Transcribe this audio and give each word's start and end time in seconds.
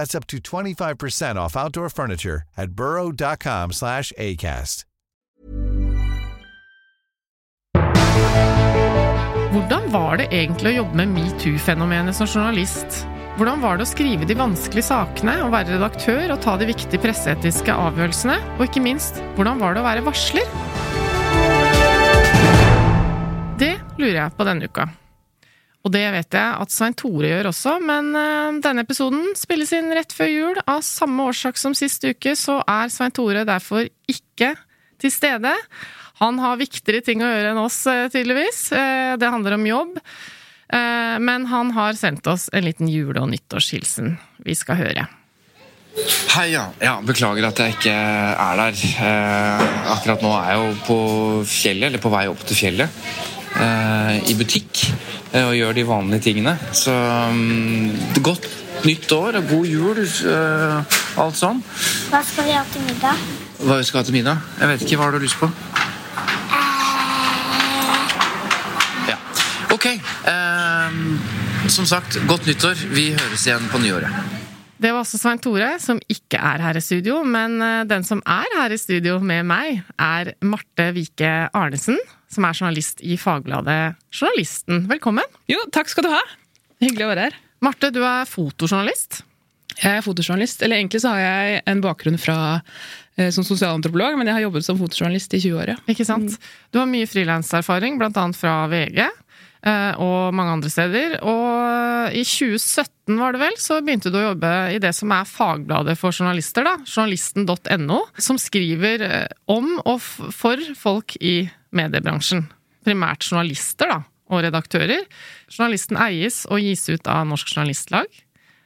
That's 0.00 0.14
up 0.14 0.26
to 0.28 0.38
25% 0.38 1.36
off 1.36 1.56
outdoor 1.56 1.90
furniture 1.90 2.42
at 2.56 2.70
burrow.com 2.70 3.72
slash 3.72 4.12
ACAST. 4.16 4.86
Hvordan 9.52 9.90
var 9.92 10.16
det 10.16 10.30
egentlig 10.30 10.70
å 10.70 10.76
jobbe 10.78 11.02
med 11.02 11.12
metoo-fenomenet 11.12 12.16
som 12.16 12.30
journalist? 12.30 13.02
Hvordan 13.36 13.60
var 13.60 13.76
det 13.76 13.84
å 13.84 13.90
skrive 13.90 14.28
de 14.28 14.38
vanskelige 14.38 14.88
sakene, 14.88 15.34
å 15.44 15.50
være 15.52 15.74
redaktør 15.74 16.32
og 16.32 16.40
ta 16.46 16.56
de 16.56 16.70
viktige 16.70 17.02
presseetiske 17.04 17.74
avgjørelsene? 17.74 18.38
Og 18.56 18.64
ikke 18.70 18.84
minst, 18.86 19.20
hvordan 19.36 19.60
var 19.60 19.76
det 19.76 19.84
å 19.84 19.88
være 19.90 20.06
varsler? 20.08 20.48
Det 23.60 23.74
lurer 24.00 24.16
jeg 24.22 24.36
på 24.38 24.48
denne 24.48 24.72
uka. 24.72 24.88
Og 25.80 25.92
det 25.94 26.02
vet 26.12 26.36
jeg 26.36 26.56
at 26.60 26.72
Svein 26.74 26.96
Tore 26.98 27.30
gjør 27.30 27.48
også, 27.54 27.78
men 27.80 28.10
eh, 28.18 28.58
denne 28.60 28.82
episoden 28.84 29.30
spilles 29.38 29.70
inn 29.76 29.88
rett 29.96 30.12
før 30.12 30.28
jul. 30.28 30.58
Av 30.68 30.82
samme 30.84 31.24
årsak 31.30 31.56
som 31.60 31.76
sist 31.76 32.04
uke, 32.04 32.34
så 32.36 32.58
er 32.68 32.92
Svein 32.92 33.14
Tore 33.16 33.46
derfor 33.48 33.86
ikke 34.10 34.52
til 35.00 35.14
stede. 35.14 35.54
Han 36.20 36.36
har 36.42 36.60
viktigere 36.60 37.00
ting 37.06 37.24
å 37.24 37.30
gjøre 37.30 37.54
enn 37.54 37.62
oss, 37.62 37.78
eh, 37.88 38.10
tydeligvis. 38.12 38.66
Eh, 38.76 39.16
Det 39.16 39.32
handler 39.32 39.56
om 39.56 39.66
jobb. 39.66 39.96
Men 40.70 41.46
han 41.50 41.72
har 41.74 41.96
sendt 41.98 42.28
oss 42.30 42.44
en 42.54 42.62
liten 42.62 42.86
jule- 42.86 43.18
og 43.18 43.26
nyttårshilsen 43.32 44.12
vi 44.46 44.54
skal 44.54 44.76
høre. 44.78 45.08
Hei, 46.36 46.52
ja. 46.52 46.68
ja. 46.78 46.92
Beklager 47.02 47.48
at 47.48 47.58
jeg 47.58 47.74
ikke 47.74 47.90
er 47.90 48.60
der. 48.60 48.78
Akkurat 49.90 50.22
nå 50.22 50.30
er 50.30 50.52
jeg 50.52 50.60
jo 50.60 50.78
på 50.86 50.98
fjellet, 51.42 51.88
eller 51.88 51.98
på 51.98 52.12
vei 52.14 52.28
opp 52.30 52.46
til 52.46 52.60
fjellet. 52.60 53.02
Eh, 53.58 54.30
I 54.30 54.34
butikk. 54.38 54.84
Eh, 55.32 55.46
og 55.46 55.54
gjør 55.54 55.76
de 55.76 55.86
vanlige 55.86 56.24
tingene. 56.30 56.56
Så 56.74 56.94
mm, 56.94 58.22
godt 58.22 58.48
nytt 58.86 59.12
år 59.14 59.38
og 59.40 59.50
god 59.50 59.68
jul. 59.70 60.00
Eh, 60.02 60.96
alt 61.22 61.38
sånn. 61.38 61.62
Hva 62.10 62.22
skal 62.26 62.48
vi 62.48 62.56
ha 62.56 62.64
til 62.70 62.86
middag? 62.86 63.28
Hva 63.60 63.78
vi 63.80 63.86
skal 63.88 64.00
ha 64.00 64.08
til 64.08 64.16
middag? 64.16 64.42
Jeg 64.60 64.72
vet 64.72 64.84
ikke. 64.86 64.98
Hva 64.98 65.08
har 65.08 65.16
du 65.16 65.22
lyst 65.22 65.38
på? 65.40 65.50
Ja. 69.10 69.18
Ok. 69.74 69.88
Eh, 70.34 71.00
som 71.70 71.86
sagt, 71.86 72.20
godt 72.30 72.50
nyttår. 72.50 72.86
Vi 72.94 73.10
høres 73.14 73.46
igjen 73.46 73.66
på 73.70 73.82
nyåret. 73.82 74.36
Det 74.80 74.94
var 74.94 75.02
også 75.02 75.18
Svein 75.20 75.38
Tore, 75.44 75.74
som 75.76 75.98
ikke 76.08 76.38
er 76.40 76.62
her 76.64 76.78
i 76.78 76.80
studio, 76.80 77.18
men 77.20 77.58
den 77.84 78.00
som 78.00 78.22
er 78.24 78.48
her 78.56 78.72
i 78.72 78.78
studio 78.80 79.18
med 79.20 79.44
meg, 79.44 79.82
er 80.00 80.30
Marte 80.40 80.86
Vike 80.96 81.28
Arnesen, 81.52 81.98
som 82.30 82.46
er 82.46 82.54
journalist 82.56 83.02
i 83.02 83.16
fagbladet 83.18 83.96
Journalisten. 84.14 84.84
Velkommen! 84.90 85.26
Jo, 85.50 85.62
takk 85.74 85.90
skal 85.90 86.06
du 86.06 86.12
ha. 86.12 86.22
Hyggelig 86.82 87.06
å 87.06 87.10
være 87.10 87.26
her. 87.28 87.38
Marte, 87.64 87.90
du 87.92 88.00
er 88.06 88.28
fotojournalist. 88.28 89.22
Jeg 89.80 89.98
er 89.98 90.04
fotojournalist. 90.04 90.62
Eller 90.64 90.80
egentlig 90.80 91.02
så 91.02 91.14
har 91.14 91.22
jeg 91.24 91.62
en 91.70 91.82
bakgrunn 91.84 92.20
fra, 92.20 92.60
eh, 93.16 93.30
som 93.34 93.44
sosialantropolog, 93.44 94.18
men 94.18 94.30
jeg 94.30 94.38
har 94.38 94.46
jobbet 94.46 94.66
som 94.66 94.78
fotojournalist 94.78 95.34
i 95.34 95.42
20 95.42 95.58
år. 95.58 95.74
ja. 95.74 95.76
Ikke 95.88 96.06
sant? 96.06 96.38
Du 96.72 96.78
har 96.78 96.86
mye 96.86 97.08
frilanserfaring, 97.08 98.00
annet 98.00 98.36
fra 98.36 98.66
VG 98.68 99.00
eh, 99.02 99.92
og 99.98 100.34
mange 100.34 100.52
andre 100.52 100.70
steder. 100.70 101.18
Og 101.22 102.14
i 102.16 102.24
2017 102.24 103.18
var 103.18 103.32
det 103.32 103.40
vel, 103.42 103.56
så 103.58 103.80
begynte 103.82 104.10
du 104.10 104.18
å 104.20 104.28
jobbe 104.30 104.74
i 104.74 104.78
det 104.78 104.94
som 104.94 105.10
er 105.12 105.28
fagbladet 105.28 105.98
for 105.98 106.12
journalister, 106.12 106.64
da, 106.64 106.78
journalisten.no, 106.86 108.04
som 108.16 108.38
skriver 108.38 109.02
eh, 109.02 109.26
om 109.50 109.80
og 109.84 110.00
for 110.00 110.56
folk 110.78 111.16
i 111.20 111.50
mediebransjen. 111.76 112.46
Primært 112.86 113.26
journalister, 113.26 113.90
da, 113.90 114.00
og 114.30 114.44
redaktører. 114.46 115.06
Journalisten 115.50 115.98
eies 116.00 116.44
og 116.48 116.62
gis 116.64 116.86
ut 116.90 117.08
av 117.10 117.26
Norsk 117.28 117.50
Journalistlag. 117.52 118.08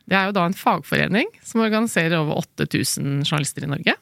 Det 0.04 0.18
er 0.18 0.28
jo 0.28 0.36
da 0.36 0.44
en 0.46 0.56
fagforening 0.56 1.30
som 1.44 1.62
organiserer 1.64 2.18
over 2.18 2.42
8000 2.42 3.24
journalister 3.24 3.64
i 3.64 3.70
Norge. 3.72 3.96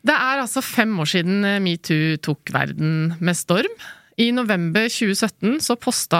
Det 0.00 0.16
er 0.16 0.40
altså 0.40 0.62
fem 0.64 0.92
år 1.00 1.08
siden 1.08 1.44
metoo 1.64 2.16
tok 2.24 2.52
verden 2.52 3.14
med 3.20 3.36
storm. 3.36 3.72
I 4.20 4.32
november 4.32 4.82
2017 4.88 5.60
så 5.60 5.76
posta 5.80 6.18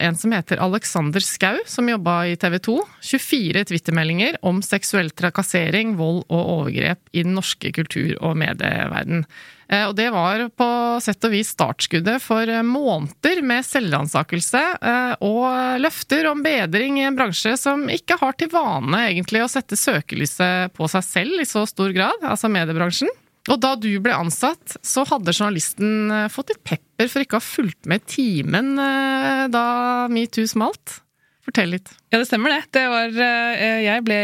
en 0.00 0.16
som 0.16 0.32
heter 0.32 0.60
Alexander 0.60 1.24
Skau, 1.24 1.56
som 1.66 1.88
jobba 1.88 2.26
i 2.28 2.34
TV 2.36 2.58
2, 2.58 2.74
24 3.00 3.62
twittermeldinger 3.70 4.36
om 4.44 4.58
seksuell 4.60 5.08
trakassering, 5.16 5.94
vold 5.96 6.26
og 6.26 6.50
overgrep 6.58 7.00
i 7.16 7.22
den 7.24 7.32
norske 7.38 7.72
kultur- 7.72 8.18
og 8.20 8.36
medieverden. 8.42 9.24
Eh, 9.72 9.86
Og 9.88 9.96
det 9.96 10.10
var 10.12 10.44
på 10.52 10.68
sett 11.00 11.24
og 11.24 11.32
vis 11.32 11.54
startskuddet 11.56 12.20
for 12.20 12.44
måneder 12.60 13.40
med 13.40 13.64
selvransakelse 13.64 14.62
eh, 14.76 15.16
og 15.24 15.80
løfter 15.80 16.28
om 16.28 16.44
bedring 16.44 17.00
i 17.00 17.08
en 17.08 17.16
bransje 17.16 17.56
som 17.56 17.88
ikke 17.88 18.20
har 18.20 18.36
til 18.36 18.52
vane 18.52 19.06
egentlig 19.06 19.46
å 19.46 19.48
sette 19.48 19.80
søkelyset 19.80 20.76
på 20.76 20.92
seg 20.92 21.08
selv 21.08 21.40
i 21.40 21.48
så 21.48 21.64
stor 21.64 21.96
grad, 21.96 22.20
altså 22.20 22.52
mediebransjen. 22.52 23.08
Og 23.50 23.58
da 23.58 23.74
du 23.78 23.90
ble 24.02 24.14
ansatt, 24.14 24.76
så 24.86 25.04
hadde 25.08 25.34
journalisten 25.34 26.10
eh, 26.14 26.26
fått 26.32 26.52
litt 26.52 26.62
pepper 26.66 27.10
for 27.10 27.24
ikke 27.24 27.38
å 27.38 27.40
ha 27.40 27.46
fulgt 27.46 27.88
med 27.90 28.04
timen 28.10 28.76
eh, 28.78 29.46
da 29.50 29.64
metoo 30.12 30.46
smalt. 30.50 31.00
Fortell 31.46 31.72
litt. 31.74 31.90
Ja, 32.12 32.20
det 32.20 32.28
stemmer 32.28 32.52
det. 32.54 32.60
det 32.76 32.84
var, 32.92 33.16
eh, 33.24 33.80
jeg 33.86 34.04
ble 34.06 34.20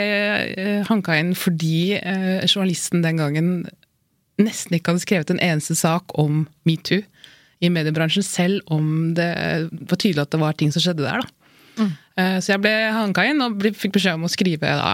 hanka 0.86 1.16
inn 1.19 1.34
fordi 1.38 1.98
journalisten 2.44 3.03
den 3.03 3.22
gangen 3.22 3.50
nesten 4.36 4.76
ikke 4.76 4.92
hadde 4.92 5.06
skrevet 5.06 5.32
en 5.32 5.42
eneste 5.42 5.75
sak 5.78 6.12
om 6.20 6.44
metoo 6.69 7.00
i 7.65 7.70
mediebransjen, 7.72 8.22
selv 8.22 8.60
om 8.70 9.15
det 9.16 9.32
var 9.88 9.97
tydelig 9.97 10.26
at 10.26 10.34
det 10.34 10.42
var 10.42 10.59
ting 10.60 10.70
som 10.75 10.84
skjedde 10.84 11.06
der. 11.06 11.25
Da. 11.25 11.53
Mm. 11.76 11.92
Så 12.44 12.53
jeg 12.53 12.60
ble 12.60 12.72
hanka 12.92 13.25
inn 13.25 13.41
og 13.44 13.65
fikk 13.81 13.94
beskjed 13.97 14.19
om 14.19 14.26
å 14.28 14.32
skrive 14.32 14.75
da, 14.76 14.91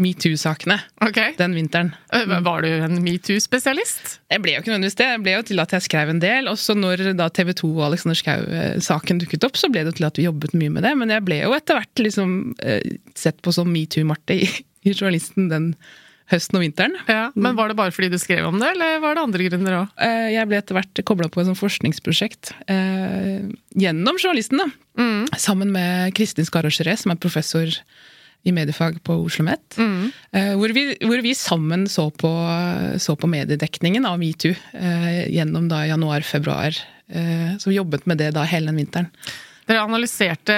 metoo-sakene 0.00 0.78
okay. 1.04 1.34
den 1.36 1.54
vinteren. 1.54 1.90
Eh, 2.12 2.24
Var 2.42 2.62
du 2.64 2.68
en 2.70 3.00
metoo-spesialist? 3.04 4.18
Jeg 4.32 4.42
ble 4.44 4.54
jo 4.54 4.62
ikke 4.62 4.72
nødvendigvis 4.72 4.96
det. 4.98 5.08
Jeg 5.10 5.22
ble 5.24 5.34
jo 5.36 5.42
til 5.50 5.60
at 5.62 5.74
jeg 5.76 5.84
skrev 5.86 6.12
en 6.14 6.22
del. 6.22 6.48
Og 6.48 6.56
så 6.60 6.76
når 6.78 7.04
da 7.18 7.28
TV 7.28 7.52
2 7.60 7.72
og 7.74 7.84
Alexander 7.90 8.18
Schou-saken 8.18 9.20
dukket 9.22 9.44
opp, 9.48 9.58
så 9.60 9.68
ble 9.72 9.84
det 9.88 9.96
til 9.98 10.08
at 10.08 10.20
vi 10.20 10.28
jobbet 10.28 10.56
mye 10.56 10.72
med 10.72 10.86
det. 10.88 10.94
Men 11.00 11.12
jeg 11.12 11.26
ble 11.26 11.42
jo 11.42 11.52
etter 11.56 11.80
hvert 11.80 12.04
liksom 12.06 12.38
eh, 12.64 12.96
sett 13.18 13.42
på 13.44 13.52
som 13.54 13.68
metoo-Marte 13.72 14.38
i, 14.40 14.48
i 14.88 14.94
journalisten 14.94 15.50
den 15.52 15.74
høsten 16.32 16.56
og 16.56 16.64
vinteren. 16.64 16.94
Ja, 17.10 17.26
Men 17.36 17.58
var 17.58 17.68
det 17.68 17.76
bare 17.76 17.92
fordi 17.92 18.08
du 18.14 18.16
skrev 18.20 18.46
om 18.48 18.56
det, 18.62 18.70
eller 18.72 19.02
var 19.02 19.18
det 19.18 19.24
andre 19.26 19.48
grunner 19.50 19.76
òg? 19.82 19.90
Eh, 20.00 20.30
Jeg 20.32 20.48
ble 20.48 20.56
etter 20.62 20.78
hvert 20.78 21.02
kobla 21.04 21.28
på 21.28 21.42
et 21.42 21.50
sånt 21.50 21.60
forskningsprosjekt 21.60 22.54
eh, 22.72 23.44
gjennom 23.76 24.16
journalisten, 24.16 24.62
da. 24.62 24.70
Sammen 25.40 25.72
med 25.74 26.14
Kristin 26.16 26.48
Geré, 26.48 26.96
som 26.96 27.12
er 27.12 27.20
professor 27.20 27.68
i 28.42 28.52
mediefag 28.54 28.98
på 29.04 29.16
Oslo 29.20 29.42
OsloMet. 29.42 29.76
mm. 29.78 30.56
hvor, 30.58 30.72
vi, 30.74 30.84
hvor 31.00 31.22
vi 31.22 31.34
sammen 31.34 31.86
så 31.88 32.08
på, 32.10 32.30
så 32.98 33.14
på 33.16 33.30
mediedekningen 33.30 34.06
av 34.08 34.18
metoo 34.18 34.54
eh, 34.72 35.28
gjennom 35.32 35.68
da 35.70 35.84
januar-februar. 35.86 36.76
Eh, 37.12 37.56
så 37.58 37.70
vi 37.70 37.76
jobbet 37.76 38.06
med 38.06 38.18
det 38.18 38.32
da 38.36 38.44
hele 38.48 38.70
den 38.70 38.80
vinteren. 38.82 39.10
Dere 39.68 39.84
analyserte 39.84 40.54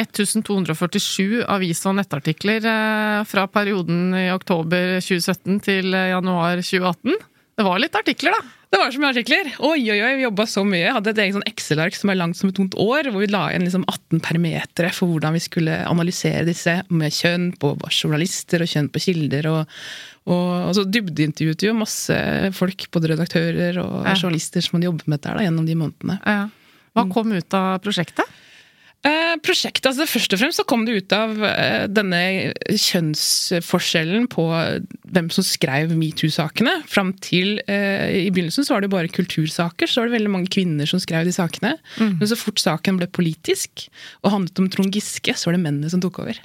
1247 0.00 1.42
avis- 1.44 1.84
og 1.88 1.98
nettartikler 1.98 2.64
eh, 2.64 3.24
fra 3.28 3.44
perioden 3.52 4.14
i 4.16 4.30
oktober 4.32 4.96
2017 5.02 5.60
til 5.66 5.92
eh, 5.94 6.12
januar 6.14 6.62
2018. 6.62 7.18
Det 7.60 7.66
var 7.66 7.82
litt 7.82 7.98
artikler, 7.98 8.38
da? 8.38 8.59
Det 8.70 8.78
var 8.78 8.92
så 8.94 9.00
mye 9.02 9.10
artikler. 9.10 9.48
Oi, 9.66 9.80
oi, 9.90 9.96
oi, 9.98 10.10
vi 10.20 10.22
jobba 10.22 10.44
så 10.46 10.62
mye. 10.62 10.84
Jeg 10.84 10.94
hadde 10.94 11.10
et 11.10 11.20
eget 11.24 11.34
sånn 11.34 11.46
Excel-ark 11.50 11.96
som 11.98 12.12
er 12.12 12.18
langt 12.20 12.38
som 12.38 12.52
et 12.52 12.54
tomt 12.54 12.76
år, 12.78 13.08
hvor 13.10 13.24
vi 13.24 13.26
la 13.32 13.48
igjen 13.50 13.64
liksom 13.66 13.82
18 13.90 14.20
perimetere 14.22 14.92
for 14.94 15.10
hvordan 15.10 15.34
vi 15.34 15.42
skulle 15.42 15.74
analysere 15.90 16.44
disse 16.46 16.76
med 16.94 17.10
kjønn 17.16 17.48
på 17.58 17.72
journalister 17.90 18.62
og 18.62 18.70
kjønn 18.70 18.90
på 18.94 19.02
kilder. 19.02 19.48
Og, 19.50 19.74
og, 20.30 20.52
og 20.68 20.70
så 20.78 20.84
dybdeintervjuet 20.86 21.66
jo 21.66 21.74
masse 21.80 22.20
folk, 22.54 22.86
både 22.94 23.10
redaktører 23.16 23.80
og 23.82 23.96
Ja. 24.06 24.14
journalister 24.14 24.62
som 24.62 24.78
hadde 24.78 24.86
jobbet 24.92 25.08
med 25.10 25.18
dette 25.18 25.34
da, 25.34 25.42
gjennom 25.48 25.66
de 25.66 25.78
månedene. 25.82 26.20
Ja. 26.22 26.46
Hva 26.94 27.06
kom 27.10 27.34
ut 27.34 27.58
av 27.58 27.80
prosjektet? 27.82 28.38
Eh, 29.00 29.36
prosjektet, 29.40 29.86
altså 29.88 30.04
Først 30.04 30.34
og 30.36 30.40
fremst 30.42 30.60
så 30.60 30.64
kom 30.68 30.82
det 30.84 30.98
ut 30.98 31.12
av 31.16 31.38
eh, 31.48 31.86
denne 31.88 32.18
kjønnsforskjellen 32.68 34.26
på 34.28 34.44
hvem 35.14 35.30
som 35.32 35.46
skrev 35.46 35.94
metoo-sakene. 35.96 36.74
Fram 36.90 37.14
til 37.24 37.62
eh, 37.64 38.26
I 38.26 38.28
begynnelsen 38.28 38.66
så 38.68 38.76
var 38.76 38.84
det 38.84 38.92
bare 38.92 39.12
kultursaker, 39.12 39.88
så 39.88 40.02
var 40.02 40.10
det 40.10 40.18
veldig 40.18 40.34
mange 40.36 40.52
kvinner 40.52 40.90
som 40.90 41.00
skrev 41.00 41.24
de 41.24 41.32
sakene. 41.32 41.72
Men 42.20 42.28
så 42.28 42.36
fort 42.36 42.60
saken 42.60 43.00
ble 43.00 43.08
politisk 43.08 43.86
og 44.20 44.34
handlet 44.36 44.60
om 44.60 44.68
Trond 44.72 44.92
Giske, 44.92 45.32
så 45.32 45.48
var 45.48 45.56
det 45.56 45.64
mennene 45.64 45.92
som 45.92 46.04
tok 46.04 46.20
over. 46.26 46.44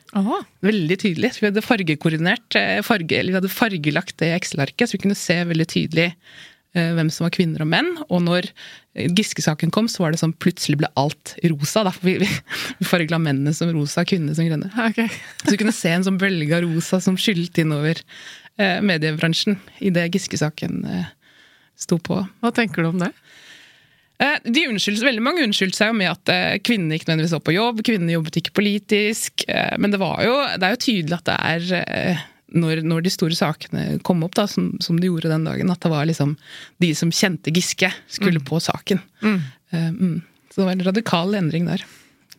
Veldig 0.65 1.01
tydelig. 1.03 1.35
Så 1.35 1.43
vi 1.43 1.51
hadde 1.51 1.65
fargekoordinert, 1.65 2.47
eh, 2.55 2.79
farge, 2.87 3.19
eller 3.19 3.35
vi 3.35 3.41
hadde 3.41 3.55
fargelagt 3.59 4.15
det 4.23 4.31
Excel-arket, 4.39 4.87
så 4.87 4.95
vi 4.95 5.03
kunne 5.03 5.19
se 5.19 5.41
veldig 5.51 5.67
tydelig 5.75 6.13
eh, 6.13 6.51
hvem 6.75 7.09
som 7.13 7.25
var 7.25 7.33
kvinner 7.35 7.63
og 7.63 7.69
menn. 7.71 7.91
Og 8.09 8.21
når 8.25 8.49
Giske-saken 8.95 9.71
kom, 9.75 9.87
så 9.91 10.03
var 10.03 10.13
det 10.13 10.21
sånn 10.21 10.35
plutselig 10.39 10.79
ble 10.81 10.89
alt 10.99 11.35
rosa. 11.47 11.85
Derfor 11.87 12.07
Vi, 12.07 12.17
vi, 12.23 12.29
vi 12.79 13.17
mennene 13.17 13.53
som 13.55 13.71
rosa, 13.75 14.05
kvinnene 14.07 14.35
som 14.35 14.47
grønne. 14.47 14.71
Okay. 14.91 15.07
Så 15.43 15.55
du 15.55 15.59
kunne 15.61 15.75
se 15.75 15.91
en 15.95 16.05
sånn 16.07 16.19
bølge 16.21 16.57
av 16.57 16.67
rosa 16.67 17.01
som 17.03 17.17
skylte 17.19 17.63
innover 17.63 18.01
eh, 18.59 18.81
mediebransjen 18.83 19.59
idet 19.79 20.09
Giske-saken 20.15 20.83
eh, 20.85 21.09
sto 21.79 21.99
på. 21.99 22.21
Hva 22.43 22.53
tenker 22.55 22.83
du 22.83 22.91
om 22.93 23.01
det? 23.03 23.11
Eh, 24.23 24.37
de 24.47 24.67
unnskyldes, 24.71 25.03
veldig 25.03 25.23
mange 25.23 25.43
unnskyldte 25.43 25.75
seg 25.81 25.91
jo 25.91 25.97
med 25.99 26.11
at 26.13 26.31
eh, 26.31 26.59
kvinnene 26.63 26.95
ikke 26.95 27.09
nødvendigvis 27.09 27.35
var 27.35 27.43
på 27.43 27.55
jobb, 27.57 27.81
kvinnene 27.87 28.15
jobbet 28.15 28.39
ikke 28.39 28.55
politisk. 28.61 29.43
eh, 29.51 29.75
Men 29.81 29.91
det, 29.91 29.99
var 29.99 30.23
jo, 30.23 30.37
det 30.55 30.63
er 30.69 30.77
jo 30.77 30.83
tydelig 30.85 31.19
at 31.19 31.27
det 31.27 31.37
er 31.51 31.67
eh, 31.81 32.23
når, 32.55 32.81
når 32.87 33.05
de 33.05 33.13
store 33.13 33.35
sakene 33.37 33.83
kom 34.05 34.23
opp, 34.25 34.35
da, 34.37 34.47
som, 34.49 34.71
som 34.83 34.99
de 34.99 35.11
gjorde 35.11 35.31
den 35.31 35.45
dagen, 35.47 35.73
at 35.73 35.83
det 35.83 35.91
var 35.91 36.07
liksom 36.07 36.37
de 36.83 36.93
som 36.97 37.11
kjente 37.13 37.53
Giske, 37.55 37.91
skulle 38.11 38.43
på 38.45 38.61
saken. 38.63 39.01
Mm. 39.21 40.23
Så 40.51 40.61
det 40.61 40.65
var 40.65 40.75
en 40.77 40.87
radikal 40.87 41.35
endring 41.35 41.67
der. 41.67 41.83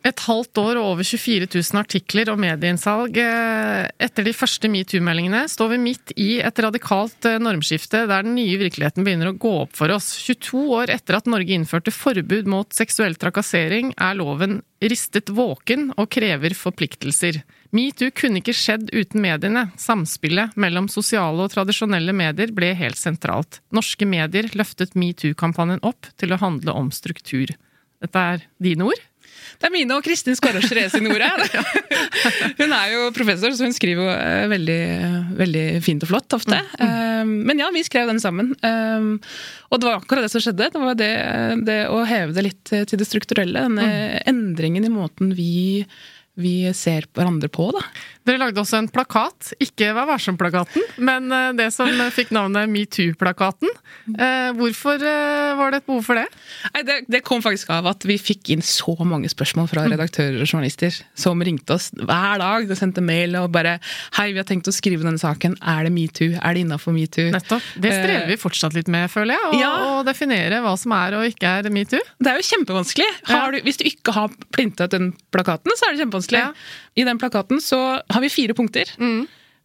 Et 0.05 0.21
halvt 0.23 0.59
år 0.61 0.77
og 0.79 0.91
over 0.93 1.05
24 1.07 1.47
000 1.49 1.79
artikler 1.81 2.29
og 2.31 2.39
medieinnsalg. 2.39 3.17
Eh, 3.19 3.87
Etter 4.07 4.27
de 4.27 4.33
første 4.35 4.69
metoo-meldingene 4.71 5.43
står 5.51 5.73
vi 5.73 5.79
midt 5.83 6.13
i 6.21 6.27
et 6.45 6.61
radikalt 6.63 7.27
eh, 7.27 7.39
normskifte 7.41 8.05
der 8.09 8.23
den 8.25 8.37
nye 8.37 8.59
virkeligheten 8.61 9.05
begynner 9.07 9.33
å 9.33 9.37
gå 9.37 9.53
opp 9.65 9.75
for 9.77 9.91
oss. 9.93 10.13
22 10.23 10.63
år 10.77 10.93
etter 10.93 11.17
at 11.17 11.27
Norge 11.29 11.55
innførte 11.57 11.93
forbud 11.93 12.47
mot 12.49 12.71
seksuell 12.77 13.17
trakassering, 13.19 13.91
er 13.97 14.17
loven 14.21 14.61
ristet 14.83 15.33
våken 15.33 15.91
og 15.97 16.11
krever 16.13 16.55
forpliktelser. 16.55 17.41
Metoo 17.75 18.11
kunne 18.15 18.41
ikke 18.41 18.55
skjedd 18.55 18.89
uten 18.95 19.21
mediene. 19.23 19.67
Samspillet 19.81 20.55
mellom 20.59 20.87
sosiale 20.91 21.45
og 21.45 21.51
tradisjonelle 21.53 22.15
medier 22.15 22.53
ble 22.55 22.71
helt 22.79 22.99
sentralt. 22.99 23.59
Norske 23.75 24.07
medier 24.07 24.47
løftet 24.57 24.95
metoo-kampanjen 24.95 25.83
opp 25.87 26.09
til 26.19 26.33
å 26.33 26.41
handle 26.41 26.75
om 26.77 26.91
struktur. 26.95 27.51
Dette 28.03 28.25
er 28.33 28.43
dine 28.61 28.87
ord? 28.87 29.05
Det 29.57 29.67
er 29.67 29.73
mine 29.73 29.95
og 29.95 30.03
Kristin 30.05 30.35
Therese 30.37 30.91
sine 30.93 31.09
ord 31.13 31.23
her. 31.23 31.43
Hun 32.59 32.73
er 32.73 32.91
jo 32.93 33.07
professor, 33.15 33.53
så 33.55 33.67
hun 33.67 33.75
skriver 33.75 34.03
jo 34.03 34.11
eh, 34.13 34.47
veldig, 34.51 34.81
veldig 35.39 35.65
fint 35.85 36.03
og 36.05 36.11
flott 36.11 36.35
ofte. 36.37 36.59
Eh, 36.79 37.23
Men 37.25 37.59
ja, 37.61 37.69
vi 37.73 37.83
skrev 37.85 38.09
den 38.11 38.21
sammen. 38.23 38.53
Eh, 38.61 39.07
Og 39.71 39.79
det 39.81 39.89
var 39.89 39.97
akkurat 39.99 40.25
det 40.25 40.31
som 40.33 40.43
skjedde. 40.43 40.69
Det 40.73 40.83
var 40.83 40.99
det, 40.99 41.11
det 41.67 41.79
å 41.91 42.03
heve 42.07 42.35
det 42.37 42.45
litt 42.47 42.63
til 42.71 42.99
det 43.01 43.07
strukturelle. 43.07 43.65
Denne 43.67 44.21
endringen 44.29 44.85
i 44.87 44.93
måten 44.93 45.33
vi, 45.37 45.85
vi 46.37 46.69
ser 46.77 47.07
hverandre 47.17 47.49
på, 47.49 47.71
da. 47.73 47.81
Dere 48.27 48.41
lagde 48.41 48.59
også 48.61 48.77
en 48.81 48.89
plakat, 48.91 49.53
ikke 49.63 49.93
Vær 49.95 50.05
varsom-plakaten, 50.09 50.83
men 51.07 51.31
eh, 51.31 51.51
det 51.57 51.69
som 51.73 51.87
fikk 52.13 52.33
navnet 52.35 52.67
Metoo-plakaten. 52.69 53.69
Eh, 54.19 54.49
Hvorfor 54.57 54.99
eh, 54.99 55.53
var 55.57 55.71
det 55.73 55.79
et 55.81 55.87
behov 55.87 56.03
for 56.05 56.19
det? 56.19 56.25
Nei, 56.75 56.83
det, 56.87 56.97
det 57.11 57.21
kom 57.25 57.41
faktisk 57.41 57.71
av 57.73 57.87
at 57.93 58.03
vi 58.07 58.17
fikk 58.19 58.51
inn 58.53 58.63
så 58.65 58.93
mange 59.07 59.31
spørsmål 59.31 59.69
fra 59.71 59.85
redaktører 59.87 60.41
og 60.43 60.49
journalister 60.51 60.95
som 61.17 61.41
ringte 61.43 61.77
oss 61.77 61.89
hver 61.95 62.41
dag. 62.43 62.67
De 62.69 62.77
sendte 62.77 63.01
mail 63.05 63.35
og 63.39 63.49
bare 63.55 63.77
'Hei, 64.17 64.33
vi 64.35 64.41
har 64.41 64.47
tenkt 64.49 64.67
å 64.67 64.75
skrive 64.75 65.07
denne 65.07 65.21
saken. 65.21 65.55
Er 65.63 65.87
det 65.87 65.93
metoo? 65.95 66.35
Er 66.35 66.53
det 66.53 66.65
innafor 66.65 66.93
metoo?' 66.95 67.31
Nettopp. 67.31 67.63
Det 67.79 67.93
strever 67.95 68.27
vi 68.27 68.37
fortsatt 68.43 68.75
litt 68.77 68.91
med, 68.91 69.07
føler 69.09 69.37
jeg. 69.39 69.47
Å 69.55 69.59
Ja. 69.61 70.03
definere 70.03 70.61
hva 70.61 70.75
som 70.77 70.91
er 70.91 71.15
og 71.17 71.25
ikke 71.31 71.47
er 71.63 71.69
metoo. 71.73 72.03
Det 72.19 72.27
er 72.33 72.41
jo 72.41 72.47
kjempevanskelig. 72.51 73.09
Har 73.31 73.51
du, 73.55 73.61
hvis 73.63 73.77
du 73.79 73.85
ikke 73.87 74.13
har 74.13 74.29
plintet 74.51 74.91
den 74.91 75.13
plakaten, 75.31 75.71
så 75.77 75.87
er 75.87 75.95
det 75.95 76.03
kjempevanskelig. 76.05 76.26
Ja. 76.35 76.53
I 76.95 77.03
den 77.07 77.17
plakaten 77.21 77.61
så 77.63 78.01
har 78.09 78.21
vi 78.21 78.29
fire 78.29 78.53
punkter. 78.53 78.91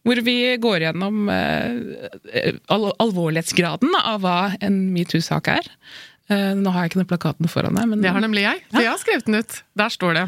Hvor 0.02 0.18
vi 0.26 0.56
går 0.58 0.82
gjennom 0.82 1.28
eh, 1.30 2.54
al 2.74 2.88
alvorlighetsgraden 2.98 3.94
av 4.02 4.20
hva 4.24 4.38
en 4.60 4.92
metoo-sak 4.94 5.48
er. 5.48 5.68
Eh, 6.28 6.52
nå 6.58 6.70
har 6.74 6.84
jeg 6.84 6.92
ikke 6.92 7.02
den 7.04 7.10
plakaten 7.10 7.50
foran 7.50 7.74
meg. 7.74 7.86
Men 7.88 8.02
Det 8.02 8.10
har 8.10 8.20
nemlig 8.24 8.42
jeg. 8.42 8.62
For 8.72 8.82
jeg 8.82 8.90
har 8.90 8.98
skrevet 9.02 9.26
den 9.26 9.38
ut. 9.42 9.62
Der 9.78 9.88
står 9.94 10.14
det. 10.18 10.24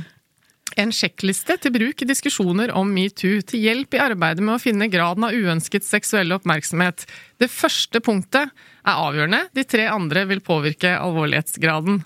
En 0.81 0.91
sjekkliste 0.91 1.55
til 1.63 1.71
bruk 1.75 2.03
i 2.03 2.07
diskusjoner 2.09 2.73
om 2.75 2.89
metoo, 2.91 3.39
til 3.47 3.63
hjelp 3.63 3.95
i 3.95 4.01
arbeidet 4.03 4.43
med 4.43 4.57
å 4.57 4.63
finne 4.63 4.89
graden 4.91 5.27
av 5.27 5.35
uønsket 5.35 5.87
seksuell 5.87 6.35
oppmerksomhet. 6.35 7.05
Det 7.39 7.51
første 7.53 8.01
punktet 8.03 8.51
er 8.83 8.95
avgjørende, 8.95 9.45
de 9.55 9.65
tre 9.71 9.87
andre 9.91 10.25
vil 10.31 10.43
påvirke 10.43 10.97
alvorlighetsgraden. 10.99 12.01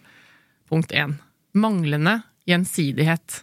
Punkt 0.69 0.93
én. 0.93 1.17
Manglende 1.57 2.19
gjensidighet. 2.49 3.43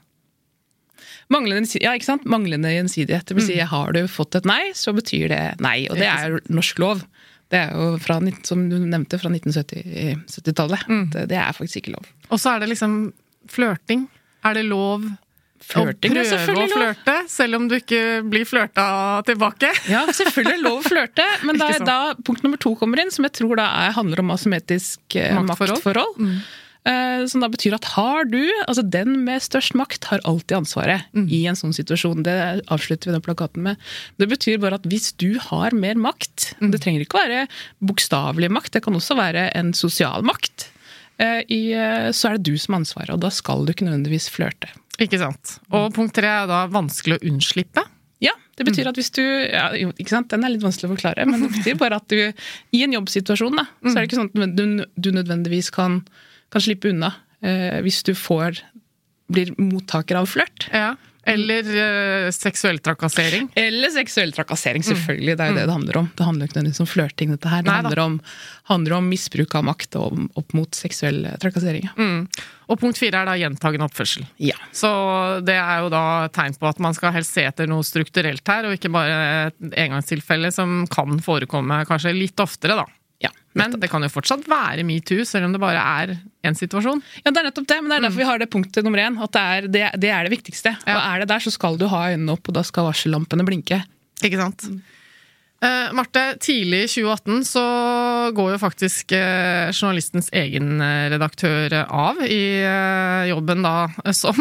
Manglende, 1.34 1.80
ja, 1.82 1.96
ikke 1.98 2.06
sant? 2.06 2.26
Manglende 2.30 2.70
gjensidighet. 2.70 3.26
Det 3.26 3.38
vil 3.40 3.48
si, 3.48 3.58
har 3.58 3.96
du 3.96 4.04
fått 4.12 4.38
et 4.38 4.46
nei, 4.46 4.62
så 4.78 4.94
betyr 4.94 5.32
det 5.32 5.44
nei. 5.64 5.78
Og 5.90 5.98
det 5.98 6.10
er 6.12 6.36
jo 6.36 6.42
norsk 6.54 6.82
lov. 6.84 7.02
Det 7.50 7.60
er 7.64 7.74
jo 7.74 7.98
fra, 8.02 8.20
som 8.46 8.64
du 8.70 8.78
nevnte, 8.82 9.18
fra 9.22 9.30
1970-tallet. 9.34 10.86
Det, 11.14 11.28
det 11.34 11.38
er 11.42 11.54
faktisk 11.58 11.82
ikke 11.84 11.96
lov. 11.98 12.10
Og 12.30 12.42
så 12.42 12.56
er 12.56 12.64
det 12.66 12.72
liksom 12.74 12.98
flørting. 13.52 14.08
Er 14.46 14.58
det 14.60 14.66
lov 14.70 15.06
Flørting 15.66 16.14
å 16.14 16.24
prøve 16.46 16.66
å 16.66 16.70
flørte, 16.70 17.14
selv 17.32 17.58
om 17.58 17.64
du 17.72 17.78
ikke 17.80 18.00
blir 18.28 18.46
flørta 18.46 18.84
tilbake? 19.26 19.72
Ja, 19.94 20.04
selvfølgelig 20.14 20.60
er 20.60 20.62
lov 20.62 20.84
å 20.84 20.86
flørte, 20.86 21.26
men 21.48 21.58
da, 21.58 21.70
da 21.82 21.98
punkt 22.28 22.44
nummer 22.46 22.60
to 22.62 22.76
kommer 22.78 23.02
inn, 23.02 23.10
som 23.14 23.26
jeg 23.26 23.34
tror 23.40 23.58
da 23.58 23.66
er, 23.86 23.96
handler 23.96 24.22
om 24.22 24.34
asymmetrisk 24.36 25.18
eh, 25.18 25.32
Maktforhold. 25.40 25.80
maktforhold. 25.80 26.22
Eh, 26.28 26.54
Som 26.86 27.42
da 27.42 27.48
betyr 27.50 27.74
at 27.74 27.88
har 27.96 28.28
du, 28.30 28.44
altså 28.68 28.84
den 28.86 29.16
med 29.26 29.42
størst 29.42 29.74
makt 29.74 30.06
har 30.12 30.22
alltid 30.30 30.60
ansvaret 30.60 31.08
i 31.34 31.40
en 31.50 31.58
sånn 31.58 31.74
situasjon. 31.74 32.22
Det 32.28 32.36
avslutter 32.70 33.10
vi 33.10 33.16
den 33.16 33.24
plakaten 33.26 33.66
med. 33.66 33.82
Det 34.22 34.28
betyr 34.30 34.60
bare 34.62 34.78
at 34.78 34.86
hvis 34.92 35.10
du 35.18 35.40
har 35.48 35.74
mer 35.74 35.98
makt, 35.98 36.52
det 36.62 36.84
trenger 36.84 37.02
ikke 37.02 37.24
være 37.24 37.48
bokstavelig 37.90 38.52
makt, 38.54 38.76
det 38.76 38.84
kan 38.86 38.98
også 39.02 39.18
være 39.18 39.48
en 39.58 39.74
sosial 39.74 40.26
makt, 40.30 40.68
eh, 41.18 41.42
i, 41.50 41.74
eh, 41.74 42.12
så 42.14 42.30
er 42.30 42.38
det 42.38 42.52
du 42.52 42.58
som 42.62 42.76
har 42.76 42.84
ansvaret, 42.84 43.14
og 43.16 43.24
da 43.26 43.32
skal 43.34 43.66
du 43.66 43.74
ikke 43.74 43.88
nødvendigvis 43.88 44.30
flørte. 44.30 44.70
Ikke 45.02 45.20
sant. 45.20 45.58
Og 45.76 45.90
punkt 45.96 46.16
tre 46.16 46.30
er 46.32 46.48
da 46.50 46.66
vanskelig 46.72 47.18
å 47.18 47.26
unnslippe. 47.32 47.84
Ja, 48.24 48.32
det 48.56 48.68
betyr 48.70 48.88
at 48.90 49.00
hvis 49.00 49.12
du 49.16 49.24
ja, 49.24 49.68
ikke 49.76 50.14
sant? 50.14 50.30
Den 50.32 50.46
er 50.48 50.54
litt 50.54 50.64
vanskelig 50.64 50.88
å 50.88 50.94
forklare, 50.94 51.26
men 51.28 51.44
det 51.44 51.52
betyr 51.58 51.80
bare 51.82 52.00
at 52.00 52.08
du 52.12 52.20
i 52.76 52.84
en 52.86 52.96
jobbsituasjon, 52.96 53.60
da, 53.60 53.68
så 53.84 53.92
er 53.92 54.00
det 54.00 54.08
ikke 54.10 54.22
sånn 54.22 54.32
at 54.32 54.56
du, 54.56 54.86
du 54.96 55.12
nødvendigvis 55.16 55.74
kan, 55.76 56.04
kan 56.56 56.64
slippe 56.64 56.92
unna 56.94 57.12
eh, 57.44 57.82
hvis 57.86 58.02
du 58.08 58.14
får 58.18 58.64
blir 59.32 59.52
mottaker 59.58 60.20
av 60.22 60.28
flørt. 60.30 60.68
Ja. 60.72 60.94
Eller 61.26 61.66
eh, 61.66 62.28
seksuell 62.30 62.78
trakassering. 62.86 63.48
Eller 63.58 63.90
seksuell 63.90 64.30
trakassering, 64.36 64.84
selvfølgelig. 64.86 65.34
Det 65.40 65.42
er 65.42 65.50
jo 65.50 65.56
det 65.58 65.64
det 65.66 65.74
handler 65.74 65.98
om. 66.04 66.10
Det 66.14 66.28
handler 66.28 66.46
ikke 66.46 66.58
nødvendigvis 66.60 66.82
om 66.84 66.90
flørting, 66.92 67.32
dette 67.34 67.50
her. 67.50 67.64
Det 67.66 67.72
Nei 67.72 67.78
handler 67.80 68.02
om, 68.04 68.18
handler 68.70 68.94
om 69.00 69.08
misbruk 69.10 69.56
av 69.58 69.66
makt 69.66 69.98
og 69.98 70.14
om- 70.14 70.28
opp 70.38 70.54
mot 70.54 70.78
seksuell 70.78 71.24
trakassering. 71.42 71.90
Mm. 71.98 72.28
Og 72.70 72.80
punkt 72.84 73.02
fire 73.02 73.24
er 73.24 73.32
da 73.32 73.34
gjentagende 73.42 73.88
oppførsel. 73.90 74.28
Ja. 74.38 74.60
Så 74.70 74.92
det 75.46 75.58
er 75.58 75.82
jo 75.82 75.90
da 75.94 76.04
tegn 76.38 76.54
på 76.62 76.70
at 76.70 76.84
man 76.86 76.94
skal 76.94 77.16
helst 77.18 77.34
se 77.34 77.48
etter 77.50 77.66
noe 77.74 77.82
strukturelt 77.86 78.46
her, 78.54 78.70
og 78.70 78.78
ikke 78.78 78.94
bare 78.94 79.18
et 79.48 79.74
engangstilfelle 79.88 80.54
som 80.54 80.84
kan 80.94 81.18
forekomme 81.26 81.82
kanskje 81.90 82.14
litt 82.14 82.38
oftere, 82.46 82.78
da. 82.78 82.86
Men 83.56 83.76
det 83.80 83.90
kan 83.92 84.04
jo 84.04 84.12
fortsatt 84.12 84.48
være 84.52 84.84
metoo, 84.88 85.24
selv 85.28 85.48
om 85.48 85.56
det 85.56 85.62
bare 85.64 85.82
er 85.82 86.16
én 86.46 86.58
situasjon. 86.58 87.02
Ja, 87.24 87.32
det 87.32 87.40
er 87.40 87.48
nettopp 87.50 87.70
det, 87.72 87.80
men 87.82 87.92
det 87.92 87.98
er 87.98 88.08
derfor 88.08 88.22
vi 88.22 88.28
har 88.28 88.42
det 88.42 88.50
punktet 88.52 88.86
nummer 88.86 89.02
én. 89.02 89.20
At 89.24 89.36
det 89.36 89.46
er 89.46 89.70
det, 89.70 89.86
det, 90.04 90.12
er 90.12 90.28
det 90.28 90.36
viktigste. 90.36 90.76
Ja. 90.84 90.98
Og 90.98 91.02
er 91.04 91.24
det 91.24 91.32
der, 91.32 91.46
så 91.46 91.54
skal 91.56 91.80
du 91.80 91.88
ha 91.92 92.10
øynene 92.12 92.36
opp, 92.36 92.52
og 92.52 92.58
da 92.58 92.66
skal 92.68 92.90
varsellampene 92.90 93.48
blinke. 93.48 93.80
Ikke 94.26 94.42
sant? 94.42 94.68
Uh, 95.64 95.88
Marte, 95.96 96.22
tidlig 96.44 96.82
i 96.84 96.90
2018 96.92 97.46
så 97.48 97.64
går 98.36 98.50
jo 98.54 98.60
faktisk 98.60 99.14
uh, 99.16 99.72
journalistens 99.72 100.28
egen 100.36 100.82
eh, 100.84 101.08
redaktør 101.14 101.74
av 101.86 102.20
i 102.28 102.60
uh, 102.60 103.24
jobben 103.32 103.64
da 103.64 103.88
som 104.22 104.36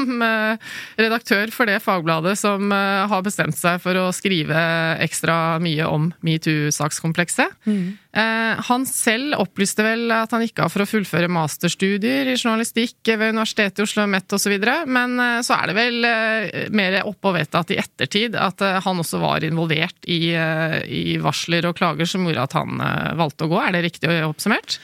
redaktør 0.99 1.53
for 1.55 1.71
det 1.71 1.79
fagbladet 1.85 2.35
som 2.41 2.73
har 2.75 3.23
bestemt 3.25 3.57
seg 3.57 3.79
for 3.85 3.97
å 4.01 4.09
skrive 4.15 4.59
ekstra 5.05 5.61
mye 5.63 5.87
om 5.87 6.11
metoo-sakskomplekset. 6.27 7.55
Eh, 7.71 7.93
han 8.15 8.85
selv 8.87 9.35
opplyste 9.43 9.83
vel 9.83 10.13
at 10.15 10.31
han 10.35 10.45
gikk 10.45 10.61
av 10.63 10.71
for 10.71 10.85
å 10.85 10.87
fullføre 10.87 11.31
masterstudier 11.33 12.29
i 12.31 12.37
journalistikk 12.37 13.11
ved 13.11 13.35
Universitetet 13.35 13.83
i 13.83 13.87
Oslo 13.87 14.07
Met 14.11 14.37
osv., 14.37 14.55
men 14.87 15.19
eh, 15.19 15.41
så 15.43 15.57
er 15.57 15.71
det 15.71 15.77
vel 15.79 16.07
eh, 16.07 16.69
mer 16.71 17.01
oppe 17.03 17.33
og 17.33 17.39
vedtatt 17.41 17.75
i 17.75 17.81
ettertid 17.83 18.39
at 18.39 18.63
han 18.87 19.03
også 19.03 19.19
var 19.23 19.47
involvert 19.47 20.07
i, 20.07 20.31
i 20.31 21.17
varsler 21.23 21.67
og 21.67 21.79
klager 21.79 22.09
som 22.09 22.27
gjorde 22.27 22.47
at 22.47 22.57
han 22.59 22.85
valgte 23.19 23.49
å 23.49 23.51
gå. 23.51 23.59
Er 23.61 23.75
det 23.75 23.85
riktig 23.89 24.13
oppsummert? 24.29 24.79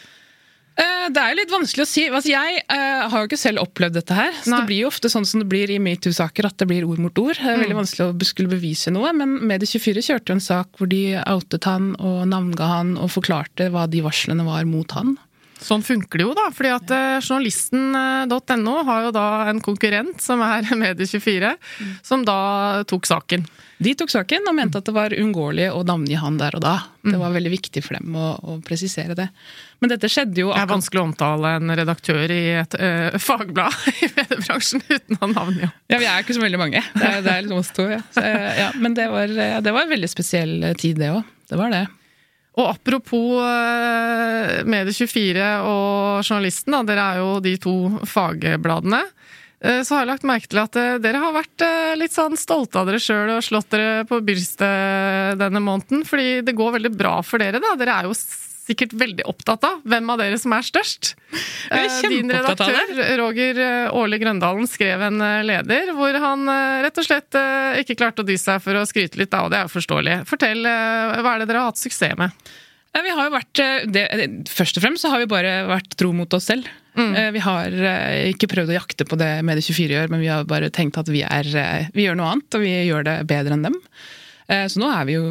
Det 1.11 1.19
er 1.21 1.33
jo 1.33 1.39
litt 1.41 1.53
vanskelig 1.53 1.85
å 1.85 1.89
si. 1.89 2.05
Altså, 2.09 2.31
jeg 2.33 2.61
uh, 2.71 3.09
har 3.11 3.23
jo 3.23 3.29
ikke 3.29 3.41
selv 3.41 3.63
opplevd 3.65 3.97
dette 3.99 4.17
her. 4.17 4.35
Så 4.37 4.53
Nei. 4.53 4.61
det 4.61 4.71
blir 4.71 4.83
jo 4.85 4.91
ofte 4.91 5.11
sånn 5.13 5.27
som 5.29 5.43
det 5.43 5.49
blir 5.51 5.73
i 5.73 5.81
metoo-saker, 5.83 6.47
at 6.47 6.59
det 6.63 6.69
blir 6.71 6.87
ord 6.89 7.01
mot 7.03 7.23
ord. 7.23 7.35
Det 7.37 7.49
er 7.49 7.59
veldig 7.63 7.77
mm. 7.77 7.81
vanskelig 7.81 8.07
å 8.07 8.29
skulle 8.29 8.53
bevise 8.53 8.93
noe. 8.95 9.11
Men 9.17 9.39
Medie24 9.51 10.05
kjørte 10.07 10.33
jo 10.33 10.39
en 10.39 10.45
sak 10.45 10.79
hvor 10.79 10.91
de 10.91 11.03
outet 11.25 11.67
han 11.69 11.93
og 11.99 12.23
navnga 12.31 12.71
han 12.75 12.95
og 13.01 13.11
forklarte 13.17 13.71
hva 13.75 13.89
de 13.91 14.05
varslene 14.07 14.47
var 14.47 14.69
mot 14.69 14.97
han. 14.97 15.17
Sånn 15.61 15.83
funker 15.85 16.21
det 16.21 16.25
jo, 16.25 16.35
da. 16.37 16.47
fordi 16.57 16.71
at 16.73 16.93
uh, 16.95 17.19
journalisten.no 17.21 18.77
har 18.89 19.09
jo 19.09 19.11
da 19.17 19.27
en 19.51 19.61
konkurrent 19.65 20.23
som 20.25 20.41
er 20.45 20.71
Medie24, 20.85 21.57
mm. 21.57 21.91
som 22.07 22.25
da 22.27 22.39
tok 22.89 23.09
saken. 23.11 23.45
De 23.81 23.95
tok 23.97 24.11
saken 24.13 24.45
og 24.51 24.57
mente 24.59 24.81
at 24.81 24.85
det 24.85 24.93
var 24.93 25.15
uunngåelig 25.17 25.71
å 25.73 25.81
navngi 25.89 26.19
han 26.21 26.37
der 26.37 26.57
og 26.59 26.61
da. 26.61 26.75
Det 27.01 27.17
var 27.17 27.33
veldig 27.33 27.53
viktig 27.55 27.81
for 27.81 27.97
dem 27.97 28.17
å, 28.19 28.27
å, 28.37 28.57
presisere 28.65 29.17
det. 29.17 29.31
Men 29.81 29.95
dette 29.95 30.11
skjedde 30.13 30.43
jo 30.43 30.51
Det 30.53 30.61
er 30.61 30.69
vanskelig 30.69 31.01
å 31.01 31.05
omtale 31.09 31.55
en 31.57 31.73
redaktør 31.81 32.35
i 32.35 32.43
et 32.61 32.77
øh, 32.77 33.17
fagblad 33.25 33.73
i 34.05 34.11
mediebransjen 34.19 34.85
uten 34.85 35.17
å 35.17 35.31
navngi 35.33 35.65
Ja, 35.65 35.97
vi 35.97 36.11
er 36.11 36.21
ikke 36.21 36.37
så 36.37 36.45
veldig 36.45 36.61
mange. 36.61 36.85
Det 36.93 37.07
er, 37.07 37.25
det 37.25 37.33
er 37.33 37.47
liksom 37.47 37.63
oss 37.63 37.73
to. 37.77 37.89
Ja. 37.89 38.03
Så, 38.13 38.27
ja. 38.61 38.69
Men 38.77 38.99
det 38.99 39.09
var, 39.15 39.33
det 39.65 39.73
var 39.73 39.87
en 39.87 39.95
veldig 39.97 40.13
spesiell 40.13 40.55
tid, 40.77 41.01
det 41.01 41.15
òg. 41.15 41.25
Det 41.49 41.59
var 41.59 41.73
det. 41.73 41.87
Og 42.61 42.67
apropos 42.67 43.41
uh, 43.41 44.61
Medie24 44.69 45.49
og 45.65 46.27
Journalisten, 46.27 46.75
da, 46.75 46.83
dere 46.85 47.07
er 47.07 47.23
jo 47.23 47.35
de 47.45 47.55
to 47.63 47.77
fagbladene. 48.11 49.05
Eh, 49.61 49.83
så 49.85 49.95
har 49.95 50.05
jeg 50.05 50.11
lagt 50.15 50.29
merke 50.29 50.49
til 50.49 50.61
at 50.63 50.77
eh, 50.81 50.99
dere 51.05 51.21
har 51.21 51.35
vært 51.37 51.65
eh, 51.65 51.97
litt 52.01 52.15
sånn 52.17 52.39
stolte 52.41 52.81
av 52.81 52.89
dere 52.89 53.01
sjøl 53.03 53.35
og 53.35 53.45
slått 53.45 53.73
dere 53.75 54.07
på 54.09 54.23
brystet 54.25 55.41
denne 55.41 55.61
måneden. 55.65 56.07
Fordi 56.09 56.41
det 56.47 56.57
går 56.57 56.79
veldig 56.79 56.95
bra 56.97 57.19
for 57.27 57.43
dere, 57.43 57.61
da. 57.63 57.75
Dere 57.81 57.99
er 57.99 58.09
jo 58.09 58.17
sikkert 58.17 58.95
veldig 58.95 59.25
opptatt 59.27 59.65
av 59.67 59.81
hvem 59.89 60.13
av 60.13 60.21
dere 60.23 60.39
som 60.39 60.55
er 60.55 60.65
størst. 60.65 61.13
Din 62.07 62.31
redaktør, 62.31 62.93
Roger 63.19 63.59
Årli 63.99 64.21
Grøndalen, 64.23 64.69
skrev 64.71 65.03
en 65.09 65.19
leder 65.43 65.91
hvor 65.97 66.15
han 66.23 66.47
rett 66.85 67.01
og 67.03 67.07
slett 67.09 67.39
ikke 67.83 67.97
klarte 67.99 68.23
å 68.23 68.29
dy 68.29 68.37
seg 68.39 68.63
for 68.63 68.79
å 68.79 68.85
skryte 68.87 69.19
litt, 69.19 69.33
da, 69.33 69.43
og 69.43 69.51
det 69.51 69.59
er 69.59 69.67
jo 69.67 69.75
forståelig. 69.75 70.21
Fortell, 70.31 70.63
hva 70.63 71.33
er 71.35 71.43
det 71.43 71.51
dere 71.51 71.65
har 71.65 71.73
hatt 71.73 71.83
suksess 71.83 72.15
med? 72.21 72.53
Ja, 72.91 73.05
vi 73.07 73.13
har 73.15 73.29
jo 73.29 73.33
vært, 73.37 73.61
det, 73.95 74.05
Først 74.51 74.79
og 74.79 74.83
fremst 74.83 75.05
så 75.05 75.13
har 75.13 75.23
vi 75.23 75.31
bare 75.31 75.61
vært 75.69 75.95
tro 76.01 76.11
mot 76.17 76.33
oss 76.35 76.49
selv. 76.51 76.67
Mm. 76.99 77.15
Eh, 77.15 77.31
vi 77.37 77.43
har 77.45 77.77
eh, 77.93 78.31
ikke 78.33 78.49
prøvd 78.51 78.73
å 78.73 78.79
jakte 78.81 79.07
på 79.07 79.19
det 79.21 79.31
Medie24 79.47 79.95
gjør, 79.95 80.11
men 80.13 80.23
vi 80.25 80.31
har 80.31 80.49
bare 80.49 80.73
tenkt 80.75 80.99
at 80.99 81.11
vi, 81.11 81.23
er, 81.23 81.47
eh, 81.55 81.91
vi 81.95 82.07
gjør 82.07 82.19
noe 82.19 82.33
annet, 82.35 82.57
og 82.57 82.65
vi 82.65 82.73
gjør 82.89 83.07
det 83.07 83.17
bedre 83.31 83.57
enn 83.57 83.69
dem. 83.69 83.79
Så 84.51 84.81
nå 84.83 84.89
er 84.91 85.05
vi 85.07 85.15
jo 85.15 85.27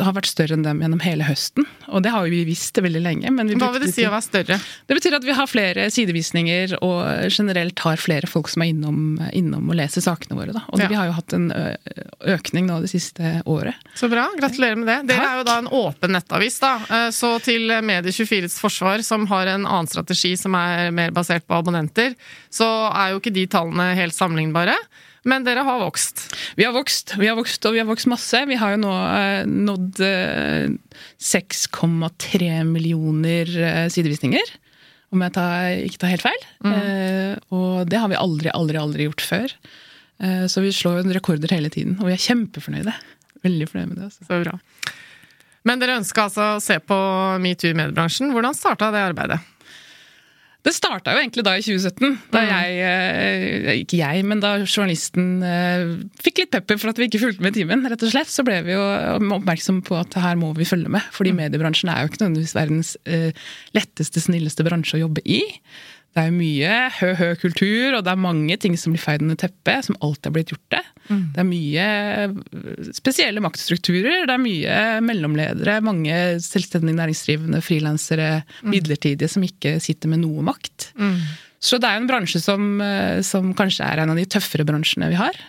har 0.00 0.14
vært 0.16 0.30
større 0.30 0.56
enn 0.56 0.64
dem 0.64 0.80
gjennom 0.80 1.02
hele 1.04 1.26
høsten. 1.26 1.66
Og 1.92 2.00
det 2.04 2.12
har 2.14 2.24
vi 2.32 2.38
visst 2.48 2.78
veldig 2.80 3.02
lenge. 3.04 3.32
Hva 3.60 3.68
vil 3.74 3.84
det 3.84 3.90
si 3.92 4.06
å 4.08 4.12
være 4.12 4.24
større? 4.24 4.56
Det 4.88 4.96
betyr 4.96 5.18
at 5.18 5.26
vi 5.26 5.34
har 5.36 5.50
flere 5.50 5.88
sidevisninger 5.92 6.78
og 6.80 7.28
generelt 7.28 7.82
har 7.84 8.00
flere 8.00 8.30
folk 8.30 8.48
som 8.48 8.64
er 8.64 8.72
innom, 8.72 9.20
innom 9.36 9.68
og 9.68 9.76
leser 9.76 10.04
sakene 10.04 10.38
våre. 10.38 10.54
Da. 10.56 10.64
Og 10.72 10.80
ja. 10.80 10.88
vi 10.88 10.96
har 10.96 11.10
jo 11.10 11.16
hatt 11.18 11.36
en 11.36 11.50
økning 11.52 12.70
nå 12.70 12.80
det 12.86 12.92
siste 12.94 13.34
året. 13.44 13.76
Så 13.98 14.08
bra. 14.12 14.24
Gratulerer 14.40 14.80
med 14.80 14.88
det. 14.88 14.98
Dere 15.12 15.28
er 15.28 15.42
jo 15.42 15.46
da 15.50 15.58
en 15.60 15.70
åpen 15.82 16.16
nettavis, 16.16 16.56
da. 16.62 16.74
Så 17.12 17.34
til 17.44 17.68
Medie24s 17.68 18.56
forsvar, 18.62 19.04
som 19.04 19.28
har 19.28 19.52
en 19.52 19.66
annen 19.66 19.90
strategi 19.90 20.34
som 20.40 20.56
er 20.56 20.88
mer 20.94 21.12
basert 21.12 21.44
på 21.44 21.60
abonnenter, 21.60 22.16
så 22.52 22.68
er 22.88 23.12
jo 23.12 23.20
ikke 23.20 23.34
de 23.34 23.48
tallene 23.50 23.92
helt 23.98 24.16
sammenlignbare. 24.16 24.78
Men 25.28 25.44
dere 25.46 25.62
har 25.66 25.78
vokst? 25.82 26.24
Vi 26.58 26.64
har 26.66 26.74
vokst, 26.74 27.14
vi 27.20 27.28
har 27.30 27.36
vokst 27.38 27.66
og 27.68 27.76
vi 27.76 27.82
har 27.82 27.86
vokst 27.86 28.08
masse. 28.10 28.40
Vi 28.48 28.58
har 28.58 28.74
jo 28.74 28.80
nå 28.82 28.94
eh, 29.06 29.44
nådd 29.46 30.02
eh, 30.02 30.72
6,3 31.22 32.50
millioner 32.66 33.52
eh, 33.68 33.86
sidevisninger. 33.92 34.56
Om 35.12 35.22
jeg 35.26 35.34
tar, 35.36 35.70
ikke 35.86 36.02
tar 36.02 36.12
helt 36.14 36.26
feil. 36.26 36.44
Mm. 36.64 36.74
Eh, 36.74 37.32
og 37.54 37.86
det 37.92 38.00
har 38.02 38.10
vi 38.10 38.18
aldri, 38.18 38.50
aldri, 38.50 38.80
aldri 38.80 39.06
gjort 39.06 39.26
før. 39.28 39.54
Eh, 40.22 40.44
så 40.50 40.64
vi 40.64 40.74
slår 40.74 41.06
rekorder 41.14 41.54
hele 41.54 41.70
tiden, 41.70 41.98
og 42.00 42.08
vi 42.08 42.16
er 42.16 42.26
kjempefornøyde. 42.26 42.94
Veldig 43.46 43.70
fornøyde 43.70 43.92
med 43.92 44.00
det. 44.00 44.10
Altså. 44.10 44.26
Så 44.26 44.42
bra. 44.42 44.58
Men 45.68 45.78
dere 45.78 46.00
ønska 46.00 46.26
altså 46.26 46.46
å 46.56 46.62
se 46.62 46.80
på 46.82 46.98
metoo 47.42 47.70
i 47.70 47.76
mediebransjen. 47.78 48.32
Hvordan 48.34 48.56
starta 48.58 48.90
det 48.94 49.04
arbeidet? 49.12 49.38
Det 50.62 50.70
starta 50.76 51.14
jo 51.14 51.18
egentlig 51.18 51.42
da 51.42 51.56
i 51.58 51.62
2017. 51.64 52.18
Da 52.30 52.42
mm. 52.42 52.50
jeg, 52.52 52.74
eh, 52.86 53.70
ikke 53.82 53.98
jeg, 53.98 54.26
men 54.30 54.42
da 54.42 54.52
journalisten 54.62 55.42
eh, 55.42 55.94
fikk 56.22 56.44
litt 56.44 56.52
pepper 56.54 56.78
for 56.78 56.92
at 56.92 57.00
vi 57.00 57.08
ikke 57.08 57.22
fulgte 57.24 57.42
med 57.42 57.56
timen, 57.56 57.82
rett 57.90 58.04
og 58.06 58.12
slett, 58.12 58.30
så 58.30 58.44
ble 58.46 58.60
vi 58.68 58.76
jo 58.76 58.84
oppmerksom 59.38 59.80
på 59.86 59.98
at 59.98 60.14
her 60.22 60.38
må 60.38 60.52
vi 60.58 60.68
følge 60.68 60.92
med. 60.92 61.08
Fordi 61.16 61.34
mm. 61.34 61.40
mediebransjen 61.42 61.90
er 61.90 62.04
jo 62.04 62.12
ikke 62.12 62.22
nødvendigvis 62.22 62.54
verdens 62.58 62.94
eh, 63.10 63.32
letteste, 63.74 64.22
snilleste 64.22 64.66
bransje 64.68 65.00
å 65.00 65.02
jobbe 65.08 65.26
i. 65.26 65.42
Det 66.12 66.20
er 66.20 66.26
jo 66.28 66.36
mye 66.36 66.72
hø-hø-kultur, 66.98 67.94
og 67.96 68.02
det 68.04 68.12
er 68.12 68.20
mange 68.20 68.56
ting 68.60 68.74
som 68.76 68.92
blir 68.92 69.00
feid 69.00 69.22
under 69.24 69.38
teppet, 69.40 69.86
som 69.86 69.96
alltid 70.04 70.28
har 70.28 70.34
blitt 70.34 70.50
gjort 70.52 70.74
det. 70.74 70.82
Mm. 71.06 71.22
Det 71.32 71.40
er 71.40 71.46
mye 71.48 71.86
eh, 71.86 72.34
spesielle 72.98 73.44
maktstrukturer, 73.44 74.26
det 74.28 74.34
er 74.34 74.42
mye 74.42 74.74
mellomledere, 75.06 75.78
mange 75.84 76.18
selvstendig 76.44 76.98
næringsdrivende, 76.98 77.62
frilansere, 77.64 78.28
mm. 78.60 78.68
midlertidige, 78.74 79.32
som 79.32 79.46
ikke 79.46 79.78
sitter 79.80 80.12
med 80.12 80.20
noe 80.26 80.44
makt. 80.52 80.90
Mm. 81.00 81.16
Så 81.62 81.80
det 81.80 81.88
er 81.88 81.96
jo 81.96 82.04
en 82.04 82.12
bransje 82.12 82.42
som, 82.44 82.68
eh, 82.84 83.24
som, 83.24 83.54
kanskje 83.56 83.88
er 83.88 84.02
en 84.02 84.12
av 84.12 84.20
de 84.20 84.28
tøffere 84.36 84.68
bransjene 84.68 85.08
vi 85.14 85.20
har. 85.20 85.40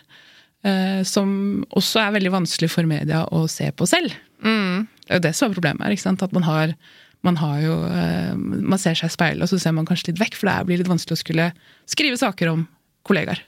Eh, 0.64 1.04
som 1.04 1.66
også 1.76 2.06
er 2.06 2.16
veldig 2.16 2.38
vanskelig 2.38 2.72
for 2.72 2.88
media 2.88 3.26
å 3.36 3.44
se 3.52 3.68
på 3.76 3.90
selv. 3.90 4.16
Mm. 4.40 4.88
Det 5.04 5.12
er 5.12 5.20
jo 5.20 5.28
det 5.28 5.36
som 5.36 5.50
er 5.50 5.58
problemet 5.58 5.84
her. 5.84 6.14
At 6.24 6.36
man 6.36 6.48
har 6.48 6.78
man 7.24 7.40
har 7.40 7.58
jo 7.64 7.78
eh, 7.88 8.36
Man 8.36 8.80
ser 8.82 8.98
seg 9.00 9.12
i 9.12 9.16
speilet, 9.16 9.46
og 9.46 9.52
så 9.52 9.60
ser 9.62 9.76
man 9.76 9.88
kanskje 9.88 10.12
litt 10.12 10.22
vekk, 10.22 10.38
for 10.40 10.50
det 10.50 10.68
blir 10.68 10.82
litt 10.82 10.92
vanskelig 10.92 11.18
å 11.18 11.24
skulle 11.24 11.50
skrive 11.90 12.20
saker 12.20 12.52
om 12.52 12.66
kollegaer. 13.08 13.42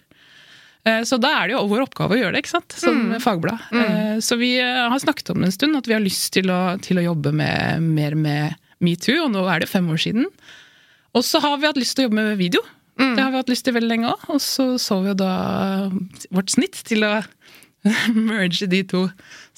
Eh, 0.87 1.01
så 1.07 1.19
da 1.21 1.33
er 1.39 1.49
det 1.49 1.55
jo 1.55 1.65
vår 1.71 1.85
oppgave 1.87 2.15
å 2.15 2.19
gjøre 2.19 2.35
det, 2.35 2.43
ikke 2.45 2.55
sant? 2.55 2.77
som 2.79 3.01
mm. 3.11 3.17
fagblad. 3.23 3.65
Mm. 3.75 3.81
Eh, 3.85 4.13
så 4.23 4.39
vi 4.39 4.53
har 4.61 4.95
snakket 5.01 5.33
om 5.33 5.41
det 5.43 5.51
en 5.51 5.57
stund, 5.57 5.79
at 5.79 5.89
vi 5.89 5.97
har 5.97 6.03
lyst 6.03 6.31
til 6.35 6.51
å, 6.53 6.61
til 6.83 7.01
å 7.01 7.07
jobbe 7.09 7.33
med, 7.35 7.83
mer 7.83 8.15
med 8.19 8.61
metoo, 8.83 9.25
og 9.25 9.33
nå 9.35 9.43
er 9.51 9.63
det 9.63 9.71
fem 9.71 9.87
år 9.91 10.01
siden. 10.07 10.29
Og 11.15 11.23
så 11.23 11.39
har 11.43 11.59
vi 11.59 11.67
hatt 11.67 11.79
lyst 11.79 11.97
til 11.97 12.05
å 12.05 12.09
jobbe 12.09 12.21
med 12.21 12.39
video. 12.39 12.63
Mm. 12.99 13.15
Det 13.15 13.23
har 13.23 13.31
vi 13.33 13.39
hatt 13.41 13.51
lyst 13.51 13.65
til 13.67 13.75
veldig 13.75 13.91
lenge 13.91 14.11
òg. 14.11 14.23
Og 14.35 14.39
så 14.43 14.67
så 14.81 15.01
vi 15.03 15.11
jo 15.11 15.17
da 15.19 15.33
vårt 16.35 16.53
snitt 16.53 16.79
til 16.87 17.03
å 17.07 17.17
merge 18.15 18.67
de 18.71 18.81
to 18.87 19.05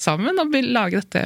sammen 0.00 0.38
og 0.42 0.54
lage 0.66 1.02
dette 1.02 1.22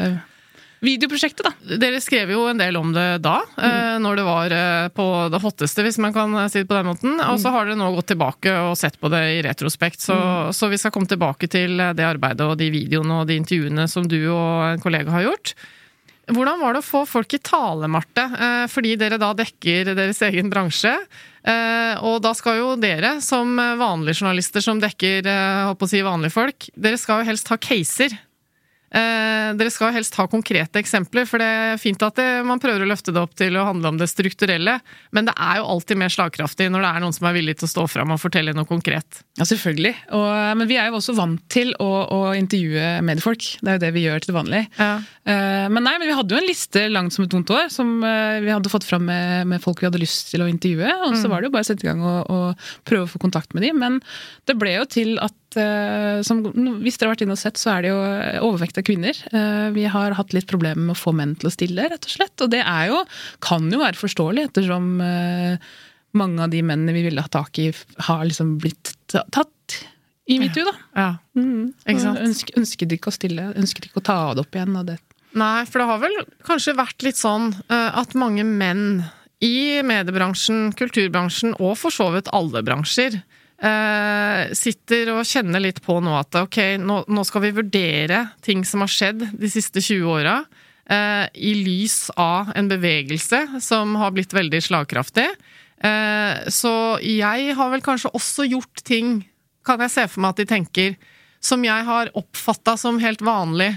Videoprosjektet, 0.83 1.47
da. 1.47 1.77
Dere 1.79 2.01
skrev 2.03 2.33
jo 2.35 2.49
en 2.51 2.59
del 2.59 2.75
om 2.75 2.91
det 2.91 3.21
da, 3.23 3.37
mm. 3.55 4.03
når 4.03 4.17
det 4.19 4.23
var 4.27 4.55
eh, 4.57 4.87
på 4.91 5.05
det 5.31 5.39
hotteste, 5.45 5.85
hvis 5.87 5.99
man 6.03 6.15
kan 6.15 6.35
si 6.51 6.65
det 6.65 6.67
på 6.67 6.75
den 6.75 6.89
måten. 6.89 7.21
Og 7.23 7.39
så 7.39 7.53
mm. 7.53 7.55
har 7.55 7.69
dere 7.69 7.79
nå 7.79 7.91
gått 7.95 8.09
tilbake 8.11 8.55
og 8.65 8.75
sett 8.81 8.99
på 8.99 9.11
det 9.13 9.21
i 9.37 9.45
retrospekt, 9.47 10.03
så, 10.03 10.17
mm. 10.19 10.57
så, 10.59 10.71
vi 10.73 10.81
skal 10.83 10.91
komme 10.95 11.07
tilbake 11.07 11.47
til 11.53 11.79
det 11.79 12.07
arbeidet 12.09 12.49
og 12.49 12.57
de 12.59 12.73
videoene 12.75 13.21
og 13.21 13.31
de 13.31 13.37
intervjuene 13.39 13.87
som 13.93 14.09
du 14.11 14.19
og 14.25 14.73
en 14.73 14.83
kollega 14.83 15.15
har 15.15 15.29
gjort. 15.29 15.55
Hvordan 16.33 16.59
var 16.65 16.75
det 16.75 16.83
å 16.83 16.89
få 16.89 17.05
folk 17.07 17.39
i 17.39 17.43
tale, 17.47 17.87
Marte? 17.91 18.27
Eh, 18.27 18.67
fordi 18.73 18.97
dere 18.99 19.21
da 19.23 19.31
dekker 19.39 19.95
deres 19.95 20.23
egen 20.27 20.51
bransje. 20.51 20.97
Og 22.07 22.21
da 22.23 22.31
skal 22.39 22.61
jo 22.61 22.75
dere, 22.79 23.17
som 23.19 23.57
vanlige 23.59 24.21
journalister 24.21 24.63
som 24.63 24.79
dekker 24.79 25.27
håper 25.67 25.89
å 25.89 25.91
si 25.91 26.03
vanlige 26.07 26.35
folk, 26.37 26.69
dere 26.79 27.01
skal 27.03 27.19
jo 27.19 27.31
helst 27.33 27.51
ha 27.51 27.59
caser. 27.59 28.15
Eh, 28.93 29.51
dere 29.57 29.73
skal 29.73 29.95
helst 29.95 30.17
ha 30.21 30.27
konkrete 30.29 30.81
eksempler, 30.83 31.25
for 31.29 31.41
det 31.41 31.49
er 31.49 31.79
fint 31.81 32.03
at 32.05 32.19
det, 32.19 32.27
man 32.45 32.61
prøver 32.61 32.85
å 32.85 32.89
løfte 32.91 33.15
det 33.15 33.23
opp 33.23 33.33
til 33.39 33.57
å 33.57 33.65
handle 33.71 33.95
om 33.95 34.01
det 34.01 34.09
strukturelle, 34.11 34.79
men 35.17 35.29
det 35.29 35.33
er 35.33 35.63
jo 35.63 35.69
alltid 35.75 36.01
mer 36.03 36.13
slagkraftig 36.13 36.69
når 36.73 36.85
det 36.85 36.91
er 36.91 37.05
noen 37.05 37.17
som 37.17 37.29
er 37.31 37.37
villig 37.39 37.57
til 37.59 37.69
å 37.69 37.73
stå 37.73 37.87
fram 37.89 38.13
og 38.13 38.21
fortelle 38.21 38.53
noe 38.57 38.69
konkret. 38.69 39.23
Ja, 39.41 39.47
selvfølgelig. 39.49 39.95
Og, 40.13 40.29
men 40.61 40.69
vi 40.69 40.77
er 40.77 40.91
jo 40.91 41.01
også 41.01 41.17
vant 41.17 41.41
til 41.53 41.73
å, 41.81 41.91
å, 42.05 42.21
intervjue 42.37 43.01
mediefolk. 43.07 43.49
Det 43.61 43.73
er 43.73 43.79
jo 43.79 43.85
det 43.87 43.93
vi 43.97 44.05
gjør 44.05 44.25
til 44.25 44.37
vanlig. 44.37 44.63
Ja. 44.77 44.93
Eh, 45.25 45.67
men 45.73 45.87
nei, 45.87 45.97
men 45.97 46.11
vi 46.11 46.17
hadde 46.19 46.37
jo 46.37 46.43
en 46.43 46.49
liste 46.49 46.87
langt 46.93 47.17
som 47.17 47.25
et 47.25 47.37
vondt 47.37 47.53
år 47.55 47.69
som 47.73 47.95
eh, 48.05 48.41
vi 48.45 48.53
hadde 48.53 48.73
fått 48.73 48.89
fram 48.89 49.07
med, 49.09 49.49
med, 49.49 49.63
folk 49.65 49.81
vi 49.81 49.89
hadde 49.89 50.03
lyst 50.03 50.35
til 50.35 50.45
å 50.45 50.51
intervjue. 50.53 50.93
Og 51.09 51.17
så 51.17 51.25
mm. 51.25 51.31
var 51.33 51.41
det 51.41 51.49
jo 51.49 51.57
bare 51.57 51.65
å 51.65 51.71
sette 51.71 51.87
i 51.87 51.91
gang 51.91 52.05
og, 52.05 52.21
og 52.29 52.73
prøve 52.89 53.09
å 53.09 53.13
få 53.15 53.23
kontakt 53.25 53.57
med 53.57 53.65
dem. 53.65 53.81
Men 53.81 54.03
det 54.51 54.59
ble 54.61 54.77
jo 54.77 54.89
til 55.01 55.17
at 55.23 55.37
som, 55.55 56.43
Hvis 56.83 56.99
dere 56.99 57.11
har 57.11 57.15
vært 57.15 57.25
inne 57.27 57.37
og 57.37 57.41
sett, 57.41 57.61
så 57.61 57.75
er 57.75 57.85
det 57.85 57.93
jo 57.93 58.01
overvekt 58.49 58.81
av 58.81 58.87
kvinner. 58.87 59.19
Eh, 59.33 59.69
vi 59.77 59.87
har 59.91 60.17
hatt 60.19 60.35
litt 60.37 60.49
problemer 60.51 60.81
med 60.81 60.97
å 60.97 60.99
få 60.99 61.15
menn 61.17 61.35
til 61.39 61.51
å 61.51 61.55
stille, 61.55 61.89
rett 61.93 62.09
og 62.09 62.15
slett. 62.15 62.35
Og 62.45 62.53
det 62.55 62.63
er 62.65 62.91
jo, 62.91 63.03
kan 63.45 63.69
jo 63.73 63.81
være 63.83 64.01
forståelig, 64.01 64.49
ettersom 64.51 64.93
eh, 65.05 65.73
mange 66.19 66.45
av 66.45 66.53
de 66.53 66.63
mennene 66.67 66.97
vi 66.97 67.07
ville 67.07 67.25
ha 67.25 67.33
tak 67.33 67.61
i, 67.63 67.71
har 68.09 68.27
liksom 68.29 68.57
blitt 68.63 68.95
tatt 69.13 69.79
i 70.31 70.39
metoo, 70.39 70.67
da. 70.69 70.75
Ja. 70.95 71.09
Mm. 71.39 71.73
Ikke 71.83 72.03
sant? 72.05 72.23
Ønsket, 72.57 72.95
ikke 72.95 73.11
å 73.11 73.17
stille, 73.17 73.49
ønsket 73.59 73.89
ikke 73.89 74.03
å 74.03 74.07
ta 74.07 74.19
det 74.37 74.45
opp 74.45 74.57
igjen. 74.57 74.79
det 74.87 75.01
Nei, 75.39 75.65
for 75.69 75.81
det 75.81 75.89
har 75.89 76.01
vel 76.03 76.17
kanskje 76.47 76.77
vært 76.79 77.05
litt 77.07 77.19
sånn 77.19 77.53
eh, 77.67 77.91
at 77.99 78.15
mange 78.19 78.45
menn 78.47 79.05
i 79.43 79.83
mediebransjen, 79.83 80.71
kulturbransjen 80.79 81.57
og 81.59 81.75
for 81.81 81.95
så 81.95 82.11
vidt 82.15 82.31
alle 82.37 82.63
bransjer 82.65 83.19
eh, 83.19 83.42
sitter 84.59 85.13
og 85.13 85.27
kjenner 85.29 85.63
litt 85.63 85.79
på 85.85 85.95
nå 86.03 86.17
at 86.19 86.35
ok, 86.41 86.57
nå, 86.83 86.97
nå 87.07 87.23
skal 87.29 87.45
vi 87.45 87.53
vurdere 87.55 88.25
ting 88.43 88.65
som 88.67 88.83
har 88.83 88.91
skjedd 88.91 89.23
de 89.39 89.51
siste 89.53 89.79
20 89.79 90.09
åra. 90.11 90.45
eh, 90.91 91.27
I 91.35 91.53
lys 91.63 92.11
av 92.17 92.51
en 92.59 92.69
bevegelse 92.69 93.61
som 93.63 93.95
har 94.01 94.11
blitt 94.11 94.35
veldig 94.35 94.63
slagkraftig. 94.67 95.29
Eh, 95.83 96.51
så 96.51 96.75
jeg 97.03 97.55
har 97.59 97.71
vel 97.71 97.83
kanskje 97.83 98.11
også 98.15 98.49
gjort 98.51 98.83
ting, 98.87 99.21
kan 99.67 99.81
jeg 99.83 99.95
se 99.95 100.09
for 100.11 100.23
meg 100.25 100.35
at 100.35 100.43
de 100.43 100.49
tenker, 100.51 100.97
som 101.43 101.63
jeg 101.65 101.87
har 101.87 102.11
oppfatta 102.19 102.77
som 102.79 102.99
helt 103.03 103.23
vanlig. 103.23 103.73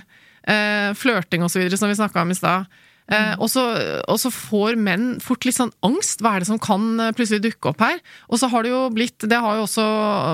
Eh, 0.45 0.91
Flørting 0.97 1.45
og 1.45 1.49
så 1.53 1.61
videre, 1.61 1.77
som 1.77 1.89
vi 1.89 1.97
snakka 1.97 2.21
om 2.21 2.33
i 2.33 2.37
stad. 2.37 2.65
Eh, 3.05 3.35
og, 3.37 3.45
så, 3.53 3.61
og 4.09 4.21
får 4.33 4.79
menn 4.81 5.19
fort 5.21 5.45
litt 5.45 5.57
sånn 5.57 5.73
angst. 5.85 6.23
Hva 6.25 6.35
er 6.35 6.43
det 6.43 6.49
som 6.49 6.61
kan 6.61 6.87
eh, 7.01 7.11
plutselig 7.15 7.43
dukke 7.43 7.69
opp 7.71 7.83
her? 7.85 7.99
Og 8.31 8.41
så 8.41 8.49
har 8.49 8.65
det 8.65 8.71
jo 8.71 8.81
blitt, 8.95 9.27
det 9.29 9.39
har 9.41 9.59
jo 9.59 9.65
også 9.67 9.85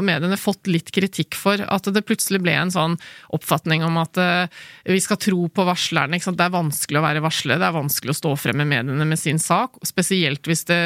mediene 0.07 0.39
fått 0.39 0.69
litt 0.71 0.91
kritikk 0.95 1.35
for, 1.39 1.59
at 1.59 1.89
det 1.91 2.05
plutselig 2.07 2.39
ble 2.43 2.55
en 2.55 2.71
sånn 2.71 2.95
oppfatning 3.35 3.83
om 3.87 3.99
at 4.01 4.19
eh, 4.21 4.61
vi 4.87 5.01
skal 5.03 5.19
tro 5.21 5.49
på 5.51 5.65
varslerne. 5.67 6.15
Ikke 6.15 6.29
sant? 6.29 6.39
Det 6.39 6.47
er 6.47 6.55
vanskelig 6.55 7.01
å 7.01 7.05
være 7.07 7.25
varsler, 7.25 7.59
det 7.59 7.67
er 7.67 7.75
vanskelig 7.75 8.15
å 8.15 8.19
stå 8.21 8.35
frem 8.39 8.61
med 8.63 8.71
mediene 8.71 9.09
med 9.09 9.19
sin 9.19 9.41
sak. 9.41 9.75
Spesielt 9.87 10.47
hvis 10.47 10.63
det 10.69 10.81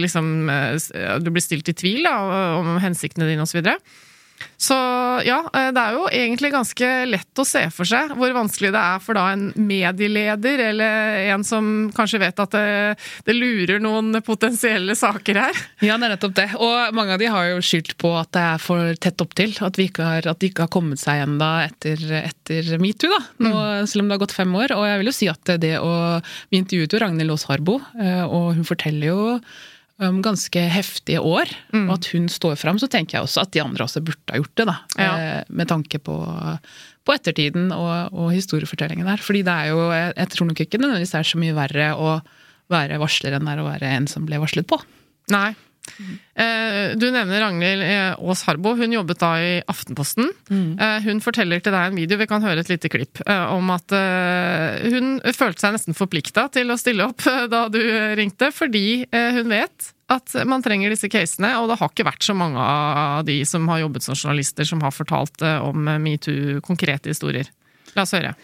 liksom 0.00 0.32
du 1.22 1.28
blir 1.28 1.44
stilt 1.44 1.68
i 1.68 1.76
tvil 1.76 2.06
da, 2.06 2.16
om 2.58 2.78
hensiktene 2.82 3.28
dine 3.28 3.44
osv. 3.44 3.60
Så 3.60 3.76
ja, 5.26 5.38
eh, 5.54 5.70
det 5.74 5.82
er 5.82 5.96
jo 5.96 6.06
egentlig 6.10 6.52
ganske 6.54 6.90
lett 7.08 7.40
å 7.40 7.46
se 7.46 7.62
for 7.74 7.88
seg 7.88 8.12
hvor 8.18 8.34
vanskelig 8.36 8.72
det 8.74 8.82
er 8.82 9.02
for 9.02 9.18
da 9.18 9.26
en 9.32 9.48
medieleder, 9.56 10.62
eller 10.70 11.20
en 11.34 11.44
som 11.46 11.90
kanskje 11.94 12.22
vet 12.22 12.42
at 12.42 12.54
det, 12.54 12.66
det 13.26 13.36
lurer 13.36 13.82
noen 13.82 14.14
potensielle 14.24 14.96
saker 14.98 15.40
her. 15.42 15.62
Ja, 15.84 15.96
det 15.98 16.08
er 16.08 16.14
nettopp 16.14 16.36
det. 16.38 16.48
Og 16.58 16.94
mange 16.96 17.16
av 17.16 17.22
de 17.22 17.30
har 17.32 17.50
jo 17.50 17.62
skyldt 17.64 17.96
på 18.00 18.14
at 18.18 18.32
det 18.36 18.44
er 18.52 18.62
for 18.62 18.94
tett 19.02 19.24
opptil. 19.24 19.54
At, 19.64 19.80
har, 19.98 20.30
at 20.30 20.40
de 20.42 20.50
ikke 20.50 20.66
har 20.66 20.72
kommet 20.72 21.02
seg 21.02 21.24
ennå 21.26 21.50
etter, 21.66 22.02
etter 22.22 22.72
metoo, 22.82 23.12
da. 23.12 23.20
Nå, 23.42 23.52
Selv 23.90 24.04
om 24.04 24.10
det 24.10 24.18
har 24.18 24.24
gått 24.24 24.36
fem 24.36 24.54
år. 24.58 24.76
Og 24.76 24.86
jeg 24.88 25.02
vil 25.02 25.12
jo 25.12 25.16
si 25.16 25.28
at 25.32 25.54
det 25.62 25.74
å 25.82 25.92
Vi 26.52 26.60
intervjuet 26.60 26.94
jo 26.94 27.00
Ragnhild 27.02 27.34
Aas 27.34 27.46
Harbo, 27.48 27.78
eh, 28.00 28.24
og 28.24 28.56
hun 28.56 28.66
forteller 28.68 29.12
jo 29.12 29.22
om 30.08 30.20
ganske 30.22 30.60
heftige 30.72 31.20
år, 31.20 31.50
og 31.88 31.92
at 31.94 32.06
hun 32.12 32.28
står 32.28 32.56
fram, 32.60 32.78
så 32.78 32.88
tenker 32.90 33.18
jeg 33.18 33.22
også 33.26 33.42
at 33.46 33.52
de 33.52 33.62
andre 33.62 33.84
også 33.84 34.02
burde 34.04 34.32
ha 34.32 34.38
gjort 34.40 34.54
det. 34.56 34.66
da, 34.66 34.76
Ja. 34.98 35.12
eh, 35.18 35.44
Med 35.50 35.68
tanke 35.68 35.98
på, 35.98 36.16
på 37.04 37.12
ettertiden 37.14 37.72
og, 37.72 38.12
og 38.12 38.32
historiefortellingen 38.32 39.06
der. 39.06 39.16
Fordi 39.22 39.42
det 39.42 39.52
er 39.52 39.66
jo, 39.72 39.90
jeg, 39.90 40.12
jeg 40.16 40.28
tror 40.34 40.46
nok 40.46 40.60
ikke 40.60 40.78
nødvendigvis 40.78 41.10
det 41.14 41.18
er 41.20 41.30
så 41.32 41.38
mye 41.38 41.54
verre 41.54 41.90
å 41.96 42.20
være 42.72 42.98
varsler 43.02 43.34
enn 43.36 43.44
det 43.44 43.52
er 43.56 43.60
å 43.62 43.68
være 43.68 43.90
en 43.96 44.06
som 44.06 44.24
ble 44.26 44.38
varslet 44.40 44.66
på. 44.66 44.78
Nei. 45.30 45.54
Eh, 46.34 46.94
Du 46.96 47.06
nevner 47.12 47.42
Ragnhild 47.42 47.82
eh, 47.84 48.14
Aas 48.16 48.42
Harbo. 48.46 48.74
Hun 48.78 48.94
jobbet 48.94 49.20
da 49.20 49.32
i 49.42 49.52
Aftenposten. 49.68 50.30
Mm. 50.50 50.76
Hun 51.06 51.20
forteller 51.24 51.60
til 51.62 51.74
deg 51.74 51.90
en 51.90 51.98
video, 51.98 52.18
vi 52.20 52.28
kan 52.30 52.44
høre 52.44 52.62
et 52.62 52.70
lite 52.72 52.90
klipp, 52.92 53.20
eh, 53.26 53.46
om 53.52 53.70
at 53.74 53.92
eh, 53.96 54.86
hun 54.92 55.16
følte 55.34 55.64
seg 55.64 55.74
nesten 55.76 55.96
forplikta 55.98 56.46
til 56.54 56.70
å 56.72 56.78
stille 56.80 57.08
opp 57.10 57.26
eh, 57.28 57.46
da 57.52 57.66
du 57.72 57.80
ringte, 58.18 58.52
fordi 58.54 59.02
eh, 59.10 59.30
hun 59.38 59.50
vet 59.52 59.92
at 60.12 60.34
man 60.48 60.60
trenger 60.64 60.92
disse 60.92 61.08
casene, 61.08 61.54
og 61.60 61.70
det 61.70 61.78
har 61.80 61.88
ikke 61.92 62.04
vært 62.04 62.26
så 62.26 62.34
mange 62.36 62.60
av 62.60 63.22
de 63.24 63.38
som 63.48 63.64
har 63.72 63.80
jobbet 63.84 64.04
som 64.04 64.18
journalister, 64.18 64.66
som 64.68 64.82
har 64.84 64.92
fortalt 64.92 65.40
eh, 65.46 65.58
om 65.64 65.88
metoo, 66.04 66.60
konkrete 66.64 67.12
historier. 67.12 67.48
La 67.96 68.04
oss 68.06 68.12
høre. 68.16 68.34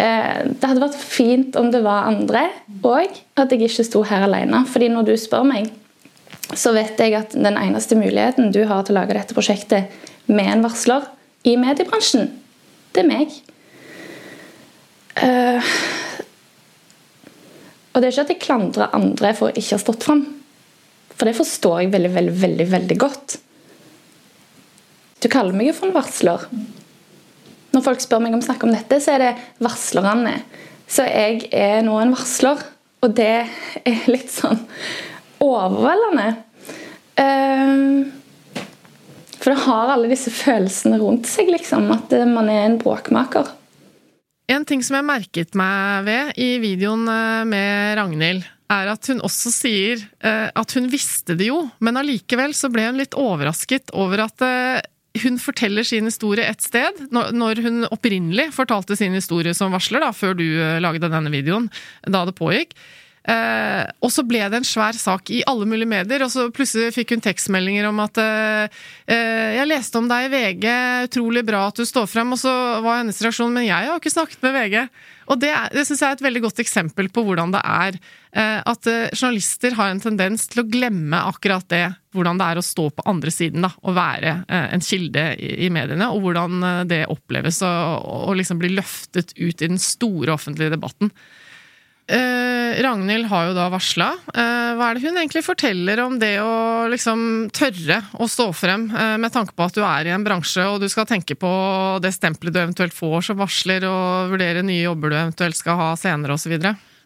Eh, 0.00 0.40
det 0.48 0.64
hadde 0.64 0.80
vært 0.80 0.96
fint 0.96 1.56
om 1.60 1.68
det 1.72 1.82
var 1.84 2.08
andre 2.08 2.46
òg, 2.86 3.18
at 3.36 3.52
jeg 3.52 3.66
ikke 3.66 3.84
sto 3.84 4.02
her 4.06 4.24
alene. 4.24 4.62
Fordi 4.70 4.88
når 4.92 5.10
du 5.10 5.14
spør 5.20 5.44
meg, 5.48 5.68
så 6.56 6.72
vet 6.74 6.98
jeg 6.98 7.14
at 7.18 7.36
den 7.36 7.58
eneste 7.58 7.98
muligheten 7.98 8.50
du 8.54 8.62
har 8.66 8.86
til 8.86 8.96
å 8.96 9.00
lage 9.02 9.16
dette 9.16 9.36
prosjektet 9.36 9.92
med 10.30 10.48
en 10.48 10.64
varsler 10.64 11.06
i 11.46 11.56
mediebransjen, 11.60 12.28
det 12.94 13.04
er 13.04 13.08
meg. 13.08 13.36
Eh, 15.20 15.70
og 17.90 18.00
det 18.00 18.08
er 18.08 18.12
ikke 18.14 18.26
at 18.26 18.34
jeg 18.34 18.42
klandrer 18.44 18.96
andre 18.96 19.32
for 19.36 19.50
å 19.50 19.54
ikke 19.54 19.76
ha 19.76 19.82
stått 19.82 20.06
fram. 20.06 20.24
For 21.12 21.28
det 21.28 21.36
forstår 21.36 21.82
jeg 21.82 21.92
veldig, 21.92 22.12
veldig, 22.16 22.36
veldig, 22.40 22.66
veldig 22.72 22.98
godt. 23.02 23.38
Du 25.20 25.28
kaller 25.28 25.56
meg 25.56 25.68
jo 25.68 25.76
for 25.76 25.90
en 25.90 25.96
varsler. 25.98 26.46
Når 27.70 27.84
folk 27.86 28.02
spør 28.02 28.22
meg 28.24 28.34
om 28.34 28.42
snakke 28.44 28.66
om 28.66 28.74
dette, 28.74 28.98
så 29.02 29.14
er 29.14 29.24
det 29.24 29.32
varslerne. 29.62 30.40
Så 30.90 31.06
jeg 31.06 31.46
er 31.54 31.84
nå 31.86 31.94
en 32.02 32.14
varsler, 32.16 32.62
og 33.00 33.14
det 33.16 33.34
er 33.86 34.08
litt 34.10 34.32
sånn 34.32 34.58
overveldende. 35.40 36.32
Ehm, 37.20 38.10
For 39.40 39.54
det 39.54 39.62
har 39.64 39.94
alle 39.94 40.10
disse 40.10 40.28
følelsene 40.28 40.98
rundt 41.00 41.24
seg, 41.30 41.48
liksom. 41.48 41.86
At 41.94 42.12
man 42.28 42.50
er 42.52 42.66
en 42.66 42.76
bråkmaker. 42.76 43.48
En 44.52 44.66
ting 44.68 44.82
som 44.84 44.98
jeg 44.98 45.06
merket 45.06 45.54
meg 45.56 46.04
ved 46.04 46.40
i 46.42 46.58
videoen 46.60 47.06
eh, 47.08 47.44
med 47.48 47.94
Ragnhild, 47.96 48.42
er 48.70 48.90
at 48.92 49.08
hun 49.10 49.22
også 49.26 49.50
sier 49.54 50.02
eh, 50.20 50.48
at 50.52 50.74
hun 50.76 50.90
visste 50.90 51.36
det 51.38 51.48
jo, 51.48 51.62
men 51.82 51.98
allikevel 52.00 52.52
så 52.54 52.70
ble 52.72 52.88
hun 52.88 53.00
litt 53.00 53.16
overrasket 53.18 53.94
over 53.96 54.26
at 54.26 54.44
eh, 54.46 54.82
hun 55.18 55.38
forteller 55.42 55.86
sin 55.86 56.06
historie 56.06 56.46
et 56.46 56.62
sted, 56.62 57.06
når 57.10 57.62
hun 57.64 57.82
opprinnelig 57.90 58.50
fortalte 58.54 58.96
sin 58.98 59.16
historie 59.16 59.54
som 59.56 59.74
varsler, 59.74 60.04
da, 60.04 60.12
før 60.14 60.36
du 60.38 60.44
eh, 60.46 60.78
lagde 60.82 61.10
denne 61.10 61.32
videoen, 61.32 61.66
da 62.06 62.22
det 62.28 62.36
pågikk. 62.38 62.76
Eh, 63.28 63.84
og 64.00 64.08
så 64.08 64.22
ble 64.24 64.40
det 64.48 64.56
en 64.62 64.64
svær 64.64 64.96
sak 64.96 65.28
i 65.28 65.42
alle 65.48 65.66
mulige 65.68 65.90
medier, 65.90 66.22
og 66.24 66.30
så 66.32 66.46
plutselig 66.56 66.94
fikk 66.96 67.12
hun 67.12 67.20
tekstmeldinger 67.26 67.84
om 67.90 68.00
at 68.00 68.16
eh, 68.16 68.80
eh, 69.12 69.56
'Jeg 69.58 69.68
leste 69.68 69.98
om 70.00 70.08
deg 70.08 70.24
i 70.24 70.32
VG, 70.32 70.66
utrolig 71.10 71.42
bra 71.44 71.66
at 71.68 71.76
du 71.76 71.84
står 71.84 72.08
frem', 72.08 72.32
og 72.32 72.40
så 72.40 72.54
var 72.80 73.02
hennes 73.02 73.20
reaksjon 73.20 73.52
'Men 73.52 73.66
jeg 73.68 73.90
har 73.90 74.00
ikke 74.00 74.14
snakket 74.14 74.42
med 74.42 74.54
VG'. 74.56 74.88
Og 75.30 75.38
det, 75.38 75.50
er- 75.52 75.68
det 75.70 75.84
syns 75.86 76.00
jeg 76.00 76.08
er 76.08 76.16
et 76.16 76.24
veldig 76.26 76.42
godt 76.42 76.58
eksempel 76.64 77.08
på 77.12 77.22
hvordan 77.22 77.52
det 77.52 77.60
er 77.62 77.98
eh, 78.32 78.62
at 78.66 78.86
eh, 78.88 79.10
journalister 79.12 79.76
har 79.76 79.90
en 79.92 80.00
tendens 80.00 80.48
til 80.48 80.64
å 80.64 80.68
glemme 80.70 81.20
akkurat 81.28 81.68
det, 81.68 81.94
hvordan 82.16 82.40
det 82.40 82.46
er 82.48 82.58
å 82.58 82.64
stå 82.66 82.88
på 82.90 83.04
andre 83.06 83.30
siden 83.30 83.62
da, 83.62 83.70
og 83.84 83.94
være 83.94 84.44
eh, 84.48 84.72
en 84.74 84.80
kilde 84.80 85.36
i, 85.36 85.66
i 85.66 85.70
mediene, 85.70 86.08
og 86.10 86.24
hvordan 86.24 86.88
det 86.88 87.04
oppleves 87.06 87.60
å 87.62 88.32
liksom 88.34 88.58
bli 88.58 88.72
løftet 88.74 89.36
ut 89.36 89.60
i 89.62 89.68
den 89.68 89.78
store 89.78 90.32
offentlige 90.34 90.72
debatten. 90.74 91.12
Eh, 92.10 92.82
Ragnhild 92.82 93.28
har 93.30 93.48
jo 93.48 93.54
da 93.54 93.68
varsla. 93.70 94.08
Eh, 94.34 94.72
hva 94.74 94.88
er 94.90 94.98
det 94.98 95.04
hun 95.04 95.18
egentlig 95.20 95.44
forteller 95.46 96.02
om 96.02 96.18
det 96.18 96.34
å 96.42 96.88
liksom 96.90 97.22
tørre 97.54 98.00
å 98.18 98.26
stå 98.30 98.48
frem, 98.56 98.88
eh, 98.90 99.16
med 99.22 99.30
tanke 99.34 99.54
på 99.54 99.68
at 99.68 99.78
du 99.78 99.84
er 99.86 100.10
i 100.10 100.14
en 100.14 100.26
bransje 100.26 100.64
og 100.66 100.80
du 100.82 100.88
skal 100.90 101.06
tenke 101.06 101.38
på 101.38 101.50
det 102.02 102.12
stempelet 102.16 102.56
du 102.56 102.60
eventuelt 102.62 102.96
får 102.96 103.30
som 103.30 103.38
varsler, 103.38 103.86
og 103.86 104.34
vurdere 104.34 104.64
nye 104.66 104.88
jobber 104.88 105.12
du 105.12 105.18
eventuelt 105.20 105.58
skal 105.58 105.78
ha 105.78 105.90
senere 106.00 106.34
osv.? 106.34 106.56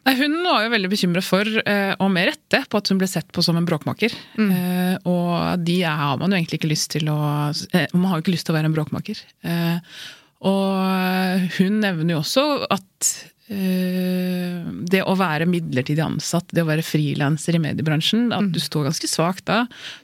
Nei, 0.05 0.15
Hun 0.21 0.35
var 0.45 0.65
jo 0.65 0.73
veldig 0.73 0.91
bekymret 0.93 1.25
for, 1.25 1.49
eh, 1.65 1.95
og 1.97 2.11
med 2.13 2.29
rette, 2.29 2.65
på 2.69 2.81
at 2.81 2.89
hun 2.93 3.01
ble 3.01 3.09
sett 3.09 3.31
på 3.33 3.45
som 3.45 3.57
en 3.57 3.65
bråkmaker. 3.69 4.13
Eh, 4.37 4.97
og 5.09 5.65
de 5.65 5.79
har 5.83 6.19
man 6.21 6.31
jo 6.31 6.37
egentlig 6.37 6.61
ikke 6.61 6.73
lyst 6.73 6.91
til 6.97 7.09
å 7.09 7.21
eh, 7.73 7.89
Man 7.95 8.11
har 8.11 8.19
jo 8.21 8.25
ikke 8.25 8.37
lyst 8.37 8.49
til 8.49 8.55
å 8.55 8.59
være 8.59 8.69
en 8.69 8.77
bråkmaker. 8.77 9.23
Eh, 9.45 9.79
og 10.45 11.49
hun 11.57 11.81
nevner 11.81 12.17
jo 12.17 12.21
også 12.21 12.45
at 12.69 13.09
eh, 13.09 13.31
det 13.45 15.03
å 15.05 15.15
være 15.21 15.45
midlertidig 15.45 16.01
ansatt, 16.01 16.47
det 16.55 16.63
å 16.65 16.69
være 16.69 16.85
frilanser 16.87 17.59
i 17.59 17.61
mediebransjen, 17.61 18.31
at 18.33 18.49
du 18.55 18.57
står 18.63 18.87
ganske 18.89 19.11
svakt 19.11 19.45
da. 19.51 19.59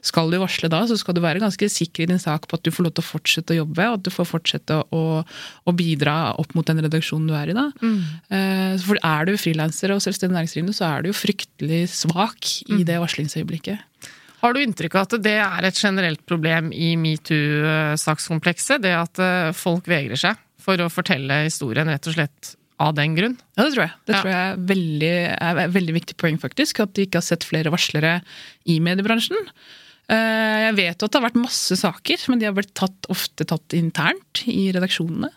Skal 0.05 0.29
du 0.29 0.37
varsle 0.41 0.69
da, 0.69 0.83
så 0.85 0.97
skal 0.99 1.17
du 1.17 1.23
være 1.23 1.41
ganske 1.41 1.69
sikker 1.73 2.05
i 2.05 2.09
din 2.11 2.21
sak 2.21 2.45
på 2.45 2.59
at 2.59 2.65
du 2.67 2.69
får 2.73 2.85
lov 2.85 2.93
til 2.93 3.01
å 3.05 3.07
fortsette 3.09 3.55
å 3.55 3.59
jobbe, 3.63 3.87
og 3.89 3.97
at 3.97 4.05
du 4.05 4.11
får 4.13 4.29
fortsette 4.29 4.77
å, 4.93 5.01
å 5.25 5.73
bidra 5.73 6.35
opp 6.37 6.53
mot 6.57 6.69
den 6.69 6.83
redaksjonen 6.85 7.31
du 7.31 7.35
er 7.37 7.49
i 7.49 7.57
da. 7.57 7.65
Eh, 8.29 8.77
For 8.85 9.01
er 9.01 9.25
du 9.25 9.33
frilanser 9.41 9.95
og 9.95 10.05
selvstendig 10.05 10.37
næringsdrivende, 10.37 10.77
så 10.77 10.91
er 10.91 11.01
du 11.01 11.09
jo 11.09 11.17
fryktelig 11.17 11.83
svak 11.97 12.53
i 12.69 12.83
det 12.85 13.01
varslingsøyeblikket. 13.01 13.81
Har 14.41 14.53
du 14.53 14.61
inntrykk 14.61 14.95
av 14.97 15.09
at 15.09 15.19
det 15.21 15.37
er 15.41 15.65
et 15.67 15.77
generelt 15.77 16.21
problem 16.29 16.71
i 16.73 16.93
metoo-sakskomplekset? 16.97 18.81
Det 18.85 18.95
at 18.97 19.21
eh, 19.21 19.51
folk 19.57 19.89
vegrer 19.89 20.17
seg 20.29 20.39
for 20.61 20.77
å 20.81 20.89
fortelle 20.93 21.43
historien 21.49 21.89
rett 21.89 22.05
og 22.09 22.17
slett 22.17 22.55
av 22.81 22.95
den 22.97 23.13
grunn? 23.17 23.35
Ja, 23.57 23.65
det 23.67 23.73
tror 23.75 23.85
jeg. 23.87 23.93
Det 24.07 24.15
Ja. 24.15 24.21
tror 24.23 24.31
jeg 24.31 24.41
er 24.47 24.63
veldig, 24.73 25.13
er 25.37 25.61
et 25.67 25.75
veldig 25.77 25.97
viktig 25.99 26.17
poeng, 26.21 26.39
faktisk. 26.41 26.81
At 26.83 26.93
de 26.97 27.05
ikke 27.07 27.21
har 27.21 27.27
sett 27.29 27.45
flere 27.47 27.71
varslere 27.73 28.17
i 28.65 28.79
mediebransjen. 28.83 29.47
Eh, 30.11 30.59
Jeg 30.61 30.75
vet 30.75 31.03
at 31.03 31.11
det 31.11 31.19
har 31.21 31.29
vært 31.29 31.37
masse 31.39 31.75
saker, 31.79 32.17
men 32.29 32.39
de 32.41 32.45
har 32.49 32.53
blitt 32.55 32.73
tatt, 32.75 33.07
ofte 33.13 33.45
tatt 33.47 33.71
internt 33.77 34.41
i 34.47 34.71
redaksjonene. 34.75 35.29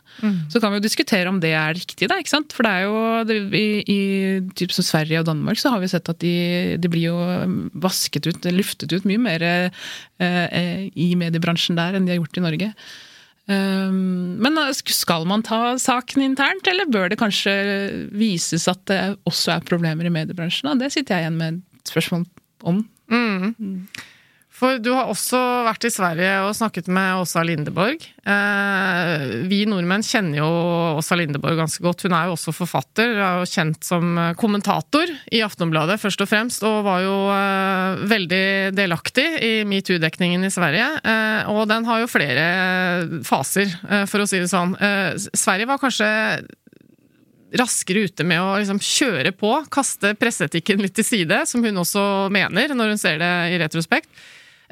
Så 0.51 0.61
kan 0.63 0.71
vi 0.73 0.79
jo 0.79 0.85
diskutere 0.87 1.27
om 1.31 1.39
det 1.43 1.53
er 1.59 1.75
riktig, 1.75 2.07
da, 2.11 2.17
ikke 2.23 2.31
sant? 2.31 2.53
For 2.55 2.63
det 2.67 2.71
er 2.71 2.83
jo 2.87 3.51
I, 3.55 3.83
i 3.87 3.99
typ 4.55 4.71
som 4.75 4.87
Sverige 4.87 5.21
og 5.23 5.27
Danmark 5.27 5.59
så 5.59 5.71
har 5.75 5.81
vi 5.83 5.89
sett 5.91 6.09
at 6.11 6.19
de, 6.23 6.77
de 6.79 6.89
blir 6.91 7.09
jo 7.11 7.17
vasket 7.83 8.27
ut, 8.31 8.47
luftet 8.55 8.93
ut 8.95 9.05
mye 9.11 9.19
mer 9.19 9.43
eh, 9.43 10.91
i 10.95 11.15
mediebransjen 11.19 11.77
der 11.79 11.95
enn 11.99 12.07
de 12.07 12.15
har 12.15 12.21
gjort 12.23 12.39
i 12.39 12.45
Norge. 12.47 12.71
Um, 13.45 14.39
men 14.41 14.57
skal 14.73 15.27
man 15.29 15.43
ta 15.45 15.75
saken 15.81 16.23
internt, 16.25 16.67
eller 16.71 16.89
bør 16.89 17.13
det 17.13 17.21
kanskje 17.21 17.53
vises 18.17 18.65
at 18.71 18.81
det 18.89 19.01
også 19.29 19.59
er 19.59 19.69
problemer 19.69 20.09
i 20.09 20.13
mediebransjen? 20.15 20.73
Det 20.81 20.93
sitter 20.95 21.19
jeg 21.19 21.27
igjen 21.27 21.41
med 21.41 21.61
et 21.61 21.93
spørsmål 21.93 22.25
om. 22.65 22.81
Mm. 23.13 23.87
For 24.55 24.79
du 24.79 24.93
har 24.95 25.09
også 25.11 25.39
vært 25.67 25.85
i 25.89 25.91
Sverige 25.91 26.35
og 26.47 26.53
snakket 26.55 26.87
med 26.95 27.19
Åsa 27.19 27.43
Lindeborg. 27.43 28.05
Eh, 28.23 29.23
vi 29.51 29.65
nordmenn 29.67 30.05
kjenner 30.07 30.39
jo 30.45 30.51
Åsa 31.01 31.19
Lindeborg 31.19 31.59
ganske 31.59 31.83
godt. 31.83 32.05
Hun 32.07 32.15
er 32.15 32.29
jo 32.29 32.37
også 32.37 32.55
forfatter, 32.55 33.17
er 33.19 33.41
jo 33.41 33.49
kjent 33.51 33.83
som 33.83 34.15
kommentator 34.39 35.11
i 35.35 35.41
Aftonbladet 35.43 35.99
først 35.99 36.23
og 36.23 36.31
fremst, 36.31 36.63
og 36.63 36.85
var 36.87 37.03
jo 37.03 37.17
eh, 37.35 38.05
veldig 38.13 38.45
delaktig 38.79 39.27
i 39.43 39.53
metoo-dekningen 39.67 40.47
i 40.47 40.53
Sverige. 40.55 40.87
Eh, 41.03 41.51
og 41.51 41.67
den 41.73 41.91
har 41.91 42.05
jo 42.05 42.13
flere 42.13 42.47
faser, 43.27 43.75
eh, 43.91 44.07
for 44.07 44.23
å 44.23 44.29
si 44.31 44.39
det 44.39 44.53
sånn. 44.53 44.77
Eh, 44.79 45.19
Sverige 45.35 45.67
var 45.73 45.83
kanskje 45.83 46.13
raskere 47.59 48.07
ute 48.07 48.27
med 48.27 48.39
å 48.39 48.55
liksom 48.63 48.79
kjøre 48.79 49.35
på, 49.35 49.51
kaste 49.75 50.15
presseetikken 50.19 50.79
litt 50.83 50.95
til 50.95 51.07
side, 51.11 51.43
som 51.51 51.63
hun 51.67 51.83
også 51.83 52.31
mener 52.35 52.75
når 52.75 52.95
hun 52.95 53.03
ser 53.03 53.19
det 53.19 53.35
i 53.51 53.61
retrospekt. 53.63 54.11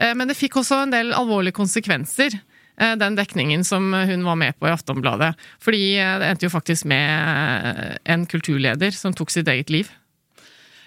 Eh, 0.03 0.15
men 0.19 0.31
det 0.31 0.39
fikk 0.39 0.59
også 0.61 0.83
en 0.85 0.95
del 0.95 1.15
alvorlige 1.17 1.57
konsekvenser, 1.57 2.37
eh, 2.81 2.95
den 2.99 3.17
dekningen 3.19 3.65
som 3.65 3.93
hun 3.95 4.27
var 4.27 4.39
med 4.41 4.59
på 4.59 4.69
i 4.69 4.75
Aftonbladet. 4.75 5.33
Fordi 5.63 5.83
eh, 6.01 6.15
det 6.21 6.31
endte 6.31 6.49
jo 6.49 6.55
faktisk 6.55 6.89
med 6.91 7.99
en 8.05 8.27
kulturleder 8.27 8.95
som 8.97 9.15
tok 9.15 9.35
sitt 9.35 9.51
eget 9.53 9.71
liv. 9.73 9.91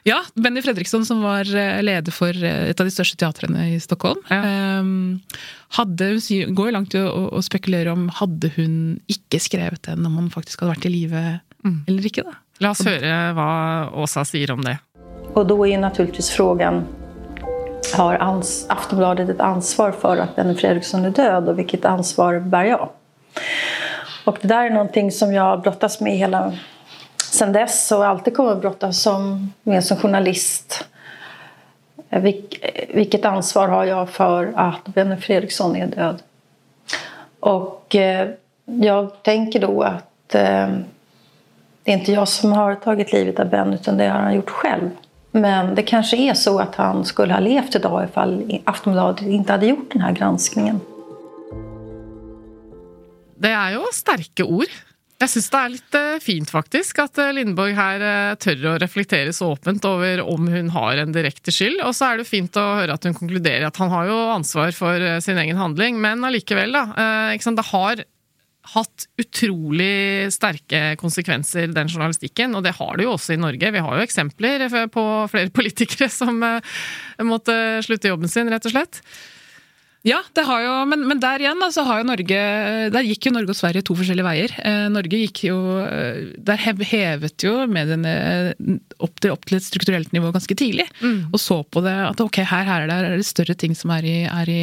Ja, 0.05 0.19
Benny 0.37 0.61
Fredriksson, 0.61 1.01
som 1.01 1.23
var 1.25 1.47
leder 1.49 2.13
for 2.13 2.29
et 2.29 2.77
av 2.77 2.85
de 2.85 2.91
største 2.93 3.17
teatrene 3.17 3.63
i 3.71 3.79
Stockholm. 3.81 4.19
Ja. 4.29 4.83
Hadde, 5.79 6.09
går 6.53 6.67
jo 6.69 6.75
langt 6.75 6.93
i 6.93 7.01
å, 7.01 7.41
spekulere 7.41 7.89
om 7.89 8.03
hadde 8.13 8.51
hun 8.53 8.75
ikke 9.09 9.39
skrevet 9.41 9.81
den 9.87 10.05
om 10.05 10.19
han 10.19 10.27
faktisk 10.29 10.61
hadde 10.61 10.75
vært 10.75 10.85
i 10.85 10.91
live 10.93 11.23
mm. 11.65 11.79
eller 11.87 12.05
ikke. 12.05 12.21
da. 12.21 12.37
La 12.61 12.75
oss 12.75 12.85
høre 12.85 13.15
hva 13.33 13.49
Åsa 13.97 14.21
sier 14.29 14.53
om 14.53 14.61
det. 14.67 14.77
Og 15.33 15.41
da 15.41 15.57
er 15.57 15.73
jo 15.73 15.81
naturligvis 15.87 16.29
spørsmålet 16.29 17.04
har 17.95 18.15
ans 18.15 18.65
Aftonbladet 18.69 19.29
ett 19.29 19.41
ansvar 19.41 19.91
för 19.91 20.17
att 20.17 20.35
Benny 20.35 20.55
Fredriksson 20.55 21.05
är 21.05 21.09
död 21.09 21.49
och 21.49 21.59
vilket 21.59 21.85
ansvar 21.85 22.39
bär 22.39 22.63
jag? 22.63 22.89
Och 24.25 24.37
det 24.41 24.47
där 24.47 24.63
är 24.63 24.69
någonting 24.69 25.11
som 25.11 25.33
jag 25.33 25.61
brottas 25.61 26.01
med 26.01 26.17
hela 26.17 26.53
sen 27.31 27.51
dess 27.53 27.91
och 27.91 28.05
alltid 28.05 28.35
kommer 28.35 28.51
att 28.51 28.61
brottas 28.61 29.01
som, 29.01 29.53
med 29.63 29.83
som 29.83 29.97
journalist. 29.97 30.87
Vilk, 32.09 32.65
vilket 32.93 33.25
ansvar 33.25 33.67
har 33.67 33.85
jag 33.85 34.09
för 34.09 34.53
att 34.55 34.85
Benny 34.85 35.17
Fredriksson 35.17 35.75
är 35.75 35.87
död? 35.87 36.21
Och 37.39 37.95
eh, 37.95 38.29
jag 38.65 39.23
tänker 39.23 39.59
då 39.59 39.81
att 39.81 40.35
eh, 40.35 40.67
det 41.83 41.91
är 41.91 41.97
inte 41.97 42.11
jag 42.11 42.27
som 42.27 42.53
har 42.53 42.75
tagit 42.75 43.13
livet 43.13 43.39
av 43.39 43.49
Ben 43.49 43.73
utan 43.73 43.97
det 43.97 44.07
har 44.07 44.19
han 44.19 44.35
gjort 44.35 44.49
själv. 44.49 44.89
Men 45.35 45.75
det 45.75 45.83
kanske 45.83 46.17
är 46.17 46.33
så 46.33 46.59
att 46.59 46.75
han 46.75 47.05
skulle 47.05 47.33
ha 47.33 47.39
levt 47.39 47.75
idag 47.75 48.03
ifall 48.09 48.59
Aftonbladet 48.63 49.21
inte 49.21 49.51
hade 49.51 49.65
gjort 49.65 49.91
den 49.91 50.01
här 50.01 50.11
granskningen. 50.11 50.79
Det 53.35 53.51
er 53.51 53.73
jo 53.75 53.83
sterke 53.91 54.45
ord. 54.47 54.71
Jeg 55.19 55.31
syns 55.31 55.49
det 55.51 55.59
er 55.59 55.73
litt 55.73 55.97
eh, 55.99 56.15
fint, 56.23 56.51
faktisk, 56.51 57.01
at 57.03 57.19
eh, 57.19 57.33
Lindborg 57.35 57.75
her 57.75 58.03
eh, 58.03 58.37
tør 58.39 58.63
å 58.71 58.77
reflektere 58.79 59.35
så 59.35 59.51
åpent 59.57 59.83
over 59.87 60.23
om 60.23 60.47
hun 60.51 60.71
har 60.71 61.03
en 61.03 61.11
direkte 61.15 61.51
skyld. 61.51 61.83
Og 61.83 61.91
så 61.95 62.13
er 62.13 62.23
det 62.23 62.29
fint 62.31 62.55
å 62.59 62.65
høre 62.79 62.95
at 62.95 63.07
hun 63.07 63.15
konkluderer 63.15 63.67
at 63.67 63.79
han 63.83 63.91
har 63.91 64.07
jo 64.07 64.17
ansvar 64.37 64.71
for 64.75 65.19
sin 65.23 65.39
egen 65.43 65.59
handling, 65.59 65.99
men 66.03 66.23
allikevel, 66.23 66.75
da. 66.75 66.85
Det 67.35 67.67
har 67.73 68.07
hatt 68.73 69.05
utrolig 69.21 70.31
sterke 70.33 70.95
konsekvenser, 71.01 71.69
den 71.75 71.91
journalistikken. 71.91 72.55
Og 72.57 72.65
det 72.65 72.75
har 72.79 72.97
det 72.97 73.07
jo 73.07 73.13
også 73.15 73.35
i 73.35 73.41
Norge. 73.41 73.71
Vi 73.75 73.85
har 73.85 73.99
jo 73.99 74.07
eksempler 74.07 74.67
på 74.93 75.05
flere 75.31 75.53
politikere 75.59 76.09
som 76.11 76.41
eh, 76.45 76.75
måtte 77.25 77.55
slutte 77.85 78.11
jobben 78.11 78.31
sin, 78.31 78.51
rett 78.51 78.67
og 78.67 78.75
slett. 78.75 79.01
Ja, 80.05 80.19
det 80.37 80.43
har 80.45 80.59
jo, 80.61 80.73
men, 80.85 81.01
men 81.09 81.17
der 81.17 81.41
igjen 81.41 81.63
så 81.73 81.81
har 81.87 82.03
jo 82.03 82.05
Norge 82.05 82.41
Der 82.93 83.07
gikk 83.07 83.25
jo 83.25 83.31
Norge 83.33 83.55
og 83.55 83.57
Sverige 83.57 83.81
to 83.87 83.95
forskjellige 83.97 84.27
veier. 84.27 84.51
Eh, 84.61 84.83
Norge 84.93 85.17
gikk 85.17 85.41
jo 85.47 85.55
eh, 85.81 86.35
Der 86.45 86.61
hevet 86.61 87.41
jo 87.41 87.55
mediene 87.65 88.13
opp 89.01 89.17
til, 89.17 89.33
opp 89.33 89.47
til 89.49 89.57
et 89.57 89.65
strukturelt 89.65 90.13
nivå 90.13 90.29
ganske 90.35 90.57
tidlig. 90.61 90.85
Mm. 91.01 91.33
Og 91.33 91.41
så 91.41 91.57
på 91.65 91.81
det 91.85 91.95
at 92.05 92.21
ok, 92.21 92.43
her, 92.45 92.69
her 92.69 92.85
er 92.85 93.17
det 93.17 93.25
større 93.25 93.57
ting 93.57 93.73
som, 93.77 93.95
er 93.97 94.05
i, 94.05 94.15
er 94.29 94.51
i, 94.53 94.61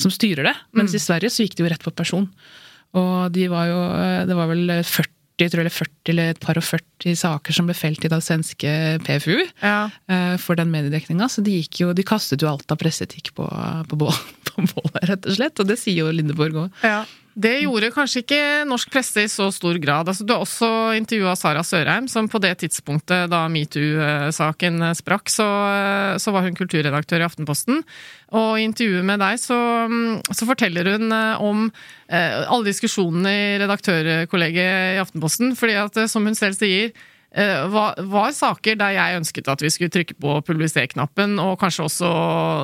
som 0.00 0.12
styrer 0.12 0.48
det. 0.48 0.56
Mens 0.72 0.96
mm. 0.96 0.96
i 0.96 1.04
Sverige 1.04 1.34
så 1.34 1.44
gikk 1.44 1.58
det 1.58 1.66
jo 1.66 1.72
rett 1.74 1.84
på 1.84 1.92
person. 2.00 2.24
Og 2.98 3.30
de 3.34 3.46
var 3.52 3.68
jo 3.70 3.80
Det 4.26 4.34
var 4.34 4.48
vel 4.50 4.72
40 4.82 5.16
tror 5.48 5.62
eller 5.62 5.72
40 5.72 6.12
eller 6.12 6.34
et 6.34 6.40
par 6.42 6.58
og 6.58 6.64
40 6.66 7.16
saker 7.16 7.56
som 7.56 7.68
ble 7.68 7.76
felt 7.78 8.04
i 8.04 8.10
det 8.12 8.18
svenske 8.24 8.72
PFU 9.06 9.38
ja. 9.62 9.88
uh, 9.88 10.36
for 10.36 10.58
den 10.58 10.72
mediedekninga. 10.72 11.30
Så 11.32 11.44
de, 11.46 11.54
jo, 11.80 11.94
de, 11.96 12.04
kastet 12.04 12.42
jo 12.42 12.50
alt 12.50 12.70
av 12.72 12.80
presseetikk 12.80 13.32
på, 13.38 13.46
på, 13.88 14.10
på 14.50 14.66
bålet, 14.74 15.00
rett 15.08 15.30
og 15.30 15.38
slett. 15.38 15.62
Og 15.62 15.70
det 15.70 15.78
sier 15.80 16.02
jo 16.02 16.12
Lindeborg 16.12 16.66
òg. 16.66 16.84
Ja. 16.84 17.04
Det 17.34 17.52
gjorde 17.62 17.92
kanskje 17.94 18.24
ikke 18.24 18.40
norsk 18.66 18.90
presse 18.90 19.22
i 19.22 19.30
så 19.30 19.46
stor 19.54 19.76
grad. 19.82 20.08
Altså, 20.10 20.24
du 20.26 20.32
har 20.34 20.42
også 20.42 20.70
intervjua 20.98 21.36
Sara 21.38 21.62
Sørheim, 21.66 22.08
som 22.10 22.26
på 22.30 22.40
det 22.42 22.56
tidspunktet 22.62 23.30
da 23.30 23.44
metoo-saken 23.52 24.82
sprakk, 24.98 25.30
så, 25.30 25.46
så, 26.18 26.34
var 26.34 26.48
hun 26.48 26.58
kulturredaktør 26.58 27.22
i 27.22 27.28
Aftenposten. 27.28 27.84
Og 28.34 28.58
i 28.58 28.66
intervjuet 28.66 29.06
med 29.06 29.22
deg 29.22 29.38
så, 29.42 29.60
så 30.34 30.48
forteller 30.48 30.90
hun 30.94 31.14
eh, 31.14 31.46
om 31.46 31.64
eh, 32.10 32.42
alle 32.42 32.66
diskusjonene 32.66 33.32
i 33.36 33.46
redaktørkollegiet 33.62 34.98
i 34.98 35.00
Aftenposten. 35.02 35.54
fordi 35.58 35.78
at, 35.78 36.02
eh, 36.02 36.10
som 36.10 36.26
hun 36.26 36.38
selv 36.38 36.58
sier, 36.58 36.90
Eh, 36.90 37.09
var, 37.30 37.94
var, 38.10 38.32
saker 38.34 38.74
der 38.74 38.96
jeg 38.96 39.18
ønsket 39.20 39.48
at 39.52 39.60
vi 39.62 39.70
skulle 39.70 39.92
trykke 39.94 40.16
på 40.18 40.32
publiser-knappen, 40.48 41.36
og 41.38 41.60
kanskje 41.60 41.84
også 41.86 42.10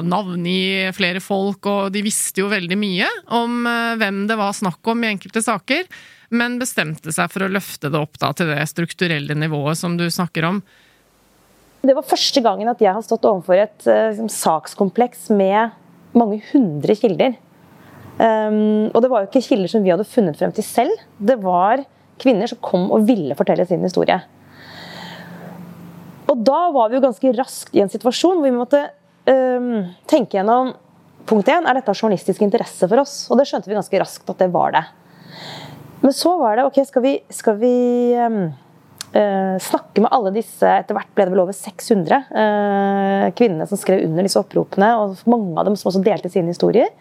navngi 0.02 0.90
flere 0.96 1.22
folk, 1.22 1.68
og 1.70 1.92
de 1.94 2.02
visste 2.02 2.42
jo 2.42 2.50
veldig 2.50 2.78
mye 2.80 3.06
om 3.38 3.62
eh, 3.70 3.94
hvem 4.00 4.24
det 4.26 4.38
var 4.40 4.56
snakk 4.58 4.90
om 4.90 5.04
i 5.04 5.12
enkelte 5.12 5.44
saker, 5.46 5.86
men 6.34 6.58
bestemte 6.58 7.14
seg 7.14 7.30
for 7.30 7.46
å 7.46 7.52
løfte 7.52 7.92
det 7.92 8.00
opp 8.00 8.18
da, 8.18 8.32
til 8.34 8.50
det 8.50 8.66
strukturelle 8.66 9.38
nivået 9.38 9.78
som 9.78 9.94
du 9.98 10.08
snakker 10.10 10.48
om. 10.50 10.60
Det 11.86 11.94
var 11.94 12.08
første 12.10 12.42
gangen 12.42 12.66
at 12.72 12.82
jeg 12.82 12.90
har 12.96 13.06
stått 13.06 13.28
overfor 13.28 13.62
et 13.62 13.86
liksom, 13.86 14.30
sakskompleks 14.32 15.28
med 15.30 15.76
mange 16.18 16.40
hundre 16.50 16.96
kilder. 16.98 17.36
Um, 18.16 18.88
og 18.96 19.02
det 19.04 19.10
var 19.12 19.22
jo 19.22 19.28
ikke 19.28 19.44
kilder 19.44 19.70
som 19.70 19.84
vi 19.84 19.92
hadde 19.92 20.08
funnet 20.08 20.38
frem 20.40 20.54
til 20.56 20.64
selv. 20.66 21.04
Det 21.20 21.36
var 21.42 21.84
kvinner 22.22 22.48
som 22.50 22.58
kom 22.64 22.88
og 22.94 23.04
ville 23.06 23.36
fortelle 23.38 23.66
sin 23.68 23.84
historie. 23.84 24.18
Og 26.36 26.42
da 26.44 26.66
var 26.74 26.90
vi 26.90 26.98
jo 26.98 27.06
ganske 27.06 27.32
raskt 27.38 27.76
i 27.76 27.80
en 27.80 27.92
situasjon 27.92 28.42
hvor 28.42 28.44
vi 28.44 28.56
måtte 28.58 28.82
um, 29.24 29.86
tenke 30.10 30.36
gjennom 30.36 30.74
Punkt 31.26 31.48
én, 31.50 31.64
er 31.66 31.74
dette 31.74 31.90
av 31.90 31.98
journalistisk 31.98 32.44
interesse 32.44 32.86
for 32.86 33.02
oss? 33.02 33.14
Og 33.32 33.40
det 33.40 33.48
skjønte 33.48 33.66
vi 33.66 33.74
ganske 33.74 33.98
raskt 33.98 34.28
at 34.30 34.44
det 34.44 34.46
var 34.54 34.76
det. 34.76 34.84
Men 36.04 36.12
så 36.14 36.36
var 36.38 36.54
det 36.54 36.66
ok, 36.68 36.76
skal 36.86 37.02
vi, 37.02 37.14
skal 37.34 37.56
vi 37.58 37.72
uh, 38.14 39.56
snakke 39.66 40.04
med 40.04 40.12
alle 40.14 40.30
disse 40.36 40.70
Etter 40.70 40.94
hvert 40.94 41.10
ble 41.18 41.26
det 41.26 41.34
vel 41.34 41.42
over 41.42 41.56
600 41.56 42.20
uh, 42.30 43.24
kvinnene 43.34 43.66
som 43.66 43.80
skrev 43.80 44.04
under 44.06 44.28
disse 44.28 44.38
oppropene, 44.38 44.92
og 45.00 45.26
mange 45.26 45.56
av 45.58 45.66
dem 45.66 45.74
som 45.74 45.90
også 45.90 46.04
delte 46.06 46.30
sine 46.30 46.54
historier. 46.54 46.94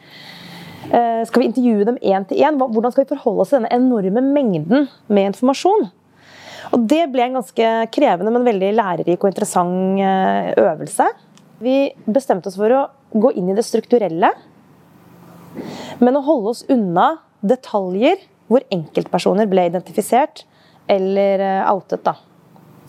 Uh, 0.90 1.22
skal 1.30 1.44
vi 1.44 1.52
intervjue 1.52 1.86
dem 1.92 2.02
én 2.02 2.26
til 2.26 2.42
én? 2.42 2.58
Hvordan 2.58 2.96
skal 2.96 3.06
vi 3.06 3.14
forholde 3.14 3.46
oss 3.46 3.54
til 3.54 3.62
denne 3.62 3.78
enorme 3.78 4.26
mengden 4.26 4.90
med 5.06 5.36
informasjon? 5.36 5.92
Og 6.74 6.86
det 6.90 7.04
ble 7.14 7.28
en 7.28 7.38
ganske 7.40 7.72
krevende, 7.94 8.34
men 8.34 8.48
veldig 8.48 8.72
lærerik 8.78 9.22
og 9.22 9.32
interessant 9.32 10.02
eh, 10.02 10.52
øvelse. 10.62 11.08
Vi 11.64 11.78
bestemte 12.06 12.50
oss 12.50 12.58
for 12.60 12.74
å 12.74 12.86
gå 13.16 13.32
inn 13.40 13.52
i 13.52 13.58
det 13.58 13.66
strukturelle, 13.66 14.32
men 16.02 16.18
å 16.18 16.24
holde 16.26 16.52
oss 16.52 16.66
unna 16.72 17.14
detaljer 17.46 18.20
hvor 18.52 18.66
enkeltpersoner 18.74 19.48
ble 19.50 19.70
identifisert 19.70 20.44
eller 20.92 21.42
eh, 21.44 21.72
outet. 21.72 22.04
da. 22.06 22.18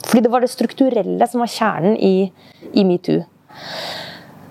Fordi 0.07 0.25
det 0.25 0.33
var 0.33 0.45
det 0.45 0.53
strukturelle 0.53 1.29
som 1.31 1.43
var 1.43 1.53
kjernen 1.53 1.97
i, 1.97 2.29
i 2.77 2.85
metoo. 2.87 3.23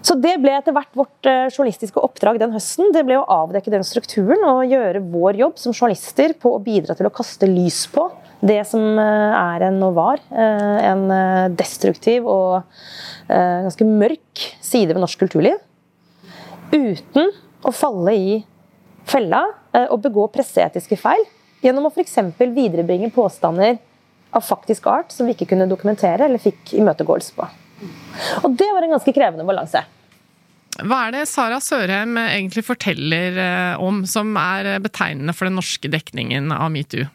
Så 0.05 0.13
det 0.21 0.35
ble 0.37 0.53
etter 0.53 0.73
hvert 0.75 0.93
vårt 0.97 1.27
eh, 1.29 1.47
journalistiske 1.49 2.01
oppdrag 2.01 2.37
den 2.41 2.53
høsten. 2.53 2.91
Det 2.93 3.01
ble 3.07 3.17
å 3.17 3.25
avdekke 3.41 3.73
den 3.73 3.85
strukturen 3.87 4.43
og 4.45 4.69
gjøre 4.69 5.01
vår 5.09 5.39
jobb 5.41 5.57
som 5.61 5.73
journalister 5.73 6.35
på 6.37 6.53
å 6.53 6.61
bidra 6.61 6.93
til 6.97 7.09
å 7.09 7.13
kaste 7.13 7.49
lys 7.49 7.85
på 7.93 8.05
det 8.45 8.61
som 8.69 8.83
eh, 9.01 9.37
er 9.37 9.67
en 9.67 9.79
og 9.87 9.95
var 9.97 10.21
eh, 10.29 10.89
en 10.91 11.05
destruktiv 11.57 12.27
og 12.29 12.61
ganske 13.25 13.85
mørk 13.89 14.41
side 14.61 14.93
ved 14.93 15.01
norsk 15.01 15.23
kulturliv. 15.23 15.55
Uten 16.69 17.31
å 17.65 17.71
falle 17.73 18.13
i 18.13 18.35
fella 19.09 19.39
og 19.89 19.97
begå 20.03 20.27
presseetiske 20.29 20.97
feil 21.01 21.23
gjennom 21.65 21.87
å 21.87 21.91
f.eks. 21.93 22.19
viderebringe 22.37 23.09
påstander 23.15 23.79
av 24.35 24.45
faktisk 24.45 24.87
art 24.91 25.13
som 25.13 25.25
vi 25.25 25.33
ikke 25.35 25.47
kunne 25.53 25.67
dokumentere 25.69 26.27
eller 26.27 26.41
fikk 26.41 26.75
imøtegåelse 26.77 27.35
på. 27.37 27.47
Og 28.43 28.55
det 28.57 28.67
var 28.71 28.85
en 28.85 28.95
ganske 28.95 29.13
krevende 29.15 29.45
balanse. 29.47 29.83
hva 30.83 31.05
er 31.07 31.15
det 31.15 31.25
Sara 31.31 31.61
Sørheim 31.63 32.17
egentlig 32.19 32.65
forteller 32.67 33.39
eh, 33.39 33.83
om 33.83 34.03
som 34.09 34.35
er 34.39 34.75
betegnende 34.83 35.35
for 35.35 35.47
den 35.47 35.57
norske 35.59 35.91
dekningen 35.91 36.51
av 36.55 36.71
metoo? 36.73 37.07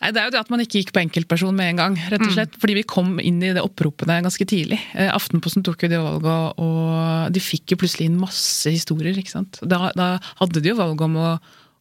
Nei, 0.00 0.10
Det 0.16 0.20
er 0.20 0.28
jo 0.28 0.32
det 0.32 0.40
at 0.40 0.50
man 0.52 0.62
ikke 0.64 0.80
gikk 0.80 0.92
på 0.96 1.02
enkeltperson 1.02 1.54
med 1.56 1.74
en 1.74 1.80
gang. 1.80 1.96
rett 2.08 2.24
og 2.24 2.32
slett, 2.32 2.54
Fordi 2.60 2.74
vi 2.78 2.84
kom 2.88 3.18
inn 3.20 3.42
i 3.44 3.52
det 3.52 3.60
oppropene 3.64 4.22
ganske 4.24 4.46
tidlig. 4.48 4.78
Eh, 4.94 5.10
Aftenposten 5.12 5.62
tok 5.66 5.82
jo 5.84 5.90
det 5.92 6.00
valget, 6.00 6.58
og 6.58 7.32
de 7.34 7.40
fikk 7.44 7.74
jo 7.74 7.80
plutselig 7.82 8.08
inn 8.08 8.16
masse 8.20 8.70
historier. 8.72 9.12
ikke 9.20 9.34
sant? 9.36 9.60
Da, 9.62 9.90
da 9.94 10.14
hadde 10.40 10.62
de 10.62 10.72
jo 10.72 10.78
valget 10.80 11.04
om 11.04 11.16
å, 11.20 11.38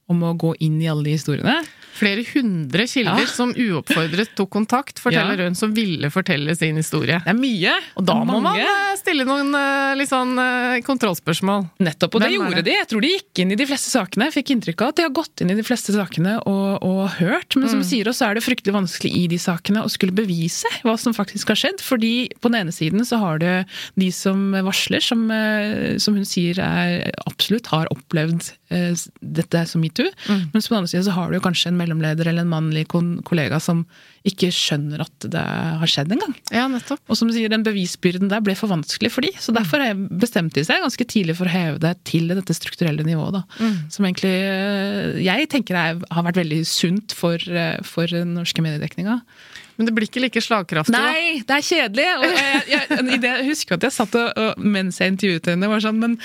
om 0.09 0.23
å 0.25 0.33
gå 0.37 0.55
inn 0.65 0.81
i 0.81 0.87
alle 0.89 1.03
de 1.05 1.15
historiene. 1.17 1.59
Flere 1.99 2.23
hundre 2.33 2.85
kilder 2.87 3.19
Ja. 3.25 3.27
som 3.27 3.49
uoppfordret 3.51 4.29
tok 4.37 4.49
kontakt, 4.53 4.99
forteller 5.03 5.37
Ja. 5.37 5.45
hun, 5.49 5.55
som 5.55 5.73
ville 5.75 6.07
fortelle 6.13 6.55
sin 6.55 6.77
historie. 6.79 7.17
Det 7.25 7.27
er 7.27 7.35
mye. 7.35 7.73
Og 7.97 8.05
da 8.07 8.13
må 8.23 8.37
man 8.41 8.55
eh, 8.55 8.95
stille 8.95 9.25
noen 9.27 9.49
eh, 9.53 10.05
sånn 10.07 10.31
eh, 10.39 10.79
kontrollspørsmål. 10.85 11.65
Nettopp, 11.83 12.15
og 12.15 12.21
det 12.21 12.29
Hvem 12.29 12.31
det 12.31 12.39
gjorde 12.39 12.55
det? 12.55 12.65
de. 12.69 12.71
Jeg 12.77 12.87
tror 12.93 13.01
de 13.03 13.09
gikk 13.17 13.41
inn 13.43 13.51
i 13.51 13.57
de 13.59 13.65
fleste 13.67 13.91
sakene. 13.91 14.29
Jeg 14.29 14.35
fikk 14.37 14.53
inntrykk 14.55 14.81
av 14.85 14.87
at 14.93 14.95
de 14.95 15.03
har 15.03 15.11
gått 15.17 15.41
inn 15.43 15.51
i 15.51 15.57
de 15.59 15.65
fleste 15.67 15.91
sakene 15.97 16.37
og, 16.45 16.79
og 16.87 17.09
hørt. 17.19 17.55
Men 17.57 17.67
Mm. 17.67 17.71
som 17.73 17.79
du 17.83 17.87
sier, 17.89 18.05
også 18.07 18.29
er 18.29 18.33
det 18.39 18.43
fryktelig 18.47 18.73
vanskelig 18.79 19.11
i 19.11 19.27
de 19.27 19.37
sakene 19.37 19.83
å 19.83 19.89
skulle 19.91 20.15
bevise 20.15 20.71
hva 20.85 20.95
som 20.97 21.13
faktisk 21.13 21.49
har 21.51 21.59
skjedd. 21.59 21.81
Fordi 21.83 22.29
på 22.39 22.47
den 22.49 22.61
ene 22.63 22.71
siden 22.71 23.03
så 23.03 23.19
har 23.19 23.39
du 23.43 23.65
de 23.97 24.09
som 24.11 24.51
varsler, 24.53 25.01
som, 25.03 25.27
som 25.99 26.15
hun 26.15 26.23
sier 26.25 26.57
er, 26.63 27.11
absolutt 27.27 27.67
har 27.73 27.87
opplevd 27.91 28.53
eh, 28.71 28.95
dette 29.21 29.65
som 29.67 29.81
metoo. 29.99 30.29
Mm. 30.29 30.45
Men 30.53 30.61
på 30.61 30.67
den 30.67 30.79
andre 30.79 30.91
siden 30.91 31.07
så 31.07 31.15
har 31.15 31.29
du 31.29 31.37
jo 31.37 31.43
kanskje 31.43 31.71
en 31.71 31.79
mellomleder 31.79 32.29
eller 32.29 32.45
en 32.45 32.53
mannlig 32.53 32.85
kollega 32.89 33.59
som 33.63 33.85
ikke 34.27 34.49
skjønner 34.53 35.03
at 35.05 35.27
det 35.31 35.43
har 35.81 35.89
skjedd 35.89 36.11
engang. 36.11 36.33
Ja, 36.51 36.65
nettopp. 36.71 37.01
Og 37.07 37.17
som 37.17 37.29
du 37.29 37.35
sier, 37.35 37.51
den 37.51 37.63
bevisbyrden 37.65 38.31
der 38.31 38.43
ble 38.43 38.55
for 38.59 38.71
vanskelig 38.71 39.13
for 39.13 39.25
de, 39.25 39.31
så 39.39 39.55
derfor 39.55 39.83
bestemte 40.21 40.59
de 40.59 40.65
seg 40.67 40.83
ganske 40.83 41.07
tidlig 41.09 41.37
for 41.39 41.49
å 41.49 41.53
heve 41.53 41.79
det 41.83 41.93
til 42.09 42.27
dette 42.33 42.55
strukturelle 42.57 43.05
nivået. 43.07 43.39
da. 43.39 43.71
Som 43.93 44.07
egentlig 44.09 44.33
eh, 44.35 45.21
jeg 45.23 45.47
tenker 45.51 45.79
er, 45.79 46.03
har 46.11 46.27
vært 46.27 46.41
veldig 46.41 46.61
sunt 46.67 47.15
for, 47.15 47.39
eh, 47.39 47.79
for 47.87 48.11
den 48.11 48.35
norske 48.37 48.63
mediedekninga. 48.65 49.21
Men 49.79 49.87
det 49.87 49.93
blir 49.95 50.09
ikke 50.09 50.19
like 50.19 50.41
slagkraftig. 50.43 50.91
Nei, 50.91 51.39
det 51.47 51.55
er 51.55 51.63
kjedelig! 51.63 52.07
Og 52.19 52.25
jeg, 52.27 52.63
jeg, 52.67 53.19
jeg 53.23 53.45
husker 53.47 53.77
at 53.77 53.85
jeg 53.87 53.95
satt 53.95 54.17
og, 54.19 54.27
og 54.35 54.65
mens 54.75 54.99
jeg 54.99 55.13
intervjuet 55.13 55.53
henne, 55.53 55.69
var 55.71 55.85
sånn 55.85 56.01
Men 56.03 56.17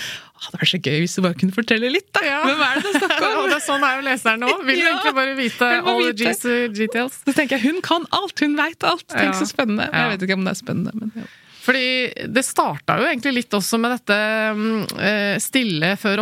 det 0.53 0.61
var 0.61 0.69
så 0.71 0.79
gøy 0.83 0.99
hvis 1.05 1.15
du 1.17 1.23
bare 1.25 1.39
kunne 1.41 1.55
fortelle 1.55 1.89
litt, 1.93 2.09
da! 2.13 2.21
Ja. 2.27 2.41
Hvem 2.45 2.61
er 2.67 2.75
det 2.81 2.83
det 2.89 2.93
snakker 3.01 3.25
om? 3.29 3.37
Og 3.45 3.49
det 3.53 3.57
er 3.57 3.65
sånn 3.65 3.85
er 3.89 3.95
jo 3.97 4.03
leseren 4.09 4.45
òg. 4.49 4.65
Vil 4.69 4.79
Ja. 4.83 4.91
egentlig 4.93 5.15
bare 5.21 5.35
vite 5.39 5.71
all 5.81 6.03
the 6.03 6.11
vite. 6.13 6.25
juicy 6.25 6.57
details. 6.75 7.21
Så 7.25 7.33
tenker 7.37 7.57
jeg, 7.59 7.65
Hun 7.71 7.81
kan 7.83 8.05
alt! 8.13 8.37
Hun 8.45 8.55
veit 8.59 8.83
alt! 8.85 9.07
Tenk 9.09 9.33
Ja. 9.33 9.39
så 9.41 9.47
spennende. 9.49 9.89
Jeg 9.93 10.13
vet 10.15 10.23
ikke 10.29 10.37
om 10.39 10.45
det 10.45 10.53
er 10.57 10.61
spennende, 10.61 10.93
men 11.01 11.13
ja. 11.17 11.27
Fordi 11.65 11.85
det 12.29 12.43
starta 12.45 12.99
jo 13.01 13.07
egentlig 13.09 13.33
litt 13.39 13.55
også 13.57 13.79
med 13.81 13.95
dette 13.95 14.17
mm, 14.53 14.99
eh, 15.01 15.37
stille 15.41 15.95
før 15.97 16.21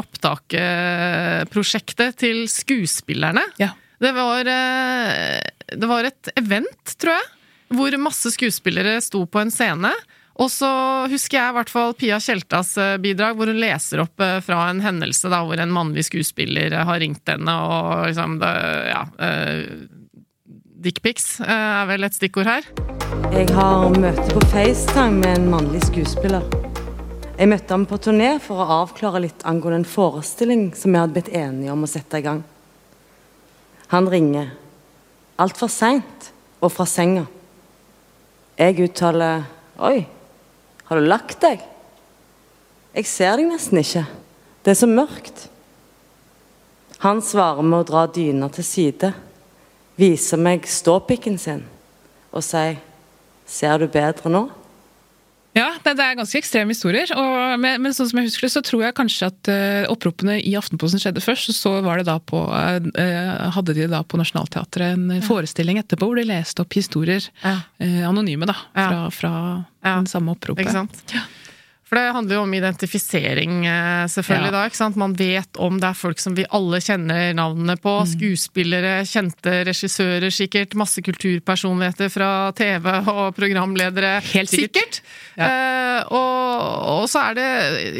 opptak-prosjektet 1.02 2.16
til 2.22 2.44
skuespillerne. 2.50 3.42
Ja. 3.58 3.72
Det 4.02 4.12
var, 4.14 4.40
eh, 4.46 5.40
det 5.76 5.88
var 5.88 6.04
et 6.08 6.30
event, 6.38 6.94
tror 6.98 7.14
jeg, 7.18 7.28
hvor 7.72 7.96
masse 8.02 8.30
skuespillere 8.34 8.98
sto 9.02 9.24
på 9.26 9.40
en 9.42 9.50
scene. 9.54 9.92
Og 10.40 10.48
så 10.48 10.68
husker 11.12 11.38
jeg 11.38 11.52
i 11.52 11.56
hvert 11.58 11.72
fall 11.72 11.94
Pia 11.98 12.18
Tjeltas 12.22 12.72
eh, 12.80 12.96
bidrag, 13.02 13.36
hvor 13.36 13.50
hun 13.52 13.60
leser 13.60 14.00
opp 14.04 14.22
eh, 14.24 14.38
fra 14.44 14.64
en 14.70 14.80
hendelse 14.84 15.28
da, 15.32 15.42
hvor 15.44 15.60
en 15.60 15.74
mannlig 15.74 16.06
skuespiller 16.08 16.72
eh, 16.72 16.86
har 16.88 17.02
ringt 17.02 17.28
henne 17.28 17.56
og 17.66 18.06
liksom 18.08 18.38
det, 18.42 18.54
Ja. 18.92 19.04
Dickpics 20.82 21.36
er 21.46 21.84
vel 21.86 22.02
et 22.02 22.16
stikkord 22.16 22.48
her. 22.48 22.64
Jeg 23.30 23.52
har 23.54 23.92
møte 23.94 24.24
på 24.32 24.40
FaceTime 24.50 25.20
med 25.20 25.36
en 25.36 25.44
mannlig 25.52 25.84
skuespiller. 25.86 26.42
Jeg 27.36 27.52
møtte 27.52 27.70
ham 27.70 27.84
på 27.86 28.00
turné 28.02 28.32
for 28.42 28.58
å 28.58 28.80
avklare 28.80 29.20
litt 29.22 29.44
angående 29.46 29.84
en 29.84 29.86
forestilling 29.86 30.64
som 30.74 30.90
vi 30.90 30.98
hadde 30.98 31.14
blitt 31.14 31.30
enige 31.38 31.70
om 31.70 31.86
å 31.86 31.90
sette 31.90 32.18
i 32.18 32.24
gang. 32.26 32.42
Han 33.94 34.10
ringer. 34.10 34.50
Altfor 35.38 35.70
seint 35.70 36.32
og 36.58 36.74
fra 36.74 36.88
senga. 36.88 37.28
Jeg 38.58 38.82
uttaler 38.88 39.46
Oi, 39.82 40.02
har 40.92 41.00
du 41.00 41.08
lagt 41.08 41.40
deg? 41.40 41.62
Jeg 42.92 43.08
ser 43.08 43.38
deg 43.40 43.48
nesten 43.48 43.80
ikke. 43.80 44.04
Det 44.62 44.74
er 44.74 44.78
så 44.78 44.88
mørkt. 44.90 45.46
Han 47.02 47.22
svarer 47.24 47.64
med 47.66 47.80
å 47.80 47.86
dra 47.88 48.06
dyna 48.12 48.46
til 48.52 48.66
side, 48.66 49.12
viser 49.98 50.38
meg 50.38 50.68
ståpikken 50.68 51.38
sin 51.40 51.64
og 52.32 52.44
sier 52.46 52.80
Ser 53.52 53.82
du 53.82 53.88
bedre 53.90 54.30
nå? 54.30 54.46
Ja, 55.52 55.66
det, 55.84 55.92
det 55.98 56.04
er 56.04 56.16
ganske 56.16 56.38
ekstreme 56.40 56.72
historier. 56.72 57.10
Og, 57.12 57.58
men, 57.60 57.82
men 57.84 57.92
sånn 57.92 58.08
som 58.08 58.20
jeg 58.22 58.30
husker 58.30 58.46
det, 58.46 58.52
så 58.54 58.62
tror 58.64 58.86
jeg 58.86 58.94
kanskje 58.96 59.28
at 59.28 59.50
uh, 59.52 59.90
oppropene 59.92 60.38
i 60.40 60.54
Aftenposten 60.56 61.02
skjedde 61.02 61.20
først. 61.20 61.50
og 61.52 61.58
Så 61.58 61.72
var 61.84 62.00
det 62.00 62.06
da 62.08 62.14
på, 62.24 62.40
uh, 62.48 63.50
hadde 63.58 63.74
de 63.76 63.88
da 63.92 64.00
på 64.00 64.16
Nationaltheatret 64.20 64.94
en 64.96 65.20
forestilling 65.26 65.76
etterpå 65.82 66.08
hvor 66.08 66.16
de 66.16 66.24
leste 66.30 66.64
opp 66.64 66.72
historier. 66.78 67.26
Ja. 67.44 67.58
Uh, 67.82 68.00
anonyme, 68.08 68.48
da. 68.48 68.56
Fra, 68.72 69.04
fra 69.12 69.34
Ja. 69.84 69.96
den 69.98 70.08
samme 70.08 70.32
oppropet. 70.36 70.64
Ikke 70.64 70.72
sant? 70.78 71.14
For 71.92 71.98
det 72.00 72.12
handler 72.16 72.38
jo 72.38 72.42
om 72.46 72.54
identifisering, 72.56 73.66
eh, 73.68 74.06
selvfølgelig. 74.08 74.48
Ja. 74.48 74.52
da, 74.54 74.60
ikke 74.64 74.78
sant? 74.78 74.96
Man 74.96 75.12
vet 75.12 75.58
om 75.60 75.76
det 75.76 75.90
er 75.90 75.98
folk 75.98 76.22
som 76.22 76.32
vi 76.32 76.46
alle 76.48 76.78
kjenner 76.80 77.34
navnene 77.36 77.74
på. 77.76 77.92
Mm. 78.00 78.08
Skuespillere, 78.14 78.92
kjente 79.04 79.58
regissører 79.68 80.32
sikkert. 80.32 80.72
Masse 80.80 81.04
kulturpersonligheter 81.04 82.08
fra 82.08 82.30
TV 82.56 82.88
og 83.12 83.36
programledere. 83.36 84.14
Helt 84.30 84.48
sikkert. 84.48 85.02
Ja. 85.36 85.50
Eh, 85.50 86.16
og, 86.16 87.02
og 87.02 87.04
så 87.08 87.26
er 87.26 87.36
det 87.36 87.46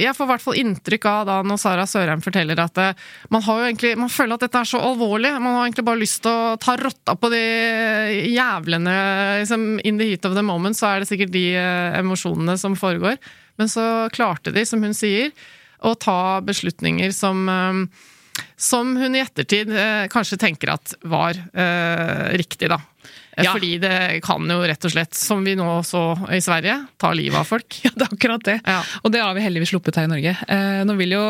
Jeg 0.02 0.12
får 0.16 0.26
i 0.26 0.30
hvert 0.30 0.42
fall 0.44 0.58
inntrykk 0.60 1.06
av 1.08 1.22
da 1.28 1.36
når 1.44 1.60
Sara 1.60 1.84
Sørheim 1.88 2.24
forteller 2.24 2.60
at 2.60 2.80
eh, 2.80 2.98
man 3.32 3.44
har 3.46 3.60
jo 3.60 3.68
egentlig 3.70 3.92
Man 3.96 4.12
føler 4.12 4.36
at 4.36 4.46
dette 4.46 4.64
er 4.64 4.72
så 4.72 4.80
alvorlig. 4.80 5.34
Man 5.36 5.58
har 5.58 5.66
egentlig 5.66 5.86
bare 5.90 6.00
lyst 6.00 6.22
til 6.24 6.32
å 6.32 6.56
ta 6.56 6.78
rotta 6.80 7.18
på 7.20 7.28
de 7.36 7.44
jævlene 8.32 8.96
liksom, 9.44 9.68
In 9.84 10.00
the 10.00 10.08
heat 10.14 10.24
of 10.24 10.40
the 10.40 10.48
moment 10.48 10.80
så 10.80 10.94
er 10.94 11.04
det 11.04 11.12
sikkert 11.12 11.36
de 11.36 11.50
eh, 11.60 12.00
emosjonene 12.00 12.56
som 12.56 12.72
foregår. 12.80 13.20
Men 13.60 13.68
så 13.72 13.84
klarte 14.14 14.54
de, 14.54 14.64
som 14.68 14.82
hun 14.82 14.94
sier, 14.96 15.32
å 15.82 15.94
ta 15.98 16.40
beslutninger 16.46 17.10
som 17.16 17.44
eh, 17.50 18.08
som 18.56 18.94
hun 18.96 19.16
i 19.16 19.20
ettertid 19.20 19.68
eh, 19.76 20.06
kanskje 20.12 20.38
tenker 20.40 20.70
at 20.72 20.94
var 21.04 21.36
eh, 21.36 22.32
riktig, 22.38 22.70
da. 22.72 22.78
Eh, 23.34 23.44
Ja. 23.44 23.52
Fordi 23.54 23.78
det 23.80 24.20
kan 24.24 24.44
jo 24.48 24.58
rett 24.68 24.84
og 24.84 24.92
slett, 24.92 25.14
som 25.16 25.40
vi 25.44 25.54
nå 25.56 25.66
så 25.88 26.02
i 26.32 26.38
Sverige, 26.44 26.78
ta 27.00 27.10
livet 27.16 27.40
av 27.42 27.48
folk. 27.48 27.78
Ja, 27.84 27.90
det 27.96 28.06
er 28.06 28.14
akkurat 28.16 28.44
det. 28.44 28.58
Ja. 28.64 28.78
Og 29.02 29.12
det 29.12 29.20
har 29.24 29.34
vi 29.36 29.44
heldigvis 29.44 29.72
sluppet 29.74 29.96
her 30.00 30.08
i 30.08 30.12
Norge. 30.12 30.34
Eh, 30.48 30.80
nå 30.88 30.96
vil 31.00 31.12
jo 31.16 31.22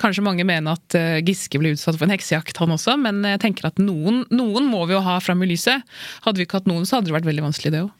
kanskje 0.00 0.24
mange 0.24 0.44
mene 0.48 0.76
at 0.76 0.96
eh, 0.96 1.18
Giske 1.26 1.60
ble 1.60 1.74
utsatt 1.76 1.98
for 1.98 2.06
en 2.08 2.14
heksejakt, 2.16 2.56
han 2.62 2.72
også, 2.76 2.96
men 3.00 3.20
jeg 3.24 3.42
tenker 3.44 3.68
at 3.68 3.80
noen, 3.82 4.24
noen 4.32 4.68
må 4.70 4.84
vi 4.88 4.96
jo 4.96 5.04
ha 5.04 5.18
fram 5.24 5.44
i 5.44 5.50
lyset. 5.52 5.84
Hadde 6.24 6.40
vi 6.40 6.48
ikke 6.48 6.60
hatt 6.62 6.70
noen, 6.70 6.88
så 6.88 6.98
hadde 7.00 7.10
det 7.10 7.18
vært 7.18 7.28
veldig 7.32 7.48
vanskelig, 7.50 7.72
det 7.74 7.84
òg. 7.84 7.92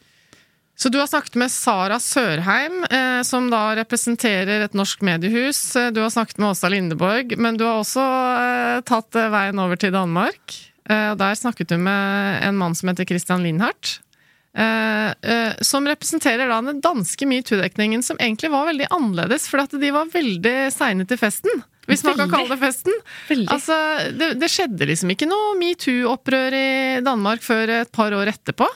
Så 0.77 0.91
du 0.93 0.99
har 1.01 1.07
snakket 1.09 1.35
med 1.41 1.49
Sara 1.49 1.97
Sørheim, 1.99 2.83
eh, 2.93 3.21
som 3.25 3.47
da 3.49 3.71
representerer 3.79 4.61
et 4.67 4.75
norsk 4.77 5.01
mediehus. 5.01 5.61
Eh, 5.75 5.89
Du 5.91 6.03
har 6.03 6.11
snakket 6.13 6.37
med 6.37 6.51
Åsa 6.51 6.69
Lindeborg, 6.69 7.33
men 7.37 7.57
du 7.57 7.65
har 7.65 7.79
også 7.81 8.03
eh, 8.03 8.81
tatt 8.85 9.17
eh, 9.17 9.31
veien 9.33 9.57
over 9.63 9.75
til 9.81 9.95
Danmark. 9.95 10.53
Eh, 10.87 11.11
og 11.15 11.17
der 11.17 11.33
snakket 11.39 11.73
du 11.73 11.77
med 11.81 12.43
en 12.45 12.59
mann 12.61 12.77
som 12.77 12.91
heter 12.93 13.09
Christian 13.09 13.41
Lindhardt. 13.41 13.97
Eh, 14.57 15.09
eh, 15.21 15.57
som 15.65 15.85
representerer 15.89 16.45
da 16.49 16.61
den 16.69 16.79
danske 16.81 17.25
metoo-dekningen, 17.29 18.05
som 18.05 18.17
egentlig 18.21 18.53
var 18.53 18.69
veldig 18.69 18.87
annerledes, 18.93 19.49
for 19.49 19.65
at 19.65 19.73
de 19.73 19.91
var 19.93 20.13
veldig 20.13 20.55
seine 20.77 21.05
til 21.09 21.17
festen. 21.17 21.63
Hvis 21.87 22.03
man 22.03 22.17
kan 22.19 22.29
kalle 22.37 22.53
det 22.53 22.59
festen. 22.61 22.93
Altså, 23.53 23.75
det, 24.13 24.33
det 24.41 24.49
skjedde 24.51 24.85
liksom 24.89 25.09
ikke 25.13 25.25
noe 25.29 25.53
metoo-opprør 25.57 26.53
i 26.53 26.67
Danmark 27.05 27.41
før 27.45 27.79
et 27.81 27.91
par 27.95 28.13
år 28.13 28.29
etterpå. 28.33 28.67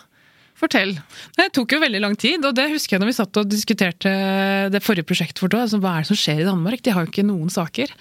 Fortell. 0.62 0.94
Det 1.38 1.48
tok 1.58 1.74
jo 1.74 1.82
veldig 1.82 2.02
lang 2.04 2.14
tid, 2.22 2.46
og 2.46 2.54
det 2.58 2.70
husker 2.70 2.96
jeg 2.96 3.04
når 3.04 3.10
vi 3.10 3.18
satt 3.18 3.42
og 3.42 3.50
diskuterte 3.50 4.14
det 4.72 4.84
forrige 4.86 5.08
prosjektet 5.10 5.42
vårt. 5.42 5.58
Altså, 5.58 5.82
hva 5.82 5.96
er 5.98 6.06
det 6.06 6.12
som 6.12 6.22
skjer 6.22 6.44
i 6.44 6.48
Danmark? 6.48 6.84
De 6.86 6.94
har 6.94 7.06
jo 7.06 7.12
ikke 7.12 7.26
noen 7.26 7.50
saker. 7.54 7.92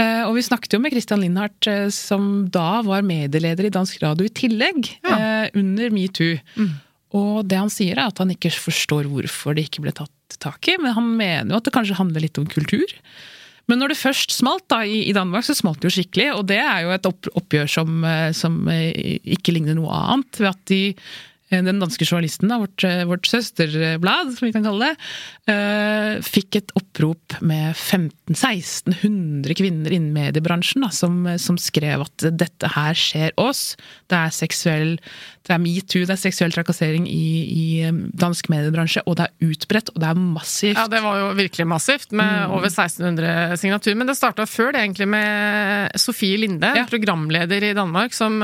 Eh, 0.00 0.24
Og 0.24 0.34
vi 0.38 0.46
snakket 0.46 0.76
jo 0.76 0.80
med 0.80 0.94
Christian 0.94 1.20
Lindhardt, 1.20 1.68
eh, 1.68 1.88
som 1.94 2.48
da 2.54 2.80
var 2.86 3.06
medieleder 3.06 3.68
i 3.68 3.74
Dansk 3.74 4.00
Radio 4.02 4.28
i 4.28 4.32
tillegg, 4.32 4.92
ja. 5.04 5.48
under 5.52 5.92
metoo. 5.92 6.38
Og 7.16 7.46
det 7.48 7.56
han 7.56 7.72
sier, 7.72 7.96
er 7.96 8.10
at 8.10 8.20
han 8.20 8.32
ikke 8.34 8.52
forstår 8.52 9.08
hvorfor 9.08 9.56
det 9.56 9.68
ikke 9.68 9.84
ble 9.86 9.94
tatt 9.96 10.38
tak 10.42 10.68
i, 10.68 10.76
men 10.80 10.92
han 10.96 11.16
mener 11.16 11.54
jo 11.54 11.60
at 11.60 11.68
det 11.68 11.72
kanskje 11.74 11.96
handler 11.98 12.24
litt 12.24 12.40
om 12.40 12.48
kultur. 12.48 12.92
Men 13.68 13.82
når 13.82 13.92
det 13.92 14.00
først 14.00 14.32
smalt 14.32 14.64
da, 14.72 14.80
i, 14.84 15.12
Danmark, 15.12 15.44
så 15.44 15.56
smalt 15.56 15.82
det 15.82 15.90
jo 15.90 15.96
skikkelig. 15.98 16.28
Og 16.38 16.46
det 16.48 16.60
er 16.62 16.86
jo 16.86 16.92
et 16.94 17.08
oppgjør 17.08 17.68
som, 17.68 17.98
eh, 18.04 18.30
som 18.36 18.62
eh, 18.72 19.18
ikke 19.36 19.52
ligner 19.52 19.76
noe 19.76 19.92
annet. 19.92 20.40
Ved 20.40 20.48
at 20.48 20.62
de 20.72 20.80
eh, 20.88 20.96
den 21.50 21.80
danske 21.80 22.04
journalisten, 22.04 22.48
da, 22.50 22.58
vårt, 22.60 22.84
eh, 22.84 23.04
vårt 23.08 23.26
søsterblad, 23.26 24.36
som 24.36 24.46
vi 24.46 24.52
kan 24.52 24.64
kalle 24.66 24.90
det, 24.90 24.96
eh, 25.52 26.20
fikk 26.22 26.56
et 26.56 26.72
opprop 26.76 27.40
med 27.40 27.74
1500-1600 27.74 29.54
kvinner 29.56 29.90
innen 29.90 30.12
mediebransjen 30.12 30.82
da, 30.84 30.90
som, 30.90 31.38
som, 31.38 31.56
skrev 31.58 32.00
at 32.04 32.16
dette 32.36 32.68
her 32.76 32.94
skjer 32.94 33.32
oss. 33.40 33.76
Det 34.08 34.16
er 34.18 34.30
seksuell 34.34 34.98
det 35.46 35.54
er 35.54 35.62
metoo, 35.62 36.04
det 36.04 36.14
er 36.14 36.20
seksuell 36.20 36.54
trakassering 36.54 37.06
i, 37.08 37.28
i, 37.48 37.66
dansk 38.18 38.50
mediebransje, 38.52 39.04
og 39.06 39.18
det 39.20 39.28
er 39.28 39.50
utbredt, 39.52 39.92
og 39.94 40.02
det 40.02 40.10
er 40.10 40.20
massivt. 40.20 40.78
Ja, 40.78 40.86
det 40.90 41.02
var 41.04 41.18
jo 41.22 41.32
virkelig 41.38 41.68
massivt, 41.70 42.10
med 42.12 42.28
mm. 42.28 42.54
over 42.58 42.68
1600 42.70 43.58
signaturer. 43.62 43.98
Men 44.00 44.10
det 44.10 44.18
starta 44.18 44.46
før 44.48 44.72
det, 44.74 44.84
egentlig, 44.84 45.08
med 45.14 45.98
Sofie 46.00 46.38
Linde, 46.40 46.72
ja. 46.76 46.86
programleder 46.90 47.70
i 47.70 47.74
Danmark, 47.76 48.16
som, 48.16 48.40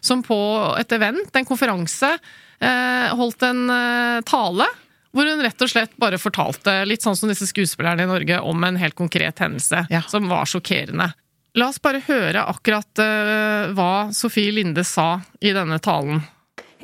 som 0.00 0.24
på 0.26 0.40
et 0.80 0.98
event, 0.98 1.32
en 1.34 1.48
konferanse, 1.48 2.14
eh, 2.60 3.16
holdt 3.18 3.48
en 3.48 3.64
eh, 3.70 4.20
tale 4.28 4.68
hvor 5.16 5.24
hun 5.24 5.40
rett 5.42 5.62
og 5.64 5.70
slett 5.72 5.94
bare 6.00 6.18
fortalte, 6.20 6.82
litt 6.86 7.02
sånn 7.02 7.16
som 7.16 7.30
disse 7.30 7.48
skuespillerne 7.48 8.04
i 8.04 8.10
Norge, 8.10 8.40
om 8.44 8.64
en 8.64 8.76
helt 8.78 8.96
konkret 8.98 9.40
hendelse 9.40 9.86
ja. 9.90 10.02
som 10.06 10.28
var 10.30 10.48
sjokkerende. 10.48 11.08
La 11.58 11.66
oss 11.72 11.80
bare 11.82 11.98
høre 12.06 12.44
akkurat 12.46 13.00
uh, 13.02 13.72
hva 13.74 13.92
Sofie 14.14 14.52
Linde 14.54 14.84
sa 14.86 15.16
i 15.42 15.50
denne 15.50 15.80
talen. 15.82 16.20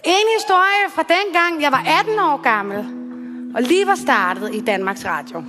En 0.04 0.30
historie 0.34 0.88
fra 0.94 1.04
den 1.06 1.30
gang 1.32 1.60
jeg 1.62 1.70
var 1.72 1.84
18 2.00 2.18
år 2.18 2.40
gammel 2.42 2.80
og 3.54 3.62
lige 3.62 3.86
var 3.86 3.94
startet 3.94 4.54
i 4.54 4.60
Danmarks 4.60 5.04
Radio. 5.06 5.44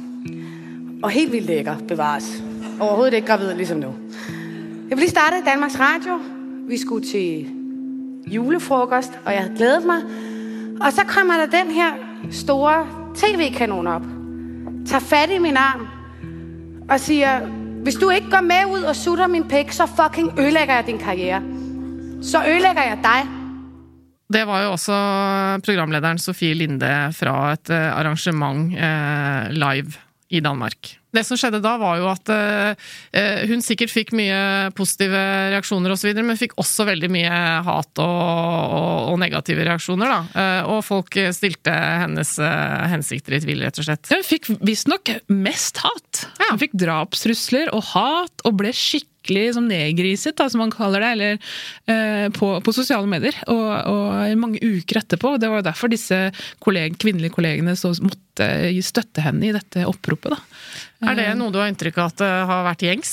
Og 1.03 1.09
helt 1.09 1.31
vildt 1.31 1.47
lækker, 1.47 1.75
bevares. 1.88 2.27
Overhovedet 2.79 3.13
ikke 3.13 3.27
gravid 3.27 3.53
ligesom 3.53 3.77
nå. 3.77 3.93
Jeg 4.89 4.97
ble 4.97 5.09
startet 5.09 5.41
i 5.41 5.45
Danmarks 5.45 5.79
Radio. 5.79 6.19
Vi 6.69 6.77
skulle 6.77 7.05
til 7.05 7.49
julefrokost, 8.27 9.19
og 9.25 9.33
jeg 9.33 9.41
hadde 9.41 9.57
gledet 9.57 9.85
meg. 9.85 10.01
Og 10.81 10.93
så 10.93 11.05
kommer 11.07 11.38
der 11.38 11.45
den 11.45 11.71
her 11.71 11.91
store 12.31 12.88
tv-kanon 13.15 13.88
opp. 13.88 14.05
Tar 14.88 14.99
fatt 14.99 15.31
i 15.31 15.38
min 15.38 15.57
arm 15.57 15.88
og 16.89 16.99
siger, 16.99 17.41
hvis 17.85 17.95
du 18.01 18.09
ikke 18.09 18.29
går 18.33 18.41
med 18.41 18.65
ud 18.65 18.83
og 18.89 18.95
sutter 18.95 19.27
min 19.27 19.43
pik, 19.47 19.71
så 19.71 19.85
fucking 19.85 20.39
ødelægger 20.39 20.75
jeg 20.75 20.85
din 20.87 20.97
karriere. 20.97 21.41
Så 22.21 22.41
ødelægger 22.41 22.83
jeg 22.83 22.97
deg. 23.03 23.27
Det 24.33 24.47
var 24.47 24.63
jo 24.63 24.71
også 24.71 24.93
programlederen 25.65 26.17
Sofie 26.17 26.53
Linde 26.53 27.13
fra 27.13 27.53
et 27.53 27.69
eh, 27.69 27.99
arrangement 27.99 28.73
eh, 28.73 29.51
live 29.53 29.93
i 30.35 30.43
Danmark. 30.43 30.95
Det 31.15 31.23
som 31.23 31.39
skjedde 31.39 31.61
da, 31.63 31.77
var 31.79 31.99
jo 32.01 32.09
at 32.11 32.27
uh, 32.27 32.89
hun 33.47 33.63
sikkert 33.63 33.93
fikk 33.93 34.11
mye 34.17 34.71
positive 34.75 35.21
reaksjoner 35.53 35.93
osv., 35.95 36.11
men 36.19 36.39
fikk 36.39 36.57
også 36.59 36.87
veldig 36.89 37.09
mye 37.13 37.37
hat 37.63 38.03
og, 38.03 38.19
og, 38.75 39.13
og 39.13 39.19
negative 39.21 39.63
reaksjoner, 39.67 40.11
da. 40.11 40.19
Uh, 40.35 40.75
og 40.75 40.83
folk 40.83 41.15
stilte 41.35 41.71
hennes 41.71 42.35
uh, 42.41 42.83
hensikter 42.91 43.37
i 43.37 43.41
tvil, 43.45 43.63
rett 43.63 43.79
og 43.79 43.87
slett. 43.87 44.11
Hun 44.11 44.27
fikk 44.27 44.51
visstnok 44.65 45.15
mest 45.31 45.79
hat. 45.85 46.25
Ja. 46.41 46.51
Hun 46.51 46.63
fikk 46.65 46.75
drapstrusler 46.83 47.71
og 47.75 47.85
hat, 47.93 48.43
og 48.45 48.59
ble 48.59 48.75
skikkelig 48.75 49.55
som 49.55 49.69
nedgriset, 49.69 50.35
da, 50.37 50.49
som 50.51 50.61
man 50.61 50.73
kaller 50.73 51.01
det, 51.01 51.11
eller 51.15 51.39
eh, 51.89 52.27
på, 52.35 52.51
på, 52.61 52.75
sosiale 52.75 53.09
medier. 53.09 53.37
Og, 53.51 53.65
og, 53.89 54.35
mange 54.41 54.61
uker 54.61 55.01
etterpå. 55.01 55.35
Det 55.41 55.49
var 55.49 55.61
jo 55.61 55.69
derfor 55.69 55.91
disse 55.91 56.19
kolleg, 56.63 56.99
kvinnelige 57.01 57.33
kollegene 57.37 57.75
så 57.79 57.95
måtte 58.03 58.24
støtte 58.83 59.23
henne 59.23 59.47
i 59.47 59.53
dette 59.55 59.85
oppropet. 59.87 60.35
da. 60.35 60.39
Er 61.05 61.17
det 61.17 61.25
noe 61.37 61.51
du 61.51 61.59
har 61.59 61.69
inntrykk 61.69 61.97
av 61.99 62.11
at 62.13 62.21
det 62.21 62.29
har 62.49 62.61
vært 62.65 62.83
gjengs, 62.85 63.11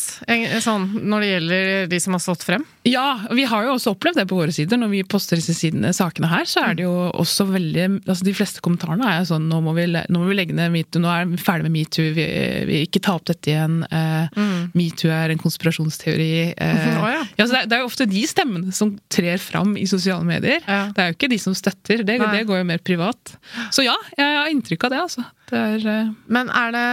sånn, 0.65 0.85
når 1.03 1.25
det 1.25 1.31
gjelder 1.33 1.71
de 1.91 1.99
som 2.01 2.15
har 2.17 2.23
stått 2.23 2.45
frem? 2.47 2.65
Ja, 2.87 3.07
vi 3.35 3.45
har 3.47 3.67
jo 3.67 3.75
også 3.77 3.93
opplevd 3.95 4.21
det 4.21 4.27
på 4.31 4.39
våre 4.39 4.55
sider. 4.55 4.79
Når 4.81 4.91
vi 4.91 5.03
poster 5.07 5.39
disse 5.39 5.55
sidene, 5.55 5.93
sakene 5.95 6.31
her, 6.31 6.47
så 6.49 6.65
er 6.67 6.79
det 6.79 6.87
jo 6.87 6.93
også 7.11 7.47
veldig 7.51 7.85
altså 8.01 8.27
De 8.27 8.35
fleste 8.35 8.63
kommentarene 8.65 9.07
er 9.07 9.21
jo 9.21 9.29
sånn 9.33 9.49
nå 9.51 9.61
må 9.63 9.75
vi, 9.77 9.87
nå 9.91 10.23
må 10.23 10.31
vi 10.31 10.37
legge 10.39 10.57
ned 10.57 10.73
metoo, 10.75 11.03
nå 11.03 11.11
er 11.11 11.29
vi 11.31 11.39
ferdig 11.43 11.67
med 11.69 11.75
metoo, 11.77 12.07
vi, 12.17 12.27
vi 12.69 12.81
ikke 12.87 13.03
ta 13.05 13.17
opp 13.19 13.27
dette 13.31 13.53
igjen. 13.53 13.83
Eh, 13.87 14.39
mm. 14.39 14.73
Metoo 14.79 15.13
er 15.15 15.35
en 15.35 15.43
konspirasjonsteori. 15.43 16.31
Eh, 16.55 16.89
oh, 17.03 17.09
ja. 17.11 17.23
Ja, 17.39 17.47
det, 17.47 17.61
er, 17.61 17.69
det, 17.69 17.77
er, 17.77 17.85
jo 17.85 17.91
ofte 17.91 18.09
de 18.11 18.25
stemmene 18.31 18.75
som 18.75 18.95
trer 19.13 19.43
fram 19.43 19.77
i 19.79 19.87
sosiale 19.91 20.27
medier. 20.27 20.63
Ja. 20.67 20.87
Det 20.95 21.05
er 21.05 21.13
jo 21.13 21.19
ikke 21.19 21.31
de 21.35 21.41
som 21.43 21.57
støtter, 21.59 22.07
det, 22.07 22.19
det 22.23 22.45
går 22.49 22.63
jo 22.63 22.69
mer 22.73 22.83
privat. 22.83 23.37
Så 23.75 23.85
ja, 23.87 23.95
jeg 24.17 24.39
har 24.39 24.51
inntrykk 24.51 24.89
av 24.89 24.95
det, 24.95 25.03
altså. 25.07 25.12
Er, 25.53 25.85
uh... 25.85 26.15
Men 26.33 26.49
er 26.49 26.73
det, 26.75 26.87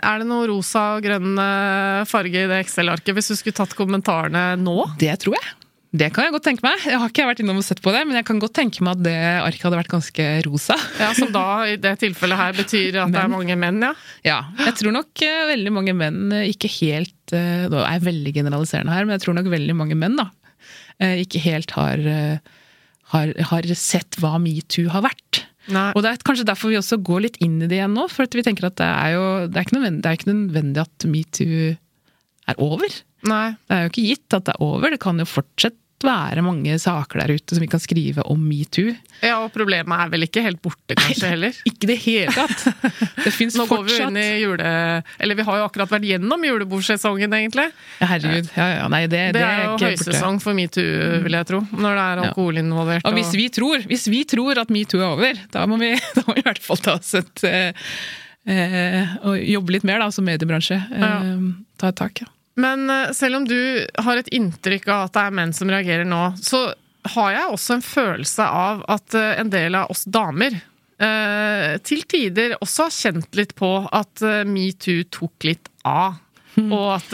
er 0.00 0.22
det, 0.22 0.30
noe 0.30 0.48
rosa 0.48 0.86
og 0.96 1.04
grønn 1.04 1.36
eh, 1.42 2.06
farge 2.08 2.46
i 2.46 2.48
det 2.48 2.62
Excel-arket, 2.64 3.12
hvis 3.16 3.32
du 3.32 3.36
skulle 3.36 3.58
tatt 3.58 3.76
kommentarene 3.76 4.48
nå? 4.60 4.80
Det 5.00 5.12
tror 5.22 5.36
jeg. 5.36 5.54
Det 5.96 6.08
kan 6.12 6.26
jeg 6.26 6.34
godt 6.34 6.44
tenke 6.44 6.64
meg. 6.64 6.82
Jeg 6.84 6.98
har 7.00 7.10
ikke 7.10 7.26
vært 7.28 7.40
innom 7.40 7.60
og 7.60 7.64
sett 7.64 7.80
på 7.84 7.92
det, 7.94 8.02
men 8.08 8.18
jeg 8.18 8.26
kan 8.28 8.40
godt 8.42 8.56
tenke 8.58 8.82
meg 8.84 8.98
at 8.98 9.04
det 9.06 9.16
arket 9.16 9.66
hadde 9.68 9.78
vært 9.78 9.92
ganske 9.92 10.26
rosa. 10.44 10.76
Ja, 11.00 11.12
Som 11.16 11.30
da 11.34 11.46
i 11.70 11.76
det 11.80 11.94
tilfellet 12.02 12.40
her 12.40 12.56
betyr 12.56 12.98
at 13.04 13.08
men, 13.08 13.14
det 13.14 13.22
er 13.22 13.32
mange 13.32 13.56
menn, 13.60 13.80
ja? 13.84 13.92
Ja. 14.26 14.38
Jeg 14.66 14.76
tror 14.80 14.96
nok 14.98 15.24
uh, 15.24 15.42
veldig 15.52 15.72
mange 15.72 15.94
menn 15.96 16.34
ikke 16.42 16.70
helt 16.80 17.34
uh, 17.36 17.66
Nå 17.72 17.80
er 17.80 17.96
jeg 17.96 18.06
veldig 18.10 18.34
generaliserende 18.40 18.96
her, 18.96 19.06
men 19.06 19.16
jeg 19.16 19.24
tror 19.24 19.38
nok 19.38 19.50
veldig 19.54 19.78
mange 19.78 19.98
menn 19.98 20.18
da, 20.20 20.28
uh, 21.00 21.16
ikke 21.22 21.42
helt 21.46 21.76
har, 21.78 22.02
har, 23.14 23.34
har 23.52 23.74
sett 23.78 24.18
hva 24.20 24.36
metoo 24.42 24.90
har 24.92 25.06
vært. 25.06 25.45
Nei. 25.72 25.88
Og 25.96 26.04
det 26.04 26.12
er 26.12 26.22
kanskje 26.26 26.46
derfor 26.46 26.70
vi 26.70 26.78
også 26.78 26.98
går 27.02 27.24
litt 27.24 27.40
inn 27.44 27.58
i 27.58 27.68
det 27.70 27.80
igjen 27.80 27.96
nå. 27.96 28.06
For 28.12 28.28
vi 28.30 28.44
tenker 28.46 28.68
at 28.68 28.78
det 28.80 28.86
er 28.86 29.16
jo 29.16 29.24
det 29.48 29.58
er 29.58 29.66
ikke 29.66 29.78
nødvendig, 29.78 30.02
det 30.04 30.10
er 30.10 30.20
ikke 30.20 30.32
nødvendig 30.32 30.84
at 30.84 31.08
metoo 31.10 31.72
er 32.46 32.62
over. 32.62 33.00
Nei. 33.26 33.46
Det 33.66 33.74
er 33.76 33.82
jo 33.82 33.92
ikke 33.92 34.06
gitt 34.12 34.38
at 34.38 34.46
det 34.46 34.54
er 34.54 34.64
over. 34.66 34.94
Det 34.94 35.02
kan 35.02 35.22
jo 35.22 35.28
fortsette 35.28 35.80
være 36.04 36.42
mange 36.44 36.76
saker 36.80 37.22
der 37.22 37.32
ute 37.38 37.56
som 37.56 37.62
vi 37.62 37.68
kan 37.70 37.80
skrive 37.80 38.24
om 38.28 38.40
metoo. 38.44 38.92
Ja, 39.22 39.38
og 39.40 39.48
problemet 39.54 40.02
er 40.02 40.10
vel 40.12 40.26
ikke 40.26 40.42
helt 40.44 40.60
borte, 40.62 40.96
kanskje, 40.98 41.30
heller? 41.32 41.56
ikke 41.70 41.88
det 41.88 41.96
hele 42.02 42.34
tatt! 42.34 42.66
Det 43.24 43.32
fins 43.32 43.56
fortsatt. 43.56 43.62
Nå 43.62 43.66
går 43.70 43.86
vi 43.88 43.96
inn 44.04 44.18
i 44.20 44.26
jule... 44.42 44.72
Eller 45.22 45.38
vi 45.38 45.46
har 45.48 45.62
jo 45.62 45.68
akkurat 45.70 45.94
vært 45.96 46.08
gjennom 46.10 46.44
julebordsesongen, 46.44 47.38
egentlig. 47.38 47.66
Ja, 48.02 48.10
herregud. 48.12 48.52
Ja, 48.58 48.68
ja, 48.74 48.90
nei, 48.92 49.02
det, 49.08 49.22
det, 49.32 49.40
det, 49.40 49.46
er 49.46 49.64
jo 49.64 49.78
høysesong 49.86 50.42
for 50.44 50.58
metoo, 50.58 50.84
vil 51.24 51.38
jeg 51.38 51.50
tro. 51.52 51.62
Når 51.72 51.98
det 51.98 52.04
er 52.04 52.22
alkohol 52.26 52.60
involvert. 52.60 53.08
Og, 53.08 53.16
hvis, 53.16 53.32
vi 53.38 53.48
tror, 53.56 53.88
hvis 53.88 54.06
vi 54.12 54.22
tror 54.28 54.62
at 54.66 54.72
metoo 54.74 55.00
er 55.00 55.08
over, 55.08 55.42
da 55.56 55.64
må 55.70 55.80
vi, 55.80 55.94
da 56.18 56.28
må 56.28 56.36
vi 56.36 56.44
i 56.44 56.48
hvert 56.50 56.62
fall 56.68 56.84
ta 56.84 56.98
oss 57.00 57.16
et 57.16 57.48
eh, 57.48 57.90
eh, 58.44 59.18
Og 59.24 59.40
jobbe 59.40 59.78
litt 59.78 59.88
mer 59.88 60.04
da, 60.04 60.12
som 60.12 60.28
mediebransje. 60.28 60.76
Eh, 60.76 61.36
ta 61.80 61.94
et 61.94 62.04
tak. 62.04 62.26
ja. 62.26 62.32
Men 62.60 62.90
eh, 62.90 63.12
selv 63.12 63.40
om 63.40 63.48
du 63.48 63.86
har 64.00 64.18
et 64.18 64.32
inntrykk 64.34 64.88
av 64.88 65.06
at 65.06 65.16
det 65.16 65.24
er 65.26 65.38
menn 65.38 65.54
som 65.56 65.70
reagerer 65.70 66.08
nå, 66.08 66.22
så 66.40 66.68
har 67.16 67.34
jeg 67.34 67.52
også 67.52 67.76
en 67.76 67.84
følelse 67.86 68.46
av 68.64 68.84
at 68.90 69.16
eh, 69.16 69.34
en 69.42 69.52
del 69.52 69.76
av 69.78 69.92
oss 69.92 70.06
damer 70.08 70.56
eh, 70.56 71.76
til 71.86 72.06
tider 72.08 72.56
også 72.58 72.88
har 72.88 72.96
kjent 72.96 73.38
litt 73.38 73.54
på 73.58 73.72
at 73.84 74.24
metoo 74.48 75.04
tok 75.12 75.48
litt 75.48 75.70
av. 75.86 76.22
Mm. 76.56 76.70
Og 76.72 76.86
at 76.94 77.10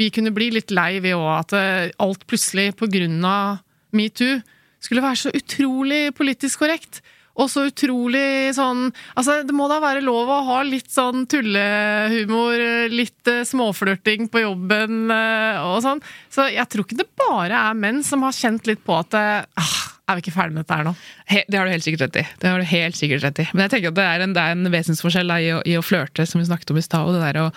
vi 0.00 0.06
kunne 0.16 0.32
bli 0.32 0.46
litt 0.54 0.72
lei 0.72 0.94
ved 1.04 1.12
òg 1.12 1.28
at 1.34 1.52
alt 2.00 2.22
plutselig 2.24 2.70
på 2.78 2.88
grunn 2.88 3.18
av 3.28 3.58
metoo 3.92 4.38
skulle 4.80 5.04
være 5.04 5.18
så 5.26 5.32
utrolig 5.36 6.06
politisk 6.16 6.62
korrekt. 6.62 7.02
Og 7.38 7.50
så 7.50 7.66
utrolig 7.68 8.50
sånn 8.56 8.88
Altså, 9.14 9.40
det 9.46 9.54
må 9.56 9.68
da 9.70 9.78
være 9.82 10.02
lov 10.04 10.30
å 10.30 10.40
ha 10.48 10.58
litt 10.66 10.90
sånn 10.92 11.26
tullehumor, 11.30 12.64
litt 12.92 13.30
uh, 13.30 13.42
småflørting 13.46 14.28
på 14.32 14.42
jobben 14.44 15.12
uh, 15.12 15.62
og 15.70 15.78
sånn. 15.84 16.02
Så 16.32 16.48
jeg 16.50 16.66
tror 16.70 16.86
ikke 16.86 17.00
det 17.02 17.08
bare 17.20 17.62
er 17.70 17.78
menn 17.78 18.02
som 18.06 18.26
har 18.26 18.36
kjent 18.36 18.68
litt 18.68 18.82
på 18.86 18.96
at 18.98 19.14
ah, 19.14 19.78
er 20.10 20.18
vi 20.18 20.24
ikke 20.24 20.34
ferdig 20.34 20.56
med 20.56 20.64
dette 20.64 20.78
her 20.78 20.86
nå? 20.88 20.94
He, 21.30 21.42
det 21.46 21.58
har 21.58 21.68
du 21.68 21.74
helt 21.74 21.86
sikkert 21.86 22.06
rett 22.06 22.20
i. 22.22 22.24
Det 22.42 22.50
har 22.50 22.62
du 22.62 22.68
helt 22.70 22.98
sikkert 22.98 23.26
rett 23.26 23.42
i. 23.42 23.48
Men 23.52 23.66
jeg 23.66 23.74
tenker 23.76 23.92
at 23.92 23.98
det 23.98 24.06
er 24.06 24.24
en, 24.24 24.36
det 24.36 24.44
er 24.44 24.56
en 24.56 24.72
vesensforskjell 24.74 25.34
i, 25.36 25.50
å, 25.54 25.60
i 25.66 25.76
å 25.78 25.84
flørte, 25.86 26.26
som 26.28 26.42
vi 26.42 26.48
snakket 26.48 26.72
om 26.74 26.80
i 26.80 26.86
stad, 26.86 27.06
og 27.06 27.16
det 27.16 27.22
der 27.22 27.42
å 27.44 27.50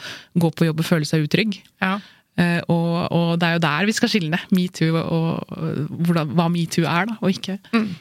gå 0.44 0.52
på 0.54 0.68
jobb 0.70 0.84
og 0.84 0.88
føle 0.88 1.10
seg 1.10 1.26
utrygg. 1.26 1.58
Ja. 1.84 1.98
Eh, 2.40 2.60
og, 2.72 2.94
og, 3.14 3.36
det 3.42 3.50
er 3.50 3.58
jo 3.58 3.64
der 3.68 3.90
vi 3.90 3.94
skal 3.94 4.10
skille 4.10 4.40
metoo 4.56 4.96
og, 4.98 5.04
og, 5.54 6.08
og 6.10 6.34
hva 6.34 6.50
metoo 6.54 6.86
er, 6.90 7.10
da, 7.12 7.18
og 7.22 7.34
ikke. 7.34 7.60
Mm. 7.76 7.92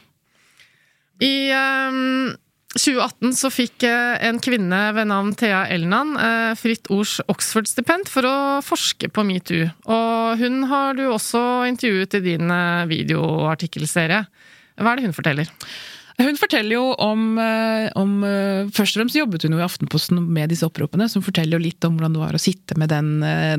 I 1.23 1.35
um, 1.55 2.33
2018 2.73 3.35
så 3.37 3.51
fikk 3.53 3.85
eh, 3.85 4.15
en 4.25 4.39
kvinne 4.41 4.79
ved 4.97 5.09
navn 5.11 5.33
Thea 5.37 5.63
Elnan 5.71 6.15
eh, 6.17 6.51
Fritt 6.57 6.89
Ords 6.93 7.19
Oxford-stipend 7.29 8.09
for 8.09 8.25
å 8.25 8.35
forske 8.65 9.11
på 9.13 9.25
metoo. 9.27 9.67
Og 9.85 10.41
hun 10.41 10.63
har 10.71 10.97
du 10.97 11.05
også 11.11 11.67
intervjuet 11.69 12.17
i 12.17 12.23
din 12.31 12.49
eh, 12.49 12.85
videoartikkelserie. 12.89 14.23
Hva 14.81 14.93
er 14.93 14.99
det 14.99 15.05
hun 15.05 15.17
forteller? 15.17 15.51
Hun 16.17 16.37
forteller 16.37 16.75
jo 16.75 16.91
om, 17.01 17.39
om, 17.97 18.11
Først 18.69 18.93
og 18.93 18.99
fremst 18.99 19.17
jobbet 19.17 19.47
hun 19.47 19.55
jo 19.55 19.61
i 19.63 19.63
Aftenposten 19.65 20.19
med 20.21 20.51
disse 20.53 20.65
oppropene, 20.67 21.07
som 21.09 21.23
forteller 21.25 21.57
jo 21.57 21.63
litt 21.63 21.87
om 21.87 21.97
hvordan 21.97 22.13
det 22.13 22.21
var 22.21 22.37
å 22.37 22.41
sitte 22.41 22.77
med 22.77 22.93
den 22.93 23.15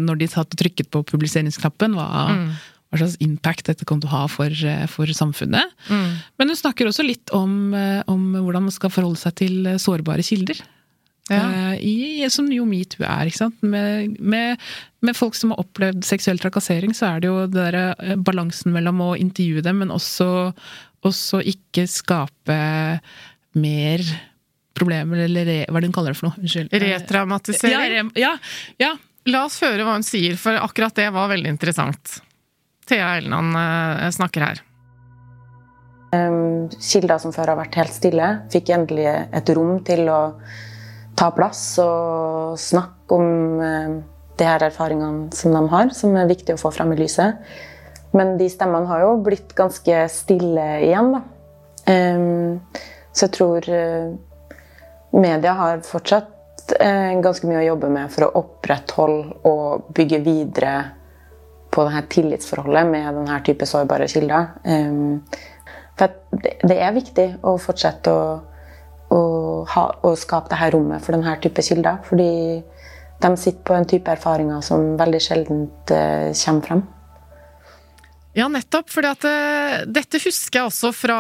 når 0.07 0.21
de 0.21 0.29
satt 0.31 0.55
og 0.55 0.61
trykket 0.63 0.87
på 0.95 1.03
publiseringsknappen. 1.11 1.99
Hva, 1.99 2.07
mm 2.31 2.47
hva 2.95 3.03
slags 3.03 3.19
impact 3.25 3.69
dette 3.71 3.87
kommer 3.89 4.05
til 4.05 4.13
å 4.13 4.15
ha 4.15 4.29
for, 4.31 4.51
eh, 4.51 4.87
for 4.91 5.11
samfunnet. 5.11 5.75
Mm. 5.89 6.15
Men 6.39 6.53
hun 6.53 6.61
snakker 6.61 6.89
også 6.91 7.07
litt 7.07 7.35
om, 7.35 7.75
eh, 7.75 8.03
om, 8.11 8.33
hvordan 8.39 8.69
man 8.69 8.75
skal 8.75 8.95
forholde 8.95 9.21
seg 9.21 9.37
til 9.43 9.67
eh, 9.67 9.81
sårbare 9.83 10.25
kilder. 10.25 10.63
Ja. 11.33 11.73
I, 11.81 12.21
som 12.29 12.51
jo 12.53 12.67
metoo 12.69 13.01
er. 13.01 13.31
ikke 13.31 13.41
sant? 13.41 13.63
Med, 13.65 14.19
med, 14.21 14.61
med, 15.01 15.17
folk 15.17 15.33
som 15.35 15.55
har 15.55 15.63
opplevd 15.63 16.05
seksuell 16.05 16.37
trakassering, 16.37 16.93
så 16.93 17.15
er 17.15 17.23
det 17.25 17.31
jo 17.31 17.47
det 17.49 17.71
der, 17.73 18.19
balansen 18.21 18.75
mellom 18.77 19.01
å 19.01 19.15
intervjue 19.17 19.65
dem, 19.65 19.81
men 19.81 19.95
også 19.95 20.53
også 21.05 21.41
ikke 21.49 21.87
skape 21.91 22.59
mer 23.61 24.05
problemer, 24.75 25.25
eller 25.29 25.47
re, 25.47 25.59
hva 25.69 25.79
er 25.79 25.85
det 25.85 25.91
hun 25.91 25.97
kaller 25.97 26.15
det 26.15 26.19
for 26.19 26.31
noe? 26.31 26.43
Unnskyld. 26.43 26.73
Retraumatisering. 26.85 27.75
Ja, 27.75 27.83
re, 27.91 28.07
ja, 28.19 28.33
ja. 28.83 28.95
La 29.31 29.47
oss 29.47 29.57
høre 29.65 29.87
hva 29.87 29.95
hun 29.97 30.05
sier, 30.05 30.37
for 30.41 30.59
akkurat 30.61 30.97
det 30.99 31.07
var 31.15 31.31
veldig 31.31 31.55
interessant. 31.55 32.19
Thea 32.89 33.17
Elleland 33.17 33.57
eh, 33.57 34.11
snakker 34.11 34.49
her. 34.49 34.63
Kilder 36.15 37.19
som 37.19 37.33
før 37.35 37.51
har 37.51 37.59
vært 37.59 37.75
helt 37.81 37.95
stille, 37.95 38.27
fikk 38.53 38.69
endelig 38.71 39.09
et 39.11 39.49
rom 39.57 39.81
til 39.87 40.07
å 40.07 40.19
ta 41.19 41.27
plass 41.35 41.63
og 41.83 42.55
snakke 42.61 43.17
om 43.17 43.59
uh, 43.59 43.97
de 44.39 44.47
her 44.47 44.63
erfaringene 44.63 45.35
som 45.35 45.57
de 45.57 45.63
har, 45.73 45.91
som 45.91 46.15
er 46.15 46.31
viktig 46.31 46.55
å 46.55 46.61
få 46.61 46.71
fram 46.77 46.95
i 46.95 47.01
lyset. 47.01 47.43
Men 48.15 48.37
de 48.39 48.47
stemmene 48.47 48.87
har 48.87 49.03
jo 49.03 49.17
blitt 49.27 49.57
ganske 49.59 50.05
stille 50.15 50.69
igjen, 50.87 51.17
da. 51.17 51.25
Så 53.11 53.27
jeg 53.27 53.35
tror 53.35 53.67
uh, 53.67 54.15
media 55.19 55.59
har 55.59 55.83
fortsatt 55.87 56.31
ganske 56.79 57.51
mye 57.51 57.59
å 57.61 57.67
jobbe 57.75 57.91
med 57.93 58.15
for 58.15 58.25
å 58.25 58.39
opprettholde 58.39 59.43
og 59.51 59.91
bygge 59.99 60.23
videre 60.25 60.77
på 61.75 61.85
det 61.87 61.95
her 61.97 62.09
tillitsforholdet 62.13 62.87
med 62.91 63.19
denne 63.19 63.41
type 63.47 63.67
sårbare 63.67 64.09
kilder. 64.11 64.53
Um, 64.65 65.23
for 65.99 66.15
det 66.67 66.79
er 66.79 66.95
viktig 66.95 67.29
å 67.47 67.57
fortsette 67.63 68.11
å, 68.11 68.25
å, 69.15 69.21
ha, 69.71 69.85
å 70.03 70.15
skape 70.19 70.51
dette 70.53 70.73
rommet 70.75 71.05
for 71.05 71.17
denne 71.17 71.37
type 71.43 71.63
kilder. 71.67 72.01
Fordi 72.07 72.31
de 73.23 73.31
sitter 73.39 73.63
på 73.67 73.77
en 73.77 73.87
type 73.89 74.11
erfaringer 74.11 74.65
som 74.65 74.95
veldig 75.01 75.23
sjelden 75.23 75.65
uh, 75.91 76.31
kommer 76.35 76.69
frem. 76.69 76.85
Ja, 78.35 78.49
nettopp. 78.51 78.91
For 78.91 79.07
uh, 79.07 79.85
dette 79.87 80.19
husker 80.25 80.61
jeg 80.61 80.71
også 80.71 80.91
fra 80.95 81.19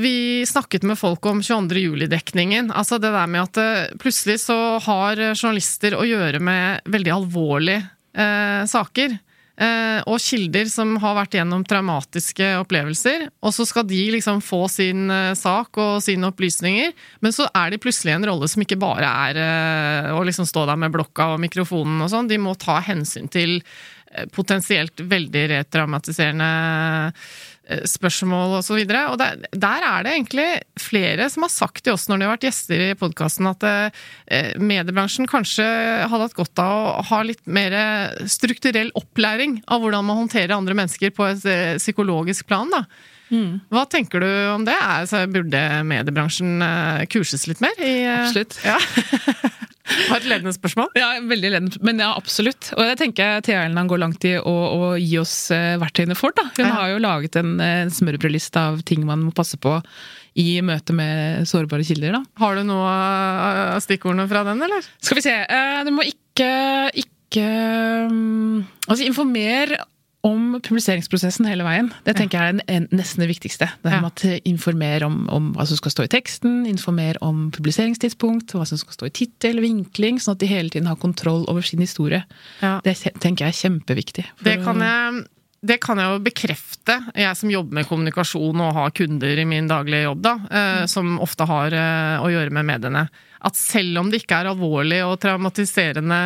Vi 0.00 0.44
snakket 0.48 0.86
med 0.88 0.96
folk 1.00 1.24
om 1.28 1.44
22. 1.44 1.84
juli-dekningen. 1.84 2.72
Altså 2.72 3.00
det 3.00 3.12
der 3.12 3.28
med 3.28 3.48
at 3.48 4.00
plutselig 4.00 4.40
så 4.44 4.58
har 4.84 5.20
journalister 5.34 5.96
å 5.96 6.08
gjøre 6.08 6.40
med 6.40 6.88
veldig 6.88 7.16
alvorlige 7.20 7.84
uh, 8.16 8.64
saker. 8.68 9.20
Eh, 9.58 10.00
og 10.06 10.20
kilder 10.22 10.68
som 10.70 10.92
har 11.02 11.16
vært 11.18 11.34
gjennom 11.34 11.64
traumatiske 11.66 12.52
opplevelser. 12.60 13.26
Og 13.42 13.54
så 13.56 13.66
skal 13.66 13.88
de 13.90 13.98
liksom 14.14 14.38
få 14.44 14.62
sin 14.70 15.10
eh, 15.10 15.34
sak 15.38 15.80
og 15.82 15.98
sine 16.04 16.30
opplysninger, 16.30 16.94
men 17.24 17.34
så 17.34 17.48
er 17.50 17.74
de 17.74 17.80
plutselig 17.82 18.14
en 18.14 18.28
rolle 18.30 18.46
som 18.50 18.62
ikke 18.62 18.78
bare 18.78 19.10
er 19.26 19.42
eh, 19.42 20.10
å 20.14 20.22
liksom 20.26 20.46
stå 20.46 20.68
der 20.70 20.78
med 20.78 20.94
blokka 20.94 21.32
og 21.34 21.42
mikrofonen 21.42 22.04
og 22.04 22.12
sånn. 22.12 22.30
De 22.30 22.38
må 22.38 22.54
ta 22.58 22.78
hensyn 22.86 23.30
til 23.32 23.58
potensielt 24.32 25.02
veldig 25.04 25.42
retraumatiserende 25.50 26.46
spørsmål 27.88 28.58
osv. 28.58 28.78
Og, 28.78 28.92
så 28.92 29.02
og 29.12 29.18
der, 29.20 29.42
der, 29.52 29.84
er 29.84 30.06
det 30.06 30.14
egentlig 30.14 30.46
flere 30.80 31.28
som 31.32 31.44
har 31.46 31.52
sagt 31.52 31.84
til 31.84 31.94
oss 31.96 32.08
når 32.08 32.20
de 32.20 32.26
har 32.26 32.34
vært 32.36 32.46
gjester 32.48 32.84
i 32.86 32.96
podkasten, 32.98 33.50
at 33.50 33.66
eh, 33.68 34.54
mediebransjen 34.60 35.28
kanskje 35.30 35.66
hadde 36.08 36.24
hatt 36.24 36.38
godt 36.38 36.64
av 36.64 36.78
å 36.78 37.04
ha 37.10 37.20
litt 37.26 37.44
mer 37.44 37.76
strukturell 38.30 38.92
opplæring 38.98 39.60
av 39.68 39.84
hvordan 39.84 40.08
man 40.08 40.22
håndterer 40.24 40.56
andre 40.56 40.76
mennesker 40.78 41.14
på 41.14 41.28
et 41.28 41.46
eh, 41.48 41.76
psykologisk 41.80 42.48
plan. 42.48 42.70
da. 42.72 42.84
Mm. 43.28 43.60
Hva 43.72 43.84
tenker 43.90 44.24
du 44.24 44.30
om 44.54 44.64
det? 44.64 44.76
Altså, 44.80 45.26
burde 45.30 45.62
mediebransjen 45.88 46.64
eh, 46.64 47.06
kurses 47.12 47.48
litt 47.50 47.60
mer? 47.64 47.76
I, 47.76 47.94
Absolutt. 48.16 48.60
Ja. 48.64 48.78
Har 49.88 50.20
et 50.20 50.28
ledende 50.28 50.52
spørsmål? 50.54 50.90
Ja, 50.98 51.10
veldig 51.24 51.50
ledende. 51.54 51.80
Men 51.84 52.02
ja, 52.02 52.10
absolutt. 52.18 52.70
Og 52.76 52.84
jeg 52.84 52.98
tenker 53.00 53.42
Thea 53.44 53.64
Elnan 53.66 53.88
går 53.90 54.02
langt 54.02 54.24
i 54.28 54.34
å, 54.38 54.52
å, 54.52 54.92
gi 55.00 55.18
oss 55.20 55.34
uh, 55.54 55.76
verktøyene 55.80 56.16
for. 56.18 56.34
da. 56.36 56.48
Hun 56.58 56.66
ja. 56.66 56.74
har 56.76 56.92
jo 56.92 57.02
laget 57.02 57.38
en, 57.40 57.56
en 57.64 57.92
smørbrødliste 57.92 58.64
av 58.70 58.82
ting 58.88 59.06
man 59.08 59.26
må 59.26 59.34
passe 59.36 59.60
på 59.60 59.78
i 60.38 60.60
møte 60.62 60.94
med 60.94 61.48
sårbare 61.50 61.86
kilder. 61.86 62.18
da. 62.18 62.22
Har 62.42 62.58
du 62.58 62.66
noe 62.68 62.88
av 62.88 63.82
stikkordene 63.84 64.28
fra 64.30 64.44
den, 64.46 64.62
eller? 64.68 64.86
Skal 65.02 65.18
vi 65.18 65.26
se. 65.26 65.36
Uh, 65.50 65.80
du 65.88 65.92
må 65.96 66.06
ikke, 66.06 66.50
ikke 66.94 67.46
um, 68.08 68.66
Altså, 68.86 69.02
informer 69.04 69.78
om 70.26 70.58
publiseringsprosessen 70.64 71.46
hele 71.46 71.62
veien. 71.66 71.92
Det 72.06 72.16
tenker 72.18 72.42
jeg 72.42 72.62
er 72.66 72.86
nesten 72.90 73.22
det 73.22 73.28
viktigste. 73.30 73.68
Det 73.84 73.92
ja. 73.92 74.00
med 74.02 74.10
at 74.10 74.48
Informer 74.50 75.04
om, 75.06 75.20
om, 75.32 75.52
hva 75.54 75.66
som 75.68 75.78
skal 75.78 75.94
stå 75.94 76.08
i 76.08 76.12
teksten, 76.16 76.64
informer 76.66 77.20
om 77.24 77.48
publiseringstidspunkt, 77.54 78.56
hva 78.56 78.66
som 78.66 78.80
skal 78.80 78.96
stå 78.96 79.08
i 79.08 79.14
tittel, 79.20 79.62
vinkling, 79.62 80.18
sånn 80.18 80.34
at 80.34 80.42
de 80.42 80.50
hele 80.50 80.74
tiden 80.74 80.90
har 80.90 80.98
kontroll 80.98 81.46
over 81.46 81.62
sin 81.62 81.82
historie. 81.84 82.24
Ja. 82.64 82.78
Det 82.84 82.96
tenker 83.22 83.46
jeg 83.46 83.54
er 83.54 83.60
kjempeviktig. 83.62 84.26
Det 84.42 84.60
kan 84.66 84.82
jeg 84.82 85.26
det 85.58 85.80
kan 85.82 85.98
jeg 85.98 86.12
jo 86.12 86.18
bekrefte, 86.22 86.94
jeg 87.18 87.34
som 87.34 87.50
jobber 87.50 87.80
med 87.80 87.86
kommunikasjon 87.88 88.60
og 88.62 88.76
har 88.76 88.92
kunder 88.94 89.40
i 89.42 89.46
min 89.48 89.66
daglige 89.66 90.04
jobb, 90.04 90.20
da, 90.22 90.34
eh, 90.46 90.74
mm. 90.84 90.90
som 90.92 91.16
ofte 91.24 91.48
har 91.50 91.74
eh, 91.74 92.22
å 92.22 92.28
gjøre 92.30 92.54
med 92.54 92.68
mediene. 92.68 93.08
At 93.42 93.58
selv 93.58 93.98
om 94.00 94.10
det 94.10 94.22
ikke 94.22 94.38
er 94.38 94.50
alvorlige 94.52 95.06
og 95.06 95.18
traumatiserende 95.22 96.18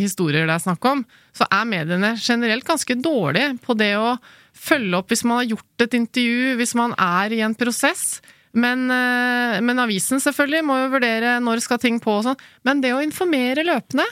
historier 0.00 0.48
det 0.48 0.56
er 0.56 0.64
snakk 0.64 0.88
om, 0.88 1.04
så 1.38 1.46
er 1.54 1.68
mediene 1.68 2.14
generelt 2.20 2.66
ganske 2.66 2.96
dårlige 2.98 3.54
på 3.64 3.76
det 3.78 3.94
å 3.98 4.16
følge 4.58 4.98
opp 4.98 5.12
hvis 5.12 5.24
man 5.26 5.42
har 5.42 5.52
gjort 5.54 5.86
et 5.86 5.96
intervju, 5.98 6.56
hvis 6.58 6.74
man 6.78 6.94
er 6.98 7.34
i 7.36 7.42
en 7.46 7.56
prosess. 7.58 8.20
Men, 8.58 8.88
eh, 8.90 9.58
men 9.62 9.82
avisen 9.82 10.22
selvfølgelig 10.22 10.64
må 10.66 10.78
jo 10.82 10.94
vurdere 10.96 11.36
når 11.44 11.62
skal 11.62 11.82
ting 11.82 12.00
på 12.02 12.18
og 12.18 12.24
sånn. 12.26 12.40
Men 12.66 12.82
det 12.82 12.94
å 12.96 13.04
informere 13.04 13.66
løpende 13.66 14.08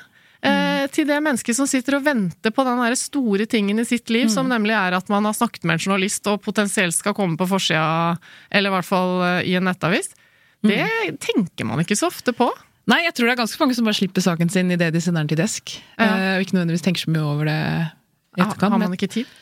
Mm. 0.46 0.90
til 0.92 1.06
det 1.08 1.16
mennesket 1.24 1.56
som 1.56 1.66
sitter 1.66 1.96
og 1.96 2.04
venter 2.06 2.52
på 2.54 2.62
den 2.62 2.78
store 2.94 3.46
tingen 3.50 3.80
i 3.80 3.86
sitt 3.88 4.10
liv, 4.12 4.28
mm. 4.28 4.30
som 4.30 4.46
nemlig 4.46 4.76
er 4.76 4.94
at 4.94 5.08
man 5.10 5.24
har 5.24 5.34
snakket 5.34 5.64
med 5.64 5.74
en 5.74 5.82
journalist 5.82 6.28
og 6.30 6.42
potensielt 6.44 6.94
skal 6.94 7.16
komme 7.16 7.38
på 7.40 7.48
forsida, 7.50 8.18
eller 8.50 8.70
i 8.70 8.74
hvert 8.76 8.86
fall 8.86 9.24
eh, 9.24 9.48
i 9.50 9.56
en 9.58 9.66
nettavis. 9.66 10.12
Det 10.62 10.78
mm. 10.84 11.18
tenker 11.18 11.66
man 11.66 11.82
ikke 11.82 11.98
så 11.98 12.10
ofte 12.12 12.34
på. 12.36 12.50
Nei, 12.86 13.00
jeg 13.02 13.16
tror 13.16 13.26
det 13.26 13.34
er 13.34 13.42
ganske 13.42 13.62
mange 13.62 13.74
som 13.74 13.88
bare 13.88 13.98
slipper 13.98 14.22
saken 14.22 14.52
sin 14.52 14.70
idet 14.70 14.92
de 14.94 15.02
sender 15.02 15.24
den 15.24 15.32
til 15.32 15.40
desk. 15.40 15.74
Ja. 15.98 16.06
Uh, 16.06 16.28
og 16.36 16.44
ikke 16.44 16.54
nødvendigvis 16.54 16.86
tenker 16.86 17.02
så 17.02 17.10
mye 17.10 17.26
over 17.26 17.48
det 17.50 17.58
i 17.58 18.44
etterkant. 18.44 18.76
Har 18.76 18.82
man 18.82 18.94
ikke 18.94 19.10
tid? 19.10 19.34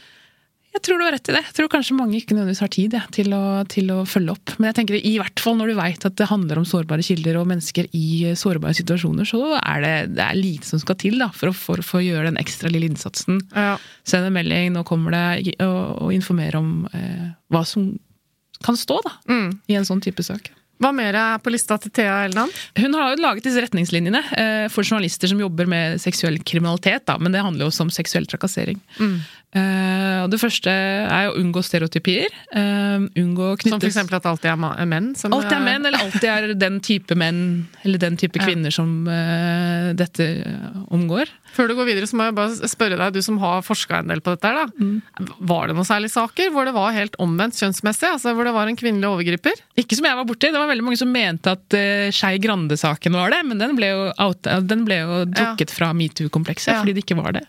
Jeg 0.75 0.83
tror 0.83 0.99
du 0.99 1.05
har 1.07 1.13
rett 1.15 1.29
i 1.31 1.35
det. 1.37 1.43
Jeg 1.45 1.55
tror 1.55 1.69
kanskje 1.71 1.95
mange 1.95 2.17
ikke 2.19 2.35
nødvendigvis 2.35 2.63
har 2.65 2.71
tid 2.75 2.97
ja, 2.97 3.03
til, 3.15 3.29
å, 3.37 3.43
til, 3.71 3.93
å, 3.95 4.01
følge 4.11 4.33
opp. 4.35 4.55
Men 4.57 4.73
jeg 4.73 4.77
tenker 4.81 4.97
i 4.99 5.13
hvert 5.21 5.43
fall 5.43 5.55
når 5.61 5.71
du 5.71 5.75
veit 5.79 6.07
at 6.09 6.17
det 6.19 6.27
handler 6.27 6.59
om 6.59 6.67
sårbare 6.67 7.05
kilder 7.07 7.39
og 7.39 7.47
mennesker 7.53 7.87
i 7.95 8.33
sårbare 8.39 8.75
situasjoner, 8.81 9.29
så 9.29 9.53
er 9.61 9.85
det, 9.85 9.93
det 10.17 10.25
er 10.25 10.41
lite 10.41 10.67
som 10.67 10.83
skal 10.83 10.99
til 10.99 11.21
da, 11.23 11.29
for 11.37 11.53
å, 11.53 11.55
for, 11.55 11.85
for 11.87 12.03
gjøre 12.03 12.33
den 12.33 12.41
ekstra 12.43 12.73
lille 12.73 12.91
innsatsen. 12.91 13.39
Ja. 13.55 13.77
Send 14.09 14.27
en 14.27 14.35
melding, 14.35 14.73
nå 14.75 14.83
kommer 14.89 15.15
det, 15.15 15.55
og, 15.63 15.79
og 16.09 16.17
informere 16.17 16.59
om 16.59 16.75
eh, 16.91 17.31
hva 17.55 17.63
som 17.69 17.93
kan 18.65 18.79
stå 18.81 18.99
da, 19.07 19.15
mm. 19.31 19.49
i 19.71 19.79
en 19.79 19.87
sånn 19.87 20.03
type 20.03 20.27
sak. 20.27 20.51
Hva 20.85 20.91
mer 20.93 21.17
er 21.17 21.39
på 21.41 21.49
lista 21.49 21.79
til 21.81 21.93
Thea 21.97 22.27
Elnan? 22.27 22.51
Hun 22.77 22.97
har 22.99 23.15
jo 23.15 23.23
laget 23.25 23.47
disse 23.47 23.63
retningslinjene 23.65 24.21
eh, 24.37 24.67
for 24.73 24.85
journalister 24.85 25.31
som 25.31 25.41
jobber 25.41 25.69
med 25.71 26.03
seksuell 26.03 26.37
kriminalitet. 26.45 27.07
Da, 27.09 27.17
men 27.17 27.33
det 27.33 27.41
handler 27.41 27.65
jo 27.65 27.71
også 27.73 27.87
om 27.87 27.93
seksuell 27.95 28.29
trakassering. 28.29 28.83
Mm. 28.99 29.15
Eh, 29.55 30.19
og 30.25 30.29
det 30.33 30.41
første 30.43 30.73
er 30.75 31.31
å 31.31 31.39
unngå 31.41 31.63
stereotypier. 31.65 32.37
Eh, 32.53 33.07
unngå 33.23 33.55
knyttes... 33.63 33.79
Som 33.79 33.89
eksempel 33.89 34.19
at 34.19 34.29
alltid 34.29 34.51
er 34.53 34.91
menn? 34.91 35.15
Som 35.17 35.33
alltid 35.37 35.57
er 35.57 35.65
menn, 35.65 35.89
eller 35.89 36.05
alltid 36.05 36.29
er 36.35 36.53
den 36.59 36.81
type 36.85 37.17
menn 37.17 37.41
eller 37.87 38.05
den 38.05 38.21
type 38.21 38.43
kvinner 38.45 38.69
ja. 38.69 38.77
som 38.77 39.09
uh, 39.09 39.95
dette 39.97 40.29
omgår. 40.93 41.33
Før 41.55 41.71
du 41.71 41.77
går 41.79 41.87
videre, 41.87 42.09
så 42.11 42.19
må 42.19 42.27
jeg 42.27 42.35
bare 42.35 42.69
spørre 42.71 42.99
deg, 42.99 43.15
du 43.15 43.23
som 43.23 43.39
har 43.43 43.63
forska 43.63 44.01
en 44.03 44.11
del 44.11 44.23
på 44.25 44.35
dette. 44.35 44.51
da. 44.57 44.65
Mm. 44.75 45.31
Var 45.51 45.71
det 45.71 45.77
noen 45.79 45.87
særlige 45.87 46.15
saker 46.17 46.51
hvor 46.55 46.67
det 46.67 46.75
var 46.75 46.95
helt 46.97 47.15
omvendt 47.23 47.59
kjønnsmessig? 47.61 48.11
Altså 48.17 48.35
Hvor 48.35 48.49
det 48.49 48.55
var 48.57 48.71
en 48.71 48.79
kvinnelig 48.79 49.11
overgriper? 49.11 49.63
Ikke 49.79 49.99
som 49.99 50.09
jeg 50.09 50.19
var 50.19 50.27
borti. 50.29 50.51
Det 50.51 50.61
var 50.61 50.71
veldig 50.71 50.87
mange 50.87 51.01
som 51.01 51.13
mente 51.15 51.55
at 51.55 51.79
uh, 51.79 52.11
Skei 52.15 52.41
Grande-saken 52.43 53.15
var 53.15 53.35
det, 53.35 53.43
men 53.47 53.63
den 53.63 53.77
ble 53.79 53.93
jo, 53.93 54.07
out, 54.25 54.51
den 54.67 54.87
ble 54.89 55.01
jo 55.03 55.21
trukket 55.31 55.71
ja. 55.71 55.77
fra 55.79 55.93
metoo-komplekset 55.97 56.75
ja. 56.75 56.81
fordi 56.83 56.97
det 56.97 57.07
ikke 57.07 57.21
var 57.23 57.39
det. 57.39 57.45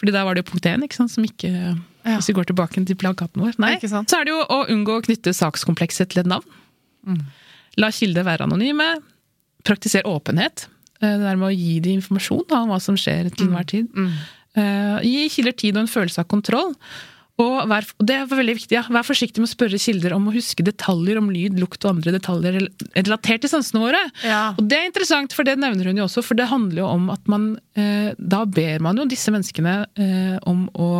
Fordi 0.00 0.14
der 0.16 0.24
var 0.24 0.36
det 0.36 0.44
jo 0.44 0.50
punkt 0.52 0.68
én, 0.68 0.84
som 0.96 1.24
ikke 1.26 1.50
ja. 2.00 2.16
Hvis 2.16 2.30
vi 2.30 2.36
går 2.38 2.48
tilbake 2.48 2.80
til 2.88 2.96
plakaten 2.96 3.42
vår. 3.44 3.58
Nei, 3.60 3.74
så 3.84 4.00
er 4.00 4.24
det 4.24 4.32
jo 4.32 4.40
å 4.40 4.62
unngå 4.72 4.94
å 4.96 5.04
knytte 5.04 5.34
sakskomplekset 5.36 6.12
til 6.12 6.22
et 6.22 6.30
navn. 6.30 6.60
Mm. 7.04 7.20
La 7.80 7.90
kilder 7.92 8.24
være 8.24 8.46
anonyme. 8.48 8.86
Praktisere 9.68 10.08
åpenhet. 10.08 10.64
Eh, 11.00 11.16
det 11.16 11.24
der 11.24 11.38
med 11.40 11.50
å 11.50 11.54
gi 11.54 11.78
dem 11.84 12.00
informasjon 12.00 12.44
da, 12.50 12.64
om 12.64 12.74
hva 12.74 12.80
som 12.82 12.98
skjer 12.98 13.32
til 13.32 13.48
enhver 13.48 13.68
tid. 13.68 13.88
Mm. 13.96 14.12
Uh, 14.50 14.98
gi 15.06 15.28
kilder 15.30 15.54
tid 15.54 15.76
og 15.76 15.84
en 15.84 15.92
følelse 15.92 16.24
av 16.24 16.28
kontroll. 16.30 16.74
Og 17.40 17.68
vær, 17.70 17.86
det 18.04 18.16
er 18.18 18.28
veldig 18.28 18.56
viktig, 18.58 18.74
ja. 18.76 18.82
Vær 18.92 19.06
forsiktig 19.06 19.40
med 19.40 19.48
å 19.48 19.52
spørre 19.54 19.80
kilder 19.80 20.12
om 20.16 20.26
å 20.28 20.34
huske 20.34 20.64
detaljer 20.66 21.20
om 21.20 21.30
lyd, 21.32 21.56
lukt 21.60 21.84
og 21.86 21.94
andre 21.94 22.12
detaljer 22.18 22.58
relatert 22.98 23.44
til 23.44 23.52
sansene 23.52 23.80
våre. 23.80 24.02
Ja. 24.26 24.42
Og 24.60 24.66
det 24.68 24.76
er 24.76 24.90
interessant, 24.90 25.32
for 25.36 25.48
det 25.48 25.56
nevner 25.62 25.88
hun 25.88 26.02
jo 26.02 26.08
også, 26.08 26.24
for 26.26 26.36
det 26.36 26.50
handler 26.50 26.82
jo 26.82 26.90
om 26.90 27.08
at 27.14 27.30
man 27.30 27.54
eh, 27.78 28.12
Da 28.18 28.42
ber 28.44 28.84
man 28.84 29.00
jo 29.00 29.08
disse 29.08 29.32
menneskene 29.32 29.76
eh, 29.96 30.36
om 30.50 30.66
å 30.74 30.90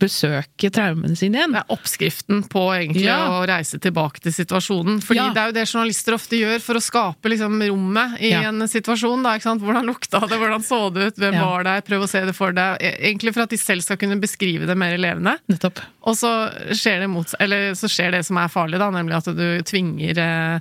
besøke 0.00 0.70
traumene 0.72 1.16
sine 1.18 1.38
igjen. 1.38 1.52
Det 1.54 1.60
er 1.62 1.74
oppskriften 1.74 2.42
på 2.50 2.62
egentlig 2.74 3.04
Ja. 3.06 3.18
å 3.28 3.42
reise 3.48 3.78
tilbake 3.78 4.20
til 4.24 4.32
situasjonen. 4.32 4.98
Fordi 5.04 5.20
Ja. 5.20 5.28
det 5.34 5.42
er 5.42 5.46
jo 5.50 5.56
det 5.58 5.66
journalister 5.68 6.14
ofte 6.16 6.38
gjør 6.40 6.60
for 6.64 6.74
å 6.74 6.82
skape 6.82 7.28
liksom, 7.30 7.60
rommet 7.68 8.18
i 8.20 8.30
Ja. 8.32 8.42
en 8.48 8.60
situasjon. 8.66 9.22
Da? 9.22 9.36
Hvordan 9.38 9.84
lukta 9.86 10.20
det, 10.26 10.38
hvordan 10.40 10.62
så 10.64 10.92
det 10.92 11.06
ut, 11.12 11.16
hvem 11.20 11.38
var 11.40 11.64
der, 11.64 11.80
prøv 11.82 12.02
å 12.04 12.08
se 12.08 12.24
det 12.24 12.34
for 12.34 12.52
deg. 12.52 12.78
E- 12.80 12.96
Egentlig 13.10 13.34
for 13.34 13.42
at 13.42 13.50
de 13.50 13.56
selv 13.56 13.82
skal 13.82 13.96
kunne 13.96 14.20
beskrive 14.20 14.66
det 14.66 14.76
mer 14.76 14.96
levende. 14.98 15.36
Nettopp. 15.48 15.78
Og 16.04 16.14
så 16.16 16.32
skjer 16.72 17.00
det, 17.00 17.08
mot, 17.10 17.34
eller, 17.38 17.72
så 17.72 17.86
skjer 17.88 18.10
det 18.12 18.24
som 18.26 18.36
er 18.38 18.48
farlig, 18.48 18.78
da, 18.78 18.90
nemlig 18.90 19.16
at 19.16 19.24
du 19.36 19.62
tvinger 19.62 20.16
eh, 20.18 20.60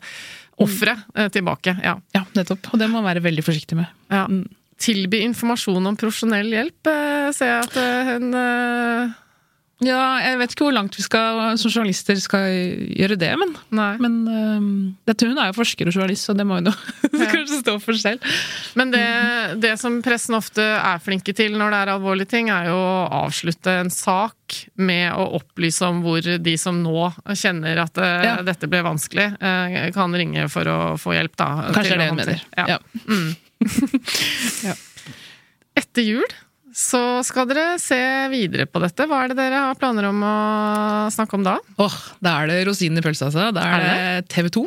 offeret 0.59 0.99
eh, 1.15 1.29
tilbake. 1.29 1.79
Ja. 1.83 1.97
Ja, 2.13 2.25
nettopp. 2.35 2.73
Og 2.73 2.79
det 2.79 2.89
må 2.89 3.01
man 3.01 3.15
være 3.15 3.23
veldig 3.23 3.43
forsiktig 3.43 3.75
med. 3.79 3.87
Ja. 4.11 4.27
Tilby 4.79 5.19
informasjon 5.27 5.85
om 5.87 5.95
profesjonell 5.99 6.47
hjelp, 6.53 6.87
eh, 6.87 7.31
ser 7.35 7.49
jeg 7.51 7.63
at 7.65 7.75
eh, 7.77 8.13
hun 8.13 8.33
eh, 8.33 9.09
Ja, 9.79 10.19
jeg 10.19 10.35
vet 10.41 10.51
ikke 10.51 10.65
hvor 10.67 10.73
langt 10.75 10.97
vi 10.99 11.03
skal, 11.05 11.37
som 11.55 11.71
journalister 11.71 12.17
skal 12.19 12.49
gjøre 12.99 13.15
det, 13.15 13.29
men, 13.39 13.53
men 14.03 14.15
um, 14.27 14.65
dette, 15.07 15.23
hun 15.29 15.37
er 15.39 15.53
jo 15.53 15.55
forsker 15.55 15.87
og 15.87 15.95
journalist, 15.95 16.25
så 16.27 16.33
det 16.35 16.43
må 16.47 16.57
hun 16.59 16.67
jo 16.67 16.73
kanskje 17.31 17.61
stå 17.61 17.77
for 17.79 17.95
selv. 17.95 18.19
Men 18.75 18.91
det, 18.91 19.05
det 19.63 19.71
som 19.79 20.01
pressen 20.03 20.35
ofte 20.35 20.59
er 20.65 20.99
flinke 21.03 21.31
til 21.37 21.55
når 21.55 21.71
det 21.71 21.79
er 21.85 21.91
alvorlige 21.93 22.27
ting, 22.33 22.49
er 22.51 22.67
jo 22.67 22.75
å 22.75 23.07
avslutte 23.21 23.71
en 23.85 23.89
sak 23.93 24.35
med 24.75 25.13
å 25.15 25.29
opplyse 25.39 25.87
om 25.87 26.01
hvor 26.03 26.19
de 26.27 26.57
som 26.59 26.81
nå 26.83 27.07
kjenner 27.39 27.79
at 27.85 27.95
eh, 28.03 28.25
Ja. 28.27 28.35
dette 28.43 28.67
ble 28.67 28.83
vanskelig, 28.83 29.29
eh, 29.39 29.87
kan 29.95 30.11
ringe 30.17 30.49
for 30.51 30.67
å 30.67 30.97
få 30.99 31.15
hjelp, 31.15 31.37
da. 31.39 31.71
Kanskje 31.71 31.95
det 31.95 31.95
er 31.95 32.03
det 32.03 32.11
hun 32.11 32.19
mener. 32.19 32.43
Ja. 32.59 32.79
Mm. 33.07 33.31
Etter 35.79 36.03
jul 36.03 36.27
så 36.79 37.01
skal 37.27 37.47
dere 37.49 37.73
se 37.81 37.99
videre 38.31 38.67
på 38.69 38.79
dette. 38.83 39.07
Hva 39.09 39.23
er 39.25 39.33
det 39.33 39.39
dere 39.41 39.63
har 39.67 39.79
planer 39.79 40.07
om 40.09 40.21
å 40.23 40.35
snakke 41.11 41.35
om 41.35 41.43
da? 41.47 41.57
Åh, 41.81 41.97
Da 42.23 42.37
er 42.39 42.51
det 42.51 42.61
rosinen 42.69 43.01
i 43.01 43.03
pølsa, 43.03 43.27
altså. 43.27 43.49
Da 43.55 43.65
er, 43.65 43.83
Er 43.83 44.21
det 44.21 44.29
TV 44.31 44.47
2. 44.55 44.63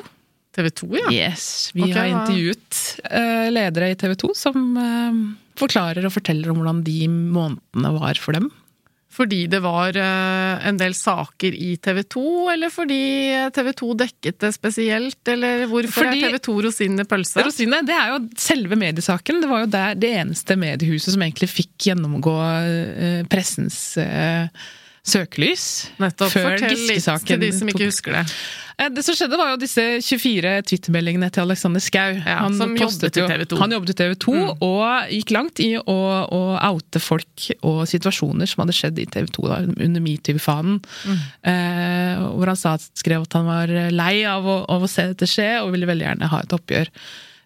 TV 0.53 0.69
2, 0.83 0.89
ja. 1.01 1.13
Yes, 1.15 1.45
Vi 1.73 1.87
okay, 1.87 1.95
har 1.97 2.11
intervjuet 2.11 2.81
eh, 3.09 3.47
ledere 3.55 3.93
i 3.95 3.97
TV 3.97 4.13
2 4.21 4.33
som 4.37 4.59
eh, 4.77 5.23
forklarer 5.61 6.05
og 6.05 6.13
forteller 6.13 6.53
om 6.53 6.61
hvordan 6.61 6.83
de 6.85 6.99
månedene 7.09 7.95
var 7.97 8.21
for 8.21 8.37
dem. 8.37 8.51
Fordi 9.13 9.43
det 9.53 9.59
var 9.61 9.97
eh, 10.01 10.67
en 10.69 10.79
del 10.81 10.95
saker 10.97 11.53
i 11.53 11.75
TV 11.85 12.03
2, 12.15 12.23
eller 12.55 12.73
fordi 12.73 13.01
TV 13.53 13.69
2 13.77 13.91
dekket 14.01 14.39
det 14.41 14.53
spesielt, 14.57 15.21
eller 15.29 15.67
hvorfor 15.69 16.07
Fordi- 16.07 16.23
er 16.25 16.33
TV 16.33 16.43
2 16.49 16.55
rosinen 16.69 17.05
i 17.05 17.09
pølsa? 17.11 17.45
Rosine, 17.45 17.83
det 17.85 17.97
er 17.99 18.15
jo 18.15 18.21
selve 18.41 18.79
mediesaken. 18.81 19.43
Det 19.45 19.51
var 19.51 19.67
jo 19.67 19.73
der, 19.75 19.99
det 20.01 20.15
eneste 20.23 20.57
mediehuset 20.57 21.13
som 21.13 21.27
egentlig 21.27 21.51
fikk 21.53 21.91
gjennomgå 21.91 22.37
eh, 22.41 23.19
pressens 23.29 23.83
eh, 24.01 24.49
søkelys. 25.03 25.63
Nettopp. 25.99 26.31
før 26.31 26.51
Fortell 26.53 26.83
litt 26.89 27.27
til 27.27 27.41
de 27.43 27.49
som 27.55 27.71
ikke 27.73 27.89
husker 27.89 28.21
det. 28.21 28.27
Eh, 28.79 28.89
Det 28.89 29.03
som 29.05 29.15
skjedde 29.15 29.39
var 29.39 29.51
jo 29.53 29.59
disse 29.61 29.83
24 30.03 30.53
Twitter-meldingene 30.69 31.29
til 31.35 31.43
Alexander 31.43 31.83
Schou. 31.83 32.21
han 32.25 32.55
som 32.57 32.77
jobbet 32.77 33.19
i 33.19 33.27
TV 33.27 33.45
2. 33.51 33.59
Han 33.61 33.75
jobbet 33.77 33.91
i 33.91 33.97
TV 33.99 34.15
2, 34.15 34.37
og 34.63 35.11
gikk 35.13 35.35
langt 35.35 35.61
i 35.61 35.73
å, 35.77 35.99
å 36.27 36.41
oute 36.71 37.03
folk 37.03 37.49
og 37.63 37.83
situasjoner 37.91 38.47
som 38.49 38.63
hadde 38.65 38.77
skjedd 38.79 38.99
i 39.03 39.07
TV 39.07 39.27
2 39.27 39.49
da, 39.51 39.59
under 39.67 40.01
metoo-fanen. 40.01 40.81
Eh, 41.43 42.23
hvor 42.39 42.47
han 42.55 42.57
sa, 42.63 42.77
skrev 42.95 43.27
at 43.27 43.37
han 43.39 43.47
var 43.51 43.75
lei 43.91 44.23
av 44.29 44.47
å, 44.47 44.61
av 44.71 44.87
å 44.87 44.91
se 44.91 45.11
dette 45.13 45.27
skje, 45.29 45.51
og 45.65 45.75
ville 45.75 45.91
veldig 45.91 46.09
gjerne 46.09 46.31
ha 46.33 46.41
et 46.47 46.57
oppgjør. 46.57 46.91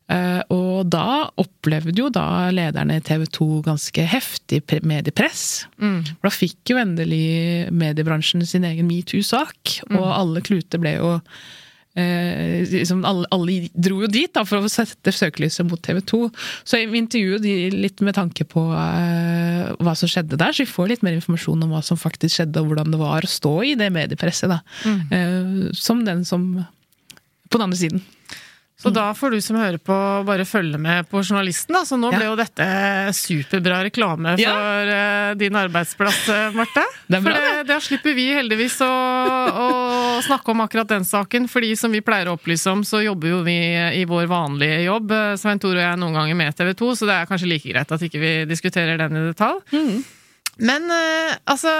Eh, 0.09 0.43
og 0.55 0.87
da 0.93 1.27
opplevde 1.43 1.99
jo 1.99 2.09
da 2.15 2.49
lederne 2.55 2.97
i 3.01 3.03
TV 3.03 3.25
2 3.27 3.49
ganske 3.67 4.05
heftig 4.07 4.61
mediepress. 4.87 5.67
mediepress. 5.81 6.15
For 6.21 6.29
da 6.29 6.35
fikk 6.35 6.71
jo 6.71 6.77
endelig 6.79 7.71
mediebransjen 7.75 8.47
sin 8.47 8.63
egen 8.65 8.87
metoo-sak, 8.87 9.81
og 9.91 9.97
Mm. 9.99 10.13
alle 10.21 10.41
kluter 10.47 10.79
ble 10.79 10.95
jo 10.97 11.21
eh, 11.97 12.63
liksom 12.69 13.05
alle, 13.09 13.25
alle 13.33 13.69
dro 13.73 14.03
jo 14.03 14.07
dit 14.13 14.31
da, 14.37 14.43
for 14.45 14.61
å 14.61 14.69
sette 14.69 15.09
søkelyset 15.17 15.65
mot 15.69 15.81
TV 15.83 16.01
2. 16.05 16.19
Så 16.63 16.77
vi 16.93 16.99
intervjuet 17.01 17.41
de 17.43 17.71
litt 17.73 18.03
med 18.05 18.15
tanke 18.15 18.45
på 18.45 18.67
eh, 18.77 19.73
hva 19.81 19.95
som 19.97 20.07
skjedde 20.13 20.37
der, 20.37 20.53
så 20.53 20.63
vi 20.67 20.71
får 20.71 20.89
litt 20.93 21.03
mer 21.07 21.17
informasjon 21.17 21.65
om 21.65 21.73
hva 21.73 21.83
som 21.83 21.97
faktisk 21.97 22.37
skjedde, 22.37 22.61
og 22.61 22.69
hvordan 22.69 22.93
det 22.93 23.01
var 23.01 23.25
å 23.25 23.33
stå 23.33 23.55
i 23.65 23.75
det 23.81 23.89
mediepresset. 23.97 24.53
da. 24.53 24.61
Eh, 25.11 25.73
som 25.73 26.05
den 26.05 26.25
som 26.25 26.67
På 27.49 27.59
den 27.59 27.71
andre 27.71 27.79
siden. 27.79 28.03
Så 28.77 28.91
da 28.93 29.07
får 29.16 29.31
du 29.33 29.41
som 29.41 29.57
hører 29.57 29.79
på 29.81 29.95
bare 30.29 30.45
følge 30.45 30.77
med 30.79 31.07
på 31.09 31.22
journalisten, 31.24 31.72
da. 31.72 31.81
Så 31.89 31.97
nå 31.97 32.11
Ja. 32.12 32.18
ble 32.18 32.27
jo 32.29 32.35
dette 32.37 32.66
superbra 33.16 33.79
reklame 33.87 34.35
for 34.37 34.43
Ja. 34.43 35.31
eh, 35.31 35.35
din 35.35 35.57
arbeidsplass, 35.57 36.29
eh, 36.29 36.51
Marte. 36.53 36.85
Det 37.09 37.22
bra, 37.24 37.33
for 37.33 37.41
det, 37.41 37.66
det 37.70 37.79
slipper 37.87 38.14
vi 38.14 38.27
heldigvis 38.37 38.77
å, 38.85 38.91
å 39.49 40.22
snakke 40.27 40.51
om 40.53 40.61
akkurat 40.61 40.89
den 40.93 41.05
saken. 41.09 41.49
Fordi 41.49 41.72
som 41.79 41.91
vi 41.95 42.03
pleier 42.05 42.29
å 42.29 42.37
opplyse 42.37 42.68
om, 42.70 42.83
så 42.85 43.01
jobber 43.05 43.29
jo 43.33 43.41
vi 43.47 43.57
i 44.01 44.05
vår 44.05 44.27
vanlige 44.29 44.85
jobb, 44.85 45.14
Svein 45.41 45.59
Tore 45.62 45.81
og 45.81 45.87
jeg, 45.87 45.99
noen 46.03 46.12
ganger 46.20 46.37
med 46.37 46.57
TV 46.59 46.74
2, 46.74 46.93
så 47.01 47.07
det 47.09 47.16
er 47.16 47.27
kanskje 47.33 47.49
like 47.49 47.72
greit 47.72 47.93
at 47.97 48.01
ikke 48.03 48.20
vi 48.20 48.33
diskuterer 48.51 48.99
den 49.01 49.16
i 49.16 49.24
detalj. 49.33 50.05
Men 50.59 50.91
eh, 50.91 51.33
altså 51.49 51.72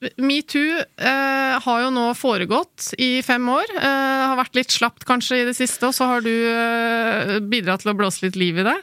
Metoo 0.00 0.80
eh, 0.80 1.56
har 1.60 1.80
jo 1.82 1.90
nå 1.92 2.06
foregått 2.16 2.94
i 2.96 3.20
fem 3.24 3.44
år. 3.52 3.68
Eh, 3.76 4.22
har 4.30 4.38
vært 4.38 4.56
litt 4.56 4.72
slapt 4.72 5.04
kanskje 5.08 5.42
i 5.42 5.48
det 5.50 5.52
siste, 5.58 5.90
og 5.90 5.92
så 5.96 6.08
har 6.08 6.24
du 6.24 6.30
eh, 6.32 7.34
bidratt 7.44 7.84
til 7.84 7.92
å 7.92 7.96
blåse 7.98 8.24
litt 8.24 8.38
liv 8.40 8.62
i 8.62 8.64
det. 8.64 8.78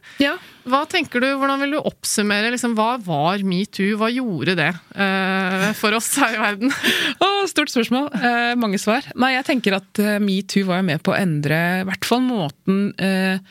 Hva 0.68 0.84
tenker 0.89 1.24
du, 1.24 1.30
Hvordan 1.39 1.63
vil 1.63 1.74
du 1.74 1.80
oppsummere? 1.80 2.51
Liksom, 2.53 2.76
hva 2.78 2.99
var 3.01 3.41
metoo? 3.47 3.95
Hva 3.97 4.11
gjorde 4.13 4.57
det 4.59 4.70
eh, 4.93 5.72
for 5.80 5.97
oss 5.97 6.11
her 6.22 6.38
i 6.38 6.43
verden? 6.43 6.76
oh, 7.26 7.41
stort 7.49 7.74
spørsmål. 7.74 8.11
Eh, 8.13 8.53
mange 8.61 8.78
svar. 8.82 9.09
Nei, 9.18 9.34
jeg 9.39 9.49
tenker 9.49 9.80
at 9.80 10.03
eh, 10.03 10.20
metoo 10.22 10.68
var 10.70 10.86
med 10.86 11.01
på 11.01 11.15
å 11.15 11.18
endre 11.18 11.63
i 11.82 11.89
hvert 11.89 12.05
fall 12.05 12.22
måten 12.28 12.91
eh, 13.01 13.41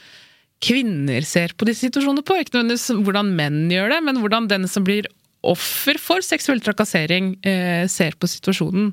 kvinner 0.63 1.27
ser 1.27 1.53
på 1.59 1.67
disse 1.67 1.89
situasjonene 1.89 2.23
på. 2.27 2.39
Ikke 2.39 2.61
nødvendigvis 2.61 3.07
hvordan 3.07 3.35
menn 3.43 3.65
gjør 3.75 3.97
det, 3.97 4.03
men 4.07 4.23
hvordan 4.23 4.47
den 4.55 4.71
som 4.71 4.87
blir 4.87 5.11
offer 5.53 5.99
for 6.03 6.25
seksuell 6.25 6.63
trakassering, 6.65 7.35
eh, 7.47 7.85
ser 7.91 8.17
på 8.19 8.29
situasjonen. 8.31 8.91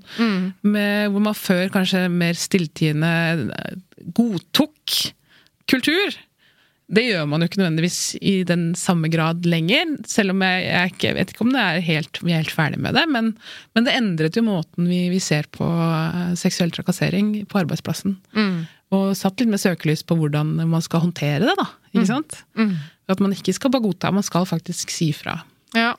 Med, 0.62 1.10
hvor 1.14 1.24
man 1.24 1.38
før 1.38 1.72
kanskje 1.74 2.06
mer 2.12 2.38
stilltiende 2.40 3.14
eh, 3.54 3.80
godtok 4.14 5.00
kultur. 5.70 6.20
Det 6.94 7.06
gjør 7.08 7.26
man 7.32 7.42
jo 7.42 7.48
ikke 7.48 7.62
nødvendigvis 7.62 8.00
i 8.22 8.44
den 8.46 8.74
samme 8.78 9.08
grad 9.10 9.48
lenger, 9.50 9.96
selv 10.06 10.34
om 10.36 10.44
jeg, 10.44 10.66
jeg, 10.68 10.92
ikke, 10.92 11.08
jeg 11.08 11.16
vet 11.18 11.32
ikke 11.34 11.46
om 11.46 11.54
det 11.56 11.64
er 11.64 11.86
helt, 11.88 12.20
vi 12.22 12.34
er 12.34 12.44
helt 12.44 12.54
ferdig 12.54 12.82
med 12.84 12.94
det. 13.00 13.06
Men, 13.10 13.32
men 13.74 13.88
det 13.88 13.96
endret 13.98 14.38
jo 14.38 14.44
måten 14.46 14.90
vi, 14.92 15.08
vi 15.14 15.22
ser 15.24 15.48
på 15.56 15.66
eh, 15.66 16.36
seksuell 16.40 16.74
trakassering 16.76 17.36
på 17.50 17.62
arbeidsplassen. 17.64 18.18
Og 18.94 19.16
satt 19.18 19.42
litt 19.42 19.50
med 19.50 19.62
søkelys 19.64 20.04
på 20.06 20.20
hvordan 20.20 20.52
man 20.70 20.84
skal 20.86 21.02
håndtere 21.08 21.42
det, 21.48 21.56
da. 21.58 21.66
Ikke 21.96 22.10
sant? 22.12 22.44
At 23.10 23.24
man 23.24 23.34
ikke 23.34 23.56
skal 23.56 23.72
bare 23.74 23.82
godta, 23.88 24.12
man 24.14 24.26
skal 24.26 24.46
faktisk 24.46 24.92
si 24.94 25.08
fra. 25.18 25.40
Ja. 25.74 25.96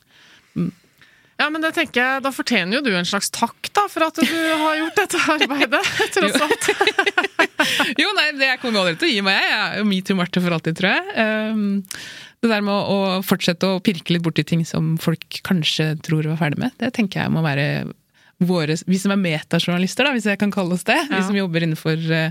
Ja, 1.34 1.48
men 1.50 1.64
det 1.64 1.72
tenker 1.74 1.98
jeg, 1.98 2.22
Da 2.22 2.30
fortjener 2.30 2.78
jo 2.78 2.82
du 2.86 2.92
en 2.94 3.08
slags 3.08 3.26
takk 3.34 3.66
da, 3.74 3.88
for 3.90 4.06
at 4.06 4.20
du 4.20 4.28
har 4.28 4.76
gjort 4.78 5.00
dette 5.00 5.22
arbeidet, 5.34 5.80
tross 6.14 6.36
alt. 6.46 6.68
Jo, 8.00 8.10
nei, 8.14 8.28
det 8.38 8.46
jeg 8.52 8.60
kommer 8.62 8.84
aldri 8.84 8.94
til 9.00 9.08
å 9.08 9.14
gi 9.14 9.24
meg. 9.24 9.40
Jeg 9.42 9.56
er 9.64 9.80
jo 9.80 9.88
metoo-Marte 9.88 10.42
for 10.44 10.54
alltid, 10.54 10.76
tror 10.78 10.92
jeg. 10.94 11.16
Um, 11.18 11.64
det 12.44 12.50
der 12.52 12.62
med 12.66 12.74
å, 12.76 12.84
å 13.18 13.18
fortsette 13.24 13.70
å 13.72 13.80
pirke 13.84 14.14
litt 14.14 14.24
borti 14.24 14.44
ting 14.46 14.62
som 14.68 14.94
folk 15.00 15.40
kanskje 15.46 15.94
tror 16.04 16.26
vi 16.26 16.32
er 16.34 16.40
ferdig 16.40 16.60
med, 16.60 16.74
det 16.82 16.90
tenker 16.96 17.22
jeg 17.24 17.32
må 17.32 17.42
være 17.44 17.66
våre 18.44 18.74
Vi 18.90 18.98
som 19.00 19.14
er 19.14 19.20
metajournalister, 19.22 20.04
da, 20.06 20.12
hvis 20.12 20.26
jeg 20.28 20.38
kan 20.42 20.52
kalle 20.54 20.76
oss 20.76 20.84
det. 20.86 20.98
Vi 21.08 21.20
som 21.24 21.36
jobber 21.38 21.64
innenfor 21.64 21.98
uh, 22.10 22.30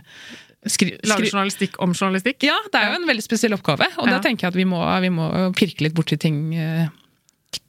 skri, 0.69 0.93
Lager 1.09 1.27
journalistikk 1.31 1.79
om 1.83 1.95
journalistikk? 1.97 2.43
Ja, 2.45 2.55
det 2.71 2.79
er 2.81 2.91
jo 2.93 2.99
en 3.01 3.07
veldig 3.09 3.25
spesiell 3.25 3.55
oppgave. 3.57 3.87
Og 3.97 4.07
Ja. 4.07 4.17
da 4.17 4.23
tenker 4.23 4.47
jeg 4.47 4.53
at 4.53 4.59
vi 4.59 4.67
må, 4.69 4.83
vi 5.03 5.11
må 5.15 5.29
pirke 5.57 5.87
litt 5.87 5.95
borti 5.97 6.19
ting 6.21 6.43
uh, 6.55 6.85
i 6.87 7.02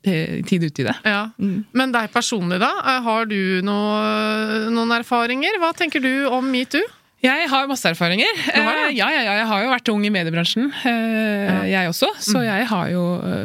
tid 0.05 0.65
ut 0.67 0.79
i 0.83 0.87
det. 0.89 0.97
Ja. 1.05 1.23
Men 1.39 1.95
deg 1.95 2.13
personlig, 2.15 2.61
da? 2.63 2.73
Eh, 2.85 3.01
Har 3.07 3.27
du 3.31 3.39
noe, 3.67 4.69
noen 4.75 4.93
erfaringer? 4.99 5.59
Hva 5.63 5.73
tenker 5.77 6.03
du 6.05 6.27
om 6.33 6.47
metoo? 6.51 6.83
Jeg 7.25 7.47
har 7.49 7.69
masse 7.71 7.89
erfaringer. 7.89 8.29
har 8.53 8.75
det? 8.77 8.83
Eh, 8.91 8.97
ja, 8.99 9.07
ja, 9.09 9.21
ja, 9.25 9.35
jeg 9.41 9.47
har 9.49 9.63
jo 9.65 9.71
vært 9.73 9.89
ung 9.95 10.03
i 10.05 10.11
mediebransjen, 10.13 10.67
eh, 10.85 11.63
jeg 11.71 11.89
også. 11.89 12.11
Så 12.21 12.43
jeg 12.45 12.67
har 12.69 12.91
jo 12.93 13.05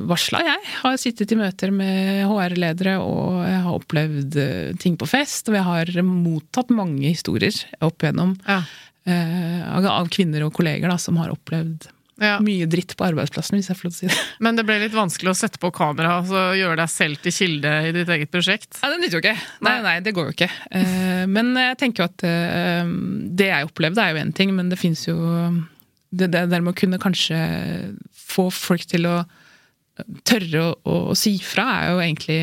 varsla, 0.10 0.42
jeg. 0.44 0.66
Har 0.82 0.98
sittet 1.00 1.32
i 1.32 1.38
møter 1.40 1.72
med 1.72 2.26
HR-ledere, 2.28 2.98
og 3.00 3.40
jeg 3.48 3.62
har 3.64 3.78
opplevd 3.80 4.36
eh, 4.44 4.74
ting 4.84 4.98
på 5.00 5.08
fest. 5.08 5.48
Og 5.48 5.56
jeg 5.56 5.64
har 5.70 5.94
mottatt 6.04 6.74
mange 6.76 7.08
historier 7.08 7.56
opp 7.86 8.04
igjennom 8.04 8.36
eh, 8.50 9.64
av 9.64 9.88
av 9.94 10.12
kvinner 10.12 10.44
og 10.44 10.54
kolleger 10.60 10.92
da, 10.92 11.00
som 11.00 11.16
har 11.22 11.32
opplevd 11.32 11.88
mye 12.46 12.68
dritt 12.70 12.96
på 13.00 13.06
arbeidsplassen, 13.08 13.58
hvis 13.60 13.70
jeg 13.72 13.80
får 13.80 13.88
lov 13.90 13.96
til 13.96 13.98
å 13.98 14.12
si 14.12 14.12
det. 14.12 14.26
Men 14.46 14.60
det 14.60 14.66
ble 14.68 14.78
litt 14.84 14.96
vanskelig 14.96 15.32
å 15.32 15.38
sette 15.38 15.62
på 15.62 15.72
kamera 15.76 16.14
og 16.18 16.24
altså 16.24 16.44
gjøre 16.60 16.78
deg 16.82 16.94
selv 16.94 17.22
til 17.24 17.36
kilde 17.36 17.74
i 17.90 17.94
ditt 17.96 18.14
eget 18.16 18.32
prosjekt? 18.34 18.80
Ja, 18.82 18.92
Det 18.94 19.02
nytter 19.02 19.20
jo 19.20 19.24
ikke. 19.24 19.36
Nei, 19.68 19.76
nei, 19.86 19.96
det 20.06 20.16
går 20.18 20.30
jo 20.30 20.36
ikke. 20.38 20.50
Eh, 20.80 21.26
Men 21.32 21.52
jeg 21.58 21.80
tenker 21.82 22.04
jo 22.04 22.10
at 22.10 22.26
eh, 22.28 22.94
det 23.42 23.52
jeg 23.52 23.70
opplevde 23.70 24.04
er 24.04 24.16
jo 24.16 24.24
én 24.24 24.34
ting, 24.36 24.56
men 24.56 24.72
det 24.72 24.80
fins 24.82 25.06
jo 25.08 25.18
Det 26.10 26.32
der 26.34 26.48
med 26.62 26.74
å 26.74 26.78
kunne 26.78 26.98
kanskje 27.02 27.38
få 28.16 28.50
folk 28.54 28.86
til 28.90 29.06
å 29.06 29.20
tørre 30.28 30.64
å, 30.64 30.76
å 31.12 31.16
si 31.18 31.36
fra, 31.44 31.66
er 31.84 31.92
jo 31.94 32.02
egentlig 32.04 32.40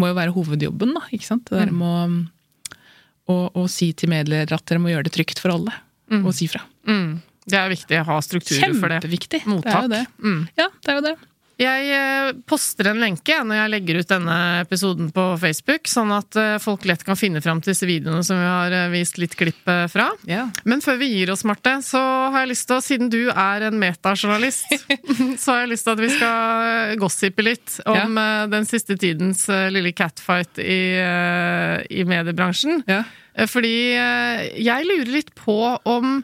må 0.00 0.10
jo 0.10 0.16
være 0.16 0.34
hovedjobben, 0.34 0.94
da. 0.96 1.02
ikke 1.12 1.28
sant? 1.28 1.48
Det 1.48 1.58
der 1.60 1.72
med 1.74 1.88
å, 1.88 3.32
å, 3.32 3.36
å 3.62 3.66
si 3.70 3.92
til 3.96 4.10
medledere 4.12 4.56
at 4.58 4.66
dere 4.68 4.82
må 4.82 4.92
gjøre 4.92 5.08
det 5.08 5.14
trygt 5.16 5.42
for 5.42 5.54
alle. 5.54 5.74
Mm. 6.12 6.24
Og 6.26 6.34
si 6.36 6.48
fra. 6.50 6.62
Mm. 6.88 7.20
Det 7.48 7.58
er 7.58 7.72
viktig 7.72 8.00
å 8.00 8.06
ha 8.12 8.22
strukturer 8.22 8.74
for 8.78 8.92
det. 8.92 9.02
Kjempeviktig. 9.02 9.44
Mottak. 9.50 9.68
Det 9.68 9.76
er 9.76 9.82
jo 9.82 9.92
det. 9.96 10.06
Mm. 10.22 10.42
Ja, 10.60 10.70
det 10.78 10.92
er 10.92 10.98
jo 11.00 11.06
det. 11.10 11.16
Jeg 11.60 11.88
eh, 11.94 12.30
poster 12.48 12.88
en 12.90 13.00
lenke 13.02 13.36
når 13.44 13.58
jeg 13.58 13.70
legger 13.74 13.98
ut 14.00 14.10
denne 14.10 14.36
episoden 14.62 15.10
på 15.14 15.24
Facebook, 15.40 15.86
sånn 15.90 16.12
at 16.14 16.38
eh, 16.40 16.56
folk 16.62 16.86
lett 16.88 17.04
kan 17.06 17.18
finne 17.18 17.42
fram 17.44 17.60
til 17.62 17.74
disse 17.74 17.88
videoene 17.88 18.24
som 18.26 18.40
vi 18.40 18.48
har 18.48 18.74
eh, 18.76 18.88
vist 18.92 19.20
litt 19.20 19.36
klipp 19.38 19.60
fra. 19.92 20.08
Yeah. 20.28 20.50
Men 20.68 20.82
før 20.84 20.98
vi 21.02 21.10
gir 21.12 21.32
oss, 21.34 21.44
Marte, 21.48 21.76
så 21.86 22.00
har 22.32 22.42
jeg 22.42 22.52
lyst 22.54 22.68
til 22.70 22.78
å, 22.78 22.84
siden 22.84 23.12
du 23.12 23.20
er 23.30 23.68
en 23.68 23.78
metajournalist, 23.78 24.72
så 25.42 25.54
har 25.54 25.64
jeg 25.64 25.72
lyst 25.74 25.86
til 25.86 25.94
at 25.94 26.02
vi 26.02 26.12
skal 26.16 26.96
gossipe 27.02 27.46
litt 27.46 27.78
om 27.84 28.18
yeah. 28.18 28.44
den 28.50 28.68
siste 28.68 28.96
tidens 29.00 29.46
lille 29.72 29.92
catfight 29.96 30.58
i, 30.62 30.82
i 30.98 32.06
mediebransjen. 32.08 32.82
Eh, 32.88 33.48
Fordi 33.48 33.76
jeg 33.92 34.88
lurer 34.88 35.18
litt 35.20 35.34
på 35.38 35.58
om 35.84 36.22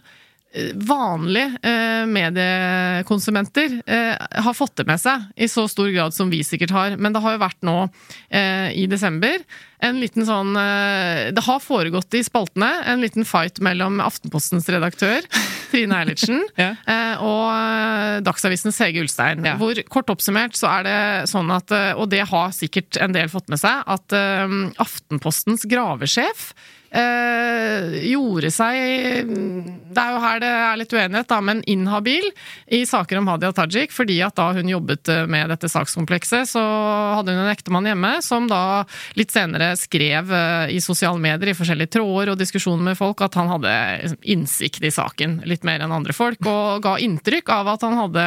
vanlige 0.74 1.59
eh, 1.62 2.04
mediekonsumenter 2.06 3.82
eh, 3.86 4.42
har 4.44 4.54
fått 4.56 4.76
det 4.80 4.86
med 4.88 5.00
seg 5.00 5.24
i 5.36 5.48
så 5.50 5.66
stor 5.70 5.90
grad 5.94 6.14
som 6.14 6.30
vi 6.30 6.42
sikkert 6.46 6.72
har. 6.74 6.96
Men 6.96 7.14
det 7.14 7.22
har 7.24 7.36
jo 7.36 7.42
vært 7.42 7.66
nå 7.66 7.76
eh, 8.30 8.70
i 8.78 8.86
desember 8.90 9.42
en 9.78 10.00
liten 10.02 10.24
sånn 10.26 10.56
Det 11.30 11.42
har 11.46 11.61
foregått 11.62 12.11
i 12.18 12.24
spaltene 12.26 12.66
en 12.90 12.98
liten 12.98 13.22
fight 13.22 13.61
mellom 13.62 14.00
Aftenpostens 14.02 14.66
redaktør 14.74 15.22
Trine 15.70 16.00
Eilertsen 16.00 16.40
Ja. 16.59 16.72
og 17.22 18.24
Dagsavisens 18.26 18.80
Hege 18.82 19.04
Ulstein. 19.04 19.46
Ja. 19.46 19.52
Hvor 19.61 19.78
kort 19.86 20.11
oppsummert 20.11 20.59
så 20.59 20.66
er 20.80 20.88
det 20.88 20.96
sånn 21.30 21.52
at, 21.54 21.70
og 21.94 22.11
det 22.11 22.24
har 22.26 22.50
sikkert 22.56 22.98
en 22.98 23.14
del 23.14 23.30
fått 23.30 23.46
med 23.54 23.62
seg, 23.62 23.86
at 23.86 24.18
Aftenpostens 24.82 25.62
gravesjef 25.70 26.48
eh, 26.91 27.97
gjorde 28.09 28.51
seg 28.55 29.28
Det 29.28 30.03
er 30.03 30.14
jo 30.14 30.20
her 30.22 30.41
det 30.43 30.51
er 30.51 30.78
litt 30.80 30.93
uenighet, 30.95 31.28
da, 31.28 31.39
men 31.45 31.62
inhabil 31.68 32.28
i 32.74 32.84
saker 32.89 33.20
om 33.20 33.28
Hadia 33.32 33.53
Tajik. 33.57 33.93
Fordi 33.95 34.18
at 34.24 34.36
da 34.39 34.51
hun 34.57 34.70
jobbet 34.70 35.11
eh, 35.12 35.24
med 35.30 35.51
dette 35.53 35.70
sakskomplekset, 35.70 36.49
så 36.51 36.62
hadde 37.18 37.34
hun 37.34 37.43
en 37.45 37.53
ektemann 37.53 37.89
hjemme 37.89 38.12
som 38.24 38.49
da 38.51 38.84
litt 39.18 39.34
senere 39.34 39.72
skrev 39.80 40.32
eh, 40.32 40.74
i 40.76 40.80
sosiale 40.84 41.20
medier 41.22 41.53
i 41.53 41.57
forskjellige 41.59 41.97
tråder 41.99 42.32
og 42.32 42.41
diskusjoner 42.41 42.91
med 42.91 42.99
folk 42.99 43.22
at 43.26 43.39
han 43.39 43.51
hadde 43.53 43.74
innsikt 44.28 44.84
i 44.84 44.93
saken 44.95 45.41
litt 45.49 45.66
mer 45.66 45.84
enn 45.84 45.95
andre 45.95 46.14
folk, 46.16 46.41
og 46.49 46.84
ga 46.84 46.97
inntrykk 47.03 47.53
av 47.55 47.72
at 47.74 47.86
han 47.86 47.99
hadde 47.99 48.26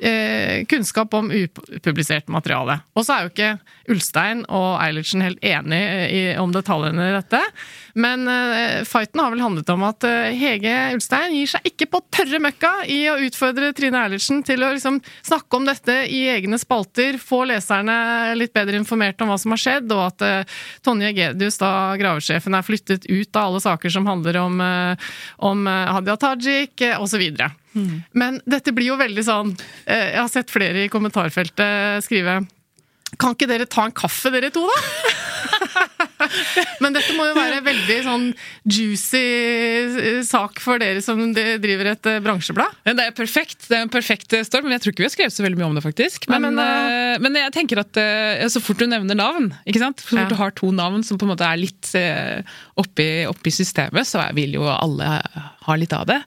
eh, 0.00 0.64
kunnskap 0.70 1.14
om 1.18 1.30
upublisert 1.32 2.30
materiale. 2.32 2.80
Og 2.96 3.06
så 3.06 3.16
er 3.16 3.26
jo 3.26 3.32
ikke 3.32 3.52
Ulstein 3.92 4.44
og 4.48 4.80
Eilertsen 4.82 5.24
helt 5.24 5.42
enig 5.44 5.80
i, 6.10 6.22
om 6.40 6.52
detaljene 6.54 7.10
i 7.10 7.14
dette. 7.16 7.40
Men 7.94 8.26
uh, 8.28 8.82
fighten 8.88 9.20
har 9.20 9.34
vel 9.34 9.44
handlet 9.44 9.72
om 9.74 9.84
at 9.88 10.06
uh, 10.08 10.32
Hege 10.32 10.74
Ulstein 10.96 11.36
gir 11.36 11.50
seg 11.52 11.68
ikke 11.68 11.90
på 11.92 12.02
tørre 12.12 12.40
møkka 12.42 12.72
i 12.90 13.02
å 13.12 13.18
utfordre 13.26 13.72
Trine 13.76 14.00
Eilertsen 14.06 14.42
til 14.46 14.64
å 14.64 14.72
liksom 14.72 15.00
snakke 15.20 15.58
om 15.58 15.68
dette 15.68 15.98
i 16.08 16.24
egne 16.32 16.60
spalter, 16.60 17.20
få 17.20 17.44
leserne 17.50 18.32
litt 18.38 18.54
bedre 18.56 18.80
informert 18.80 19.20
om 19.22 19.32
hva 19.32 19.38
som 19.40 19.54
har 19.54 19.60
skjedd, 19.60 19.92
og 19.92 20.06
at 20.08 20.26
uh, 20.26 20.60
Tonje 20.84 21.12
Gedius, 21.16 21.60
da 21.60 21.72
gravesjefen, 22.00 22.56
er 22.56 22.66
flyttet 22.66 23.06
ut 23.08 23.36
av 23.36 23.50
alle 23.50 23.62
saker 23.62 23.92
som 23.92 24.06
handler 24.06 24.36
om, 24.36 24.60
eh, 24.60 24.96
om 25.36 25.66
eh, 25.66 25.92
Hadia 25.96 26.16
Tajik 26.16 26.80
eh, 26.80 27.02
osv. 27.02 27.22
Men 28.12 28.40
dette 28.44 28.72
blir 28.72 28.90
jo 28.92 28.98
veldig 29.00 29.22
sånn 29.24 29.54
eh, 29.86 30.10
Jeg 30.12 30.18
har 30.18 30.28
sett 30.28 30.50
flere 30.52 30.84
i 30.84 30.90
kommentarfeltet 30.92 32.04
skrive 32.04 32.42
kan 33.20 33.34
ikke 33.36 33.48
dere 33.50 33.68
ta 33.70 33.84
en 33.88 33.94
kaffe, 33.94 34.30
dere 34.32 34.50
to, 34.54 34.64
da? 34.68 34.80
Men 36.82 36.94
dette 36.94 37.14
må 37.16 37.26
jo 37.28 37.34
være 37.36 37.60
veldig 37.66 37.96
sånn 38.06 38.26
juicy 38.68 39.20
eh, 39.20 40.20
sak 40.26 40.60
for 40.62 40.80
dere 40.82 41.02
som 41.04 41.20
driver 41.34 41.92
et 41.92 42.08
eh, 42.08 42.20
bransjeblad. 42.24 42.78
Det 42.86 42.94
er 43.08 43.14
perfekt. 43.16 43.66
Det 43.68 43.76
er 43.78 43.84
en 43.86 43.92
perfekt 43.92 44.36
storm. 44.46 44.68
men 44.68 44.76
jeg 44.76 44.84
tror 44.84 44.94
ikke 44.94 45.04
vi 45.04 45.08
har 45.08 45.14
skrevet 45.16 45.36
så 45.36 45.44
veldig 45.44 45.60
mye 45.60 45.68
om 45.70 45.78
det, 45.78 45.84
faktisk. 45.84 46.28
Nei, 46.30 46.40
Men, 46.42 46.58
men, 46.58 46.64
eh, 46.64 47.20
men 47.22 47.38
jeg 47.42 47.54
tenker 47.54 47.82
at 47.82 48.00
uh, 48.00 48.46
så 48.52 48.62
fort 48.62 48.80
du 48.80 48.86
nevner 48.88 49.18
navn, 49.18 49.50
ikke 49.68 49.82
sant? 49.82 50.02
så 50.02 50.12
fort 50.12 50.22
Ja. 50.22 50.28
du 50.30 50.38
har 50.38 50.54
to 50.56 50.72
navn 50.74 51.04
som 51.06 51.18
på 51.20 51.26
en 51.26 51.34
måte 51.34 51.46
er 51.46 51.60
litt 51.60 51.92
uh, 51.98 52.40
oppi, 52.80 53.08
oppi 53.28 53.52
systemet, 53.54 54.08
så 54.08 54.22
vil 54.36 54.56
jo 54.60 54.66
alle 54.70 55.18
ha 55.66 55.78
litt 55.78 55.92
av 55.96 56.06
det. 56.10 56.20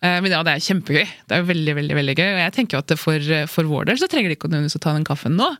Eh, 0.00 0.18
Men 0.24 0.32
ja, 0.32 0.40
det 0.46 0.54
er 0.54 0.64
kjempegøy. 0.64 1.04
Det 1.28 1.36
er 1.36 1.46
veldig, 1.48 1.74
veldig, 1.76 1.96
veldig 1.98 2.14
gøy. 2.16 2.28
Og 2.32 2.40
jeg 2.40 2.54
tenker 2.56 2.78
jo 2.78 2.82
at 2.84 2.94
for, 3.00 3.30
for 3.52 3.68
vår 3.68 3.90
del 3.90 4.00
så 4.00 4.08
trenger 4.10 4.32
de 4.32 4.38
ikke 4.38 4.48
nødvendigvis 4.48 4.78
å 4.80 4.82
ta 4.86 4.94
den 4.96 5.06
kaffen 5.08 5.36
nå. 5.36 5.50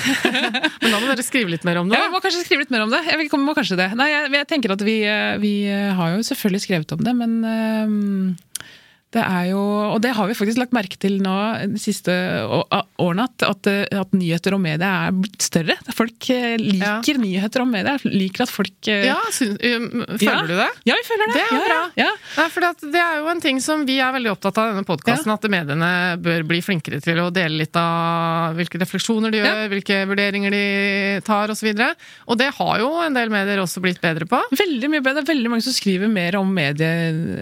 Men 0.82 0.88
da 0.88 0.96
må 0.96 1.04
dere 1.10 1.26
skrive 1.26 1.52
litt 1.52 1.66
mer 1.68 1.82
om 1.82 1.92
det. 1.92 2.00
Ja, 2.00 2.08
vi 2.08 2.16
må 2.16 2.22
kanskje 2.24 2.46
skrive 2.46 2.64
litt 2.64 2.72
mer 2.74 2.86
om 2.86 2.94
det. 2.94 3.02
Jeg, 3.10 3.30
må 3.44 3.56
kanskje 3.56 3.80
det. 3.82 3.90
Nei, 3.98 4.08
jeg, 4.14 4.32
jeg 4.38 4.50
tenker 4.54 4.76
at 4.76 4.86
vi, 4.86 4.98
eh, 5.04 5.36
vi 5.42 5.54
har 5.68 6.16
jo 6.16 6.24
selvfølgelig 6.30 6.64
skrevet 6.64 6.96
om 6.96 7.04
det, 7.04 7.16
men 7.20 7.36
eh, 7.52 8.74
det 9.14 9.22
er 9.22 9.44
jo, 9.52 9.60
og 9.94 10.00
det 10.02 10.10
har 10.16 10.26
vi 10.28 10.34
faktisk 10.36 10.58
lagt 10.58 10.74
merke 10.76 10.98
til 11.00 11.20
nå 11.22 11.32
de 11.70 11.78
siste 11.80 12.12
årene, 12.12 13.24
at, 13.28 13.44
at, 13.46 13.68
at 13.94 14.14
nyheter 14.16 14.56
og 14.56 14.60
media 14.60 14.88
er 15.06 15.14
blitt 15.14 15.44
større. 15.46 15.76
Folk 15.94 16.26
liker 16.26 16.96
liker 17.06 17.20
nyheter 17.22 17.62
om 17.62 17.70
media, 17.72 17.94
liker 18.02 18.44
at 18.44 18.52
folk 18.52 18.90
eh, 18.92 19.06
Ja, 19.06 19.16
syns- 19.32 19.60
um, 19.62 20.02
føler 20.18 20.26
Ja. 20.26 20.42
du 20.50 20.54
det? 20.58 20.68
Ja, 20.90 20.96
vi 20.98 21.06
føler 21.06 21.30
det. 21.30 21.36
Det 21.38 21.44
er 21.46 21.54
ja, 21.54 21.62
bra. 21.68 21.78
Ja. 22.02 22.08
Nei, 22.36 22.46
for 22.52 22.66
det, 22.66 22.90
det 22.96 23.02
er 23.04 23.20
jo 23.22 23.30
en 23.30 23.42
ting 23.44 23.60
som 23.62 23.86
vi 23.88 23.96
er 24.02 24.12
veldig 24.16 24.32
opptatt 24.34 24.58
av 24.60 24.72
i 24.72 24.74
denne 24.74 24.88
podkasten, 24.90 25.32
at 25.32 25.48
mediene 25.54 25.90
bør 26.26 26.44
bli 26.50 26.60
flinkere 26.66 27.00
til 27.04 27.22
å 27.22 27.30
dele 27.34 27.62
litt 27.62 27.78
av 27.80 28.58
hvilke 28.58 28.82
refleksjoner 28.82 29.32
de 29.32 29.40
gjør, 29.44 29.62
hvilke 29.72 30.00
vurderinger 30.10 30.56
de 30.56 30.64
tar 31.26 31.54
osv. 31.54 31.70
Og, 31.72 31.80
så 31.80 31.88
og 32.26 32.40
det 32.42 32.50
har 32.58 32.82
jo 32.82 32.90
en 33.06 33.16
del 33.16 33.32
medier 33.32 33.62
også 33.62 33.80
blitt 33.84 34.02
bedre 34.02 34.28
på. 34.28 34.42
Veldig 34.56 34.92
mye 34.92 35.04
bedre. 35.06 35.24
Veldig 35.30 35.54
mange 35.54 35.64
som 35.64 35.74
skriver 35.76 36.10
mer 36.10 36.36
om 36.42 36.50
medie, 36.52 36.90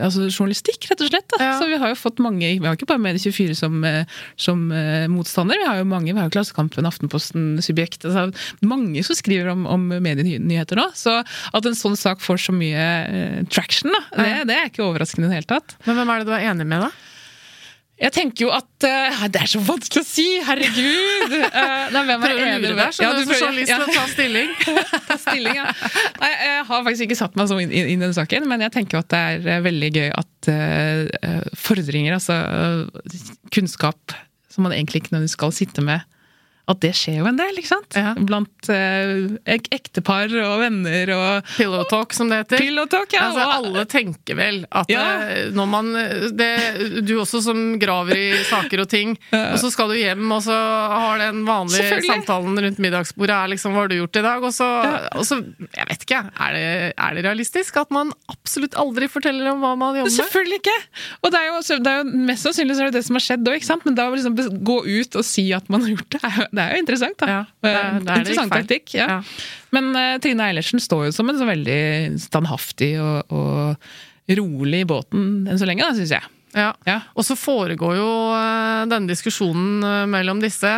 altså 0.05 0.29
journalistikk, 0.29 0.91
rett 0.93 1.03
og 1.03 1.11
slett. 1.12 1.29
Da. 1.35 1.43
Ja. 1.43 1.54
Så 1.61 1.69
vi 1.71 1.79
har 1.81 1.93
jo 1.93 1.99
fått 1.99 2.23
mange, 2.25 2.51
vi 2.61 2.67
har 2.67 2.77
ikke 2.77 2.89
bare 2.91 3.03
Medie24 3.05 3.57
som, 3.59 3.79
eh, 3.89 4.05
som 4.41 4.67
eh, 4.75 5.07
motstander, 5.13 5.61
vi 5.61 5.69
har 5.69 5.81
jo 5.81 5.89
mange, 5.89 6.13
vi 6.13 6.21
har 6.21 6.29
jo 6.29 6.35
Klassekampen, 6.37 6.89
Aftenposten, 6.89 7.49
Subjekt. 7.65 8.05
Altså, 8.09 8.29
mange 8.67 9.05
som 9.07 9.19
skriver 9.19 9.53
om, 9.55 9.67
om 9.71 9.89
medienyheter 10.05 10.81
nå. 10.81 10.91
Så 10.99 11.21
at 11.23 11.69
en 11.69 11.79
sånn 11.79 11.99
sak 11.99 12.23
får 12.25 12.47
så 12.47 12.55
mye 12.55 12.85
uh, 12.85 13.41
traction, 13.53 13.93
da, 13.95 14.03
det, 14.19 14.31
det 14.51 14.59
er 14.59 14.71
ikke 14.71 14.85
overraskende 14.87 15.29
i 15.29 15.33
det 15.33 15.43
hele 15.43 15.53
tatt. 15.57 15.77
Men 15.89 16.01
hvem 16.01 16.13
er 16.13 16.23
det 16.23 16.29
du 16.29 16.37
er 16.37 16.49
enig 16.53 16.69
med, 16.69 16.87
da? 16.87 17.14
Jeg 17.95 18.11
tenker 18.11 18.49
jo 18.49 18.51
at 18.51 18.86
uh, 18.88 19.20
Det 19.30 19.38
er 19.45 19.51
så 19.53 19.61
vanskelig 19.62 20.03
å 20.03 20.07
si! 20.07 20.26
Herregud! 20.42 21.34
Uh, 21.45 21.84
nei, 21.95 22.03
hvem 22.09 22.26
er 22.26 22.40
enig 22.49 22.72
med? 22.72 22.80
deg, 22.80 22.99
Ja, 23.05 23.12
du, 23.14 23.22
får 23.28 23.38
journalist 23.38 23.70
til 23.70 23.84
å 23.84 23.95
ta 23.95 24.07
stilling. 24.11 24.51
ta 25.11 25.18
stilling, 25.22 25.61
ja. 25.61 25.68
Nei, 26.18 26.32
jeg 26.32 26.64
har 26.70 26.86
faktisk 26.88 27.07
ikke 27.07 27.20
satt 27.20 27.38
meg 27.38 27.51
så 27.51 27.61
inn, 27.62 27.70
inn, 27.70 27.92
inn 27.95 28.03
i 28.03 28.07
den 28.09 28.16
saken, 28.16 28.49
men 28.51 28.66
jeg 28.66 28.74
tenker 28.74 28.99
jo 28.99 29.05
at 29.05 29.12
det 29.14 29.22
er 29.30 29.47
eh, 29.57 29.62
veldig 29.68 29.92
gøy 29.95 30.09
at 30.11 30.51
uh, 30.51 31.47
fordringer, 31.59 32.18
altså 32.18 32.40
uh, 32.42 33.30
kunnskap 33.55 34.16
som 34.51 34.66
man 34.66 34.74
egentlig 34.74 35.03
ikke 35.03 35.14
nødvendigvis 35.14 35.38
skal 35.38 35.55
sitte 35.55 35.82
med, 35.86 36.03
at 36.71 36.81
det 36.81 36.93
skjer 36.97 37.19
jo 37.21 37.27
en 37.29 37.37
del, 37.37 37.59
ikke 37.61 37.69
sant? 37.75 37.97
Ja. 37.99 38.15
Blant 38.17 38.69
eh, 38.73 39.27
ek 39.57 39.67
ektepar 39.75 40.33
og 40.45 40.55
venner 40.62 41.11
og 41.12 41.51
Pillow 41.59 41.85
talk, 41.91 42.15
som 42.17 42.31
det 42.33 42.39
heter. 42.45 42.62
Pillow 42.62 42.87
talk, 42.89 43.12
ja. 43.12 43.27
Altså, 43.29 43.45
alle 43.59 43.85
tenker 43.91 44.39
vel 44.39 44.62
at 44.71 44.89
Ja. 44.89 45.03
eh, 45.29 45.51
når 45.53 45.69
man 45.69 45.91
det, 46.37 47.05
Du 47.05 47.15
også 47.21 47.43
som 47.45 47.79
graver 47.79 48.17
i 48.17 48.29
saker 48.49 48.81
og 48.81 48.89
ting, 48.89 49.12
og 49.33 49.59
så 49.61 49.71
skal 49.73 49.93
du 49.93 49.99
hjem, 49.99 50.25
og 50.33 50.41
så 50.47 50.55
har 50.57 51.19
den 51.21 51.45
vanlige 51.45 52.01
samtalen 52.07 52.57
rundt 52.65 52.81
middagsbordet 52.81 53.35
er 53.37 53.53
liksom 53.53 53.73
'Hva 53.75 53.85
har 53.85 53.89
du 53.89 53.97
gjort 54.01 54.17
i 54.17 54.25
dag?' 54.25 54.45
Og 54.45 54.53
så, 54.53 54.69
og 55.12 55.25
så 55.25 55.41
Jeg 55.75 55.87
vet 55.89 56.03
ikke. 56.07 56.21
Er 56.41 56.53
det, 56.55 56.95
er 56.99 57.15
det 57.15 57.25
realistisk 57.25 57.77
at 57.77 57.91
man 57.91 58.12
absolutt 58.31 58.75
aldri 58.75 59.09
forteller 59.09 59.51
om 59.53 59.61
hva 59.61 59.75
man 59.77 59.97
jobber 59.97 60.11
med? 60.11 60.17
Selvfølgelig 60.17 60.61
ikke! 60.62 60.79
Og 61.25 61.31
det 61.33 61.41
er 61.41 61.47
jo, 61.51 61.79
det 61.85 61.93
er 61.93 61.99
jo 61.99 62.05
Mest 62.25 62.47
sannsynlig 62.47 62.77
så 62.77 62.83
er 62.87 62.91
det 62.91 62.99
det 63.01 63.05
som 63.05 63.17
har 63.19 63.25
skjedd 63.25 63.49
òg, 63.49 63.57
ikke 63.59 63.67
sant? 63.69 63.85
Men 63.85 63.95
da 63.99 64.09
å 64.09 64.15
liksom 64.15 64.37
gå 64.65 64.77
ut 64.87 65.17
og 65.21 65.25
si 65.25 65.53
at 65.53 65.69
man 65.69 65.83
har 65.85 65.91
gjort 65.95 66.11
det, 66.15 66.21
er 66.25 66.37
jo, 66.41 66.47
det 66.55 66.63
er 66.65 66.77
jo 66.77 66.83
interessant, 66.85 67.19
da. 67.21 67.27
Ja, 67.31 67.41
det 67.65 67.73
er- 67.75 67.99
det 68.01 68.11
er 68.15 68.23
interessant 68.25 68.53
taktikk. 68.55 68.95
Ja. 68.97 69.21
Men 69.75 69.91
uh, 69.97 70.19
Trine 70.23 70.47
Eilertsen 70.51 70.81
står 70.83 71.09
jo 71.09 71.13
som 71.17 71.29
en 71.33 71.39
så 71.41 71.47
veldig 71.49 71.81
standhaftig 72.23 72.93
og, 73.03 73.35
og 73.35 74.39
rolig 74.39 74.85
i 74.85 74.89
båten 74.89 75.45
enn 75.51 75.59
så 75.61 75.67
lenge, 75.69 75.85
da, 75.85 75.93
syns 75.99 76.15
jeg. 76.17 76.31
Ja. 76.55 76.69
Ja. 76.87 77.01
Og 77.19 77.25
så 77.27 77.35
foregår 77.35 77.97
jo 77.99 78.11
eh, 78.31 78.85
denne 78.87 79.11
diskusjonen 79.11 79.83
eh, 79.83 80.05
mellom 80.07 80.39
disse 80.41 80.71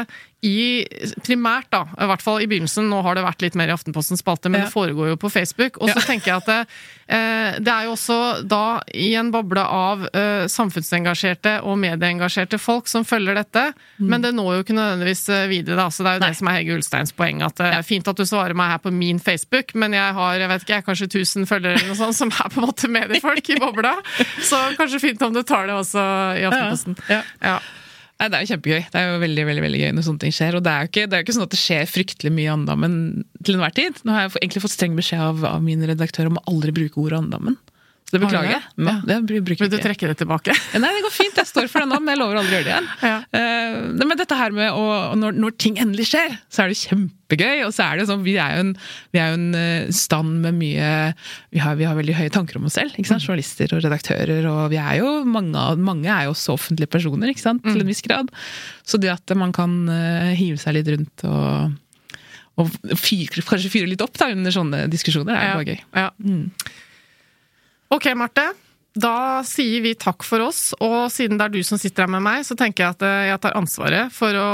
i 0.45 0.84
primært, 1.24 1.70
da, 1.72 1.87
i 1.99 2.07
hvert 2.07 2.22
fall 2.22 2.43
i 2.43 2.47
begynnelsen, 2.47 2.87
nå 2.93 3.01
har 3.03 3.16
det 3.16 3.24
vært 3.24 3.41
litt 3.43 3.55
mer 3.59 3.68
i 3.68 3.74
Aftenpostens 3.74 4.20
spalte, 4.22 4.51
men 4.51 4.61
Ja. 4.61 4.66
det 4.66 4.74
foregår 4.74 5.09
jo 5.09 5.16
på 5.16 5.30
Facebook. 5.32 5.78
Og 5.80 5.89
så 5.89 5.97
Ja. 5.97 6.03
tenker 6.03 6.26
jeg 6.26 6.37
at 6.37 6.47
det, 6.47 6.66
eh, 7.09 7.59
det 7.59 7.68
er 7.72 7.84
jo 7.84 7.93
også 7.97 8.47
da 8.47 8.80
i 8.95 9.14
en 9.16 9.30
boble 9.32 9.59
av 9.64 10.05
eh, 10.12 10.47
samfunnsengasjerte 10.47 11.62
og 11.64 11.78
medieengasjerte 11.78 12.59
folk 12.61 12.87
som 12.87 13.05
følger 13.05 13.34
dette, 13.34 13.72
men 13.99 14.20
det 14.22 14.34
når 14.34 14.57
jo 14.59 14.62
ikke 14.62 14.76
nødvendigvis 14.76 15.28
eh, 15.30 15.47
videre, 15.49 15.76
da. 15.76 15.89
Så 15.89 16.05
det 16.05 16.07
er 16.07 16.14
jo 16.14 16.20
Mm. 16.20 16.20
Nei. 16.20 16.28
det 16.30 16.37
som 16.37 16.49
er 16.49 16.53
Hege 16.61 16.76
Ulsteins 16.76 17.12
poeng, 17.12 17.43
at 17.43 17.55
det 17.57 17.74
er 17.74 17.82
fint 17.82 18.09
at 18.09 18.16
du 18.16 18.22
svarer 18.24 18.55
meg 18.55 18.70
her 18.70 18.78
på 18.78 18.93
min 18.93 19.18
Facebook, 19.18 19.74
men 19.74 19.93
jeg 19.93 20.12
har 20.14 20.39
jeg 20.39 20.49
vet 20.49 20.62
ikke, 20.62 20.74
jeg, 20.76 20.84
kanskje 20.84 21.09
1000 21.09 21.47
følgere 21.47 21.74
eller 21.80 21.89
noe 21.89 21.97
sånt, 21.97 22.14
som 22.14 22.28
er 22.28 22.49
på 22.51 22.61
en 22.61 22.66
måte 22.68 22.89
mediefolk 22.89 23.51
i 23.51 23.59
bobla. 23.59 23.97
Så 24.43 24.76
kanskje 24.76 25.01
fint 25.01 25.22
om 25.22 25.32
du 25.32 25.43
tar 25.43 25.66
det 25.66 25.74
også 25.74 25.99
i 26.39 26.45
Aftenposten. 26.45 26.97
Ja. 27.09 27.22
Ja. 27.43 27.59
Nei, 28.16 28.28
Det 28.32 28.36
er 28.36 28.44
jo 28.44 28.50
kjempegøy. 28.54 28.84
Det 28.92 29.00
er 29.00 29.10
jo 29.10 29.20
veldig 29.20 29.44
veldig, 29.50 29.62
veldig 29.66 29.80
gøy 29.82 29.90
når 29.92 30.04
sånne 30.06 30.22
ting 30.24 30.34
skjer. 30.34 30.56
Og 30.56 30.64
det 30.64 30.72
er 30.72 30.84
jo 30.84 30.90
ikke, 30.90 31.04
er 31.04 31.20
jo 31.20 31.26
ikke 31.26 31.36
sånn 31.36 31.46
at 31.46 31.52
det 31.52 31.60
skjer 31.60 31.90
fryktelig 31.90 32.32
mye 32.32 32.54
andammen 32.54 32.94
til 33.44 33.58
enhver 33.58 33.74
tid. 33.76 34.00
Nå 34.04 34.14
har 34.14 34.26
jeg 34.26 34.38
egentlig 34.40 34.62
fått 34.64 34.76
streng 34.76 34.96
beskjed 34.96 35.20
av, 35.20 35.44
av 35.50 35.64
min 35.64 35.84
redaktør 35.84 36.30
om 36.30 36.40
å 36.40 36.44
aldri 36.52 36.72
bruke 36.76 37.02
ordet 37.02 37.20
andammen. 37.20 37.58
Så 38.07 38.14
det 38.14 38.20
beklager 38.22 38.52
jeg. 38.52 38.62
Ja. 38.86 38.92
Det 39.02 39.14
Vil 39.34 39.70
du 39.72 39.80
trekke 39.82 40.09
det 40.12 40.14
tilbake? 40.20 40.54
Ja, 40.54 40.78
Nei, 40.82 40.92
det 40.94 41.02
går 41.02 41.11
fint. 41.11 41.38
Jeg 41.40 41.48
står 41.48 41.66
for 41.66 41.82
det 41.82 41.88
nå, 41.90 41.96
men 41.98 42.12
jeg 42.12 42.20
lover 42.20 42.38
aldri 42.38 42.54
å 42.54 42.61
gjøre 42.61 42.68
det 42.68 42.74
igjen. 42.76 42.90
Eh, 43.36 43.74
men 43.98 44.18
dette 44.18 44.36
her 44.38 44.52
med 44.54 44.70
å, 44.72 44.84
når, 45.18 45.34
når 45.36 45.54
ting 45.61 45.80
endelig 45.82 46.07
skjer, 46.12 46.36
så 46.52 46.62
er 46.62 46.70
det 46.70 46.78
kjempegøy. 46.78 47.64
Og 47.66 47.72
så 47.74 47.88
er 47.88 47.98
det 47.98 48.07
sånn, 48.09 48.22
vi 48.24 48.36
er 48.40 48.54
jo 48.54 48.62
en, 48.62 48.70
vi 49.14 49.20
er 49.20 49.32
jo 49.32 49.38
en 49.40 49.59
eh, 49.59 49.88
stand 49.94 50.38
med 50.44 50.57
mye 50.61 50.90
vi 51.50 51.61
har, 51.62 51.74
vi 51.80 51.88
har 51.88 51.98
veldig 51.98 52.14
høye 52.20 52.32
tanker 52.32 52.61
om 52.61 52.68
oss 52.70 52.78
selv. 52.78 52.94
ikke 52.94 53.11
sant? 53.11 53.26
Journalister 53.26 53.74
og 53.74 53.82
redaktører. 53.84 54.46
Og 54.52 54.62
vi 54.72 54.78
er 54.80 55.00
jo, 55.00 55.11
mange, 55.26 55.66
mange 55.82 56.12
er 56.12 56.28
jo 56.28 56.36
også 56.36 56.54
offentlige 56.54 56.92
personer, 56.94 57.34
ikke 57.34 57.42
sant? 57.42 57.66
til 57.66 57.82
en 57.82 57.90
viss 57.90 58.04
grad. 58.07 58.30
Så 58.86 59.02
det 59.02 59.11
at 59.16 59.34
man 59.38 59.54
kan 59.57 59.80
eh, 59.90 60.32
hive 60.38 60.62
seg 60.62 60.78
litt 60.78 60.94
rundt 60.94 61.26
og 61.26 61.74
og 62.57 62.70
fyr, 62.96 63.42
kanskje 63.44 63.68
fyre 63.68 63.88
litt 63.90 64.00
opp 64.00 64.14
da, 64.16 64.30
under 64.32 64.54
sånne 64.54 64.86
diskusjoner, 64.88 65.36
er 65.36 65.50
jo 65.50 65.57
bare 65.59 65.74
gøy. 65.74 65.80
Ja. 65.92 66.07
Ok, 67.93 68.09
Marte. 68.18 68.51
Da 68.97 69.43
sier 69.45 69.82
vi 69.84 69.93
takk 69.99 70.24
for 70.24 70.41
oss, 70.47 70.70
og 70.80 71.11
siden 71.12 71.37
det 71.37 71.45
er 71.45 71.53
du 71.53 71.61
som 71.68 71.76
sitter 71.76 72.07
her 72.07 72.12
med 72.14 72.24
meg, 72.24 72.47
så 72.49 72.57
tenker 72.57 72.87
jeg 72.87 72.95
at 72.95 73.05
eh, 73.05 73.26
jeg 73.28 73.43
tar 73.45 73.59
ansvaret 73.59 74.14
for 74.14 74.39
å 74.41 74.47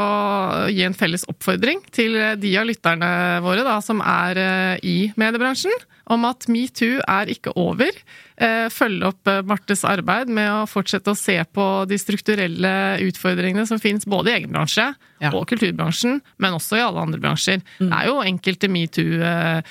gi 0.67 0.83
en 0.83 0.97
felles 0.99 1.23
oppfordring 1.31 1.79
til 1.95 2.19
de 2.43 2.51
av 2.59 2.67
lytterne 2.67 3.13
våre 3.45 3.63
da, 3.63 3.77
som 3.87 4.03
er 4.03 4.41
eh, 4.43 4.83
i 4.83 4.97
mediebransjen, 5.15 5.87
om 6.11 6.27
at 6.27 6.49
metoo 6.51 6.99
er 7.07 7.31
ikke 7.31 7.55
over. 7.55 7.95
Følg 8.43 8.75
Følge 8.75 9.09
opp 9.13 9.31
eh, 9.31 9.45
Martes 9.47 9.85
arbeid 9.87 10.31
med 10.35 10.51
å 10.51 10.67
fortsette 10.67 11.15
å 11.15 11.19
se 11.19 11.39
på 11.55 11.67
de 11.87 11.99
strukturelle 12.03 12.75
utfordringene 13.07 13.69
som 13.71 13.79
finnes 13.79 14.09
både 14.11 14.33
i 14.33 14.41
egen 14.41 14.55
bransje 14.57 14.89
og 15.31 15.47
kulturbransjen, 15.53 16.19
men 16.43 16.59
også 16.59 16.81
i 16.81 16.83
alle 16.83 17.07
andre 17.07 17.23
bransjer. 17.23 17.63
Det 17.79 17.93
er 17.95 18.11
jo 18.11 18.19
enkelte 18.27 18.73
metoo 18.73 19.23
eh, 19.23 19.63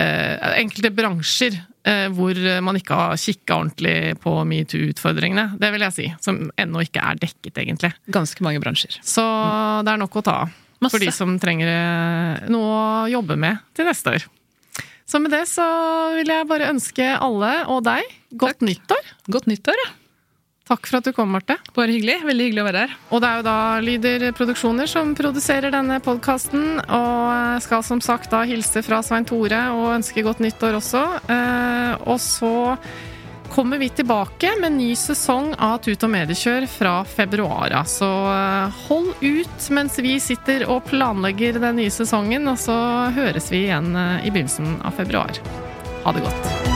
eh, 0.00 0.60
enkelte 0.62 0.92
bransjer 0.96 1.56
eh, 1.56 1.66
hvor 2.16 2.38
man 2.66 2.78
ikke 2.78 2.96
har 2.98 3.20
kikka 3.20 3.60
ordentlig 3.60 4.16
på 4.22 4.32
metoo-utfordringene. 4.50 5.52
Det 5.60 5.70
vil 5.70 5.84
jeg 5.86 5.94
si. 5.94 6.06
Som 6.24 6.48
ennå 6.58 6.82
ikke 6.82 7.04
er 7.04 7.20
dekket, 7.22 7.60
egentlig. 7.62 7.92
Ganske 8.10 8.42
mange 8.42 8.62
bransjer. 8.62 8.98
Så 9.06 9.22
det 9.86 9.92
er 9.94 10.00
nok 10.02 10.18
å 10.18 10.24
ta 10.26 10.38
av 10.44 10.54
for 10.84 11.00
de 11.00 11.12
som 11.14 11.36
trenger 11.40 11.70
eh, 11.70 12.48
noe 12.52 12.72
å 13.04 13.10
jobbe 13.10 13.36
med 13.40 13.62
til 13.76 13.88
neste 13.88 14.16
år. 14.16 14.26
Så 15.06 15.20
med 15.22 15.30
det 15.32 15.44
så 15.48 15.64
vil 16.16 16.32
jeg 16.32 16.48
bare 16.50 16.72
ønske 16.72 17.12
alle, 17.14 17.52
og 17.70 17.84
deg, 17.86 18.08
godt 18.34 18.64
nyttår. 18.66 19.12
Godt 19.30 19.46
nyttår, 19.50 19.78
ja. 19.84 19.92
Takk 20.66 20.88
for 20.90 20.98
at 20.98 21.06
du 21.06 21.12
kom, 21.14 21.30
Marte. 21.30 21.54
Bare 21.76 21.94
hyggelig. 21.94 22.16
Veldig 22.26 22.46
hyggelig 22.48 22.62
å 22.64 22.66
være 22.66 22.80
her. 22.82 22.94
Og 23.14 23.20
det 23.22 23.28
er 23.28 23.36
jo 23.38 23.44
da 23.46 23.58
Lyder 23.86 24.24
Produksjoner 24.34 24.90
som 24.90 25.12
produserer 25.14 25.70
denne 25.70 26.00
podkasten, 26.02 26.80
og 26.82 27.60
skal 27.62 27.84
som 27.86 28.02
sagt 28.02 28.32
da 28.34 28.42
hilse 28.48 28.82
fra 28.82 28.98
Svein 29.06 29.28
Tore 29.28 29.60
og 29.76 29.92
ønske 29.94 30.24
godt 30.26 30.42
nyttår 30.42 30.80
også. 30.80 31.04
Eh, 31.30 31.92
Og 32.10 32.18
så 32.22 32.50
kommer 33.54 33.78
vi 33.78 33.88
tilbake 33.94 34.56
med 34.60 34.74
ny 34.74 34.90
sesong 34.98 35.52
av 35.54 35.78
Tut 35.86 36.02
og 36.02 36.10
mediekjør 36.10 36.66
fra 36.66 36.96
februar 37.06 37.70
av. 37.70 37.86
Så 37.86 38.10
eh, 38.34 38.80
hold 38.88 39.12
ut 39.22 39.68
mens 39.70 40.00
vi 40.02 40.18
sitter 40.18 40.66
og 40.66 40.82
planlegger 40.90 41.60
den 41.62 41.78
nye 41.78 41.94
sesongen, 41.94 42.50
og 42.50 42.58
så 42.58 42.74
høres 43.14 43.52
vi 43.54 43.68
igjen 43.68 43.94
eh, 43.94 44.26
i 44.26 44.34
begynnelsen 44.34 44.80
av 44.82 44.98
februar. 44.98 45.30
Ha 46.02 46.16
det 46.18 46.26
godt. 46.26 46.75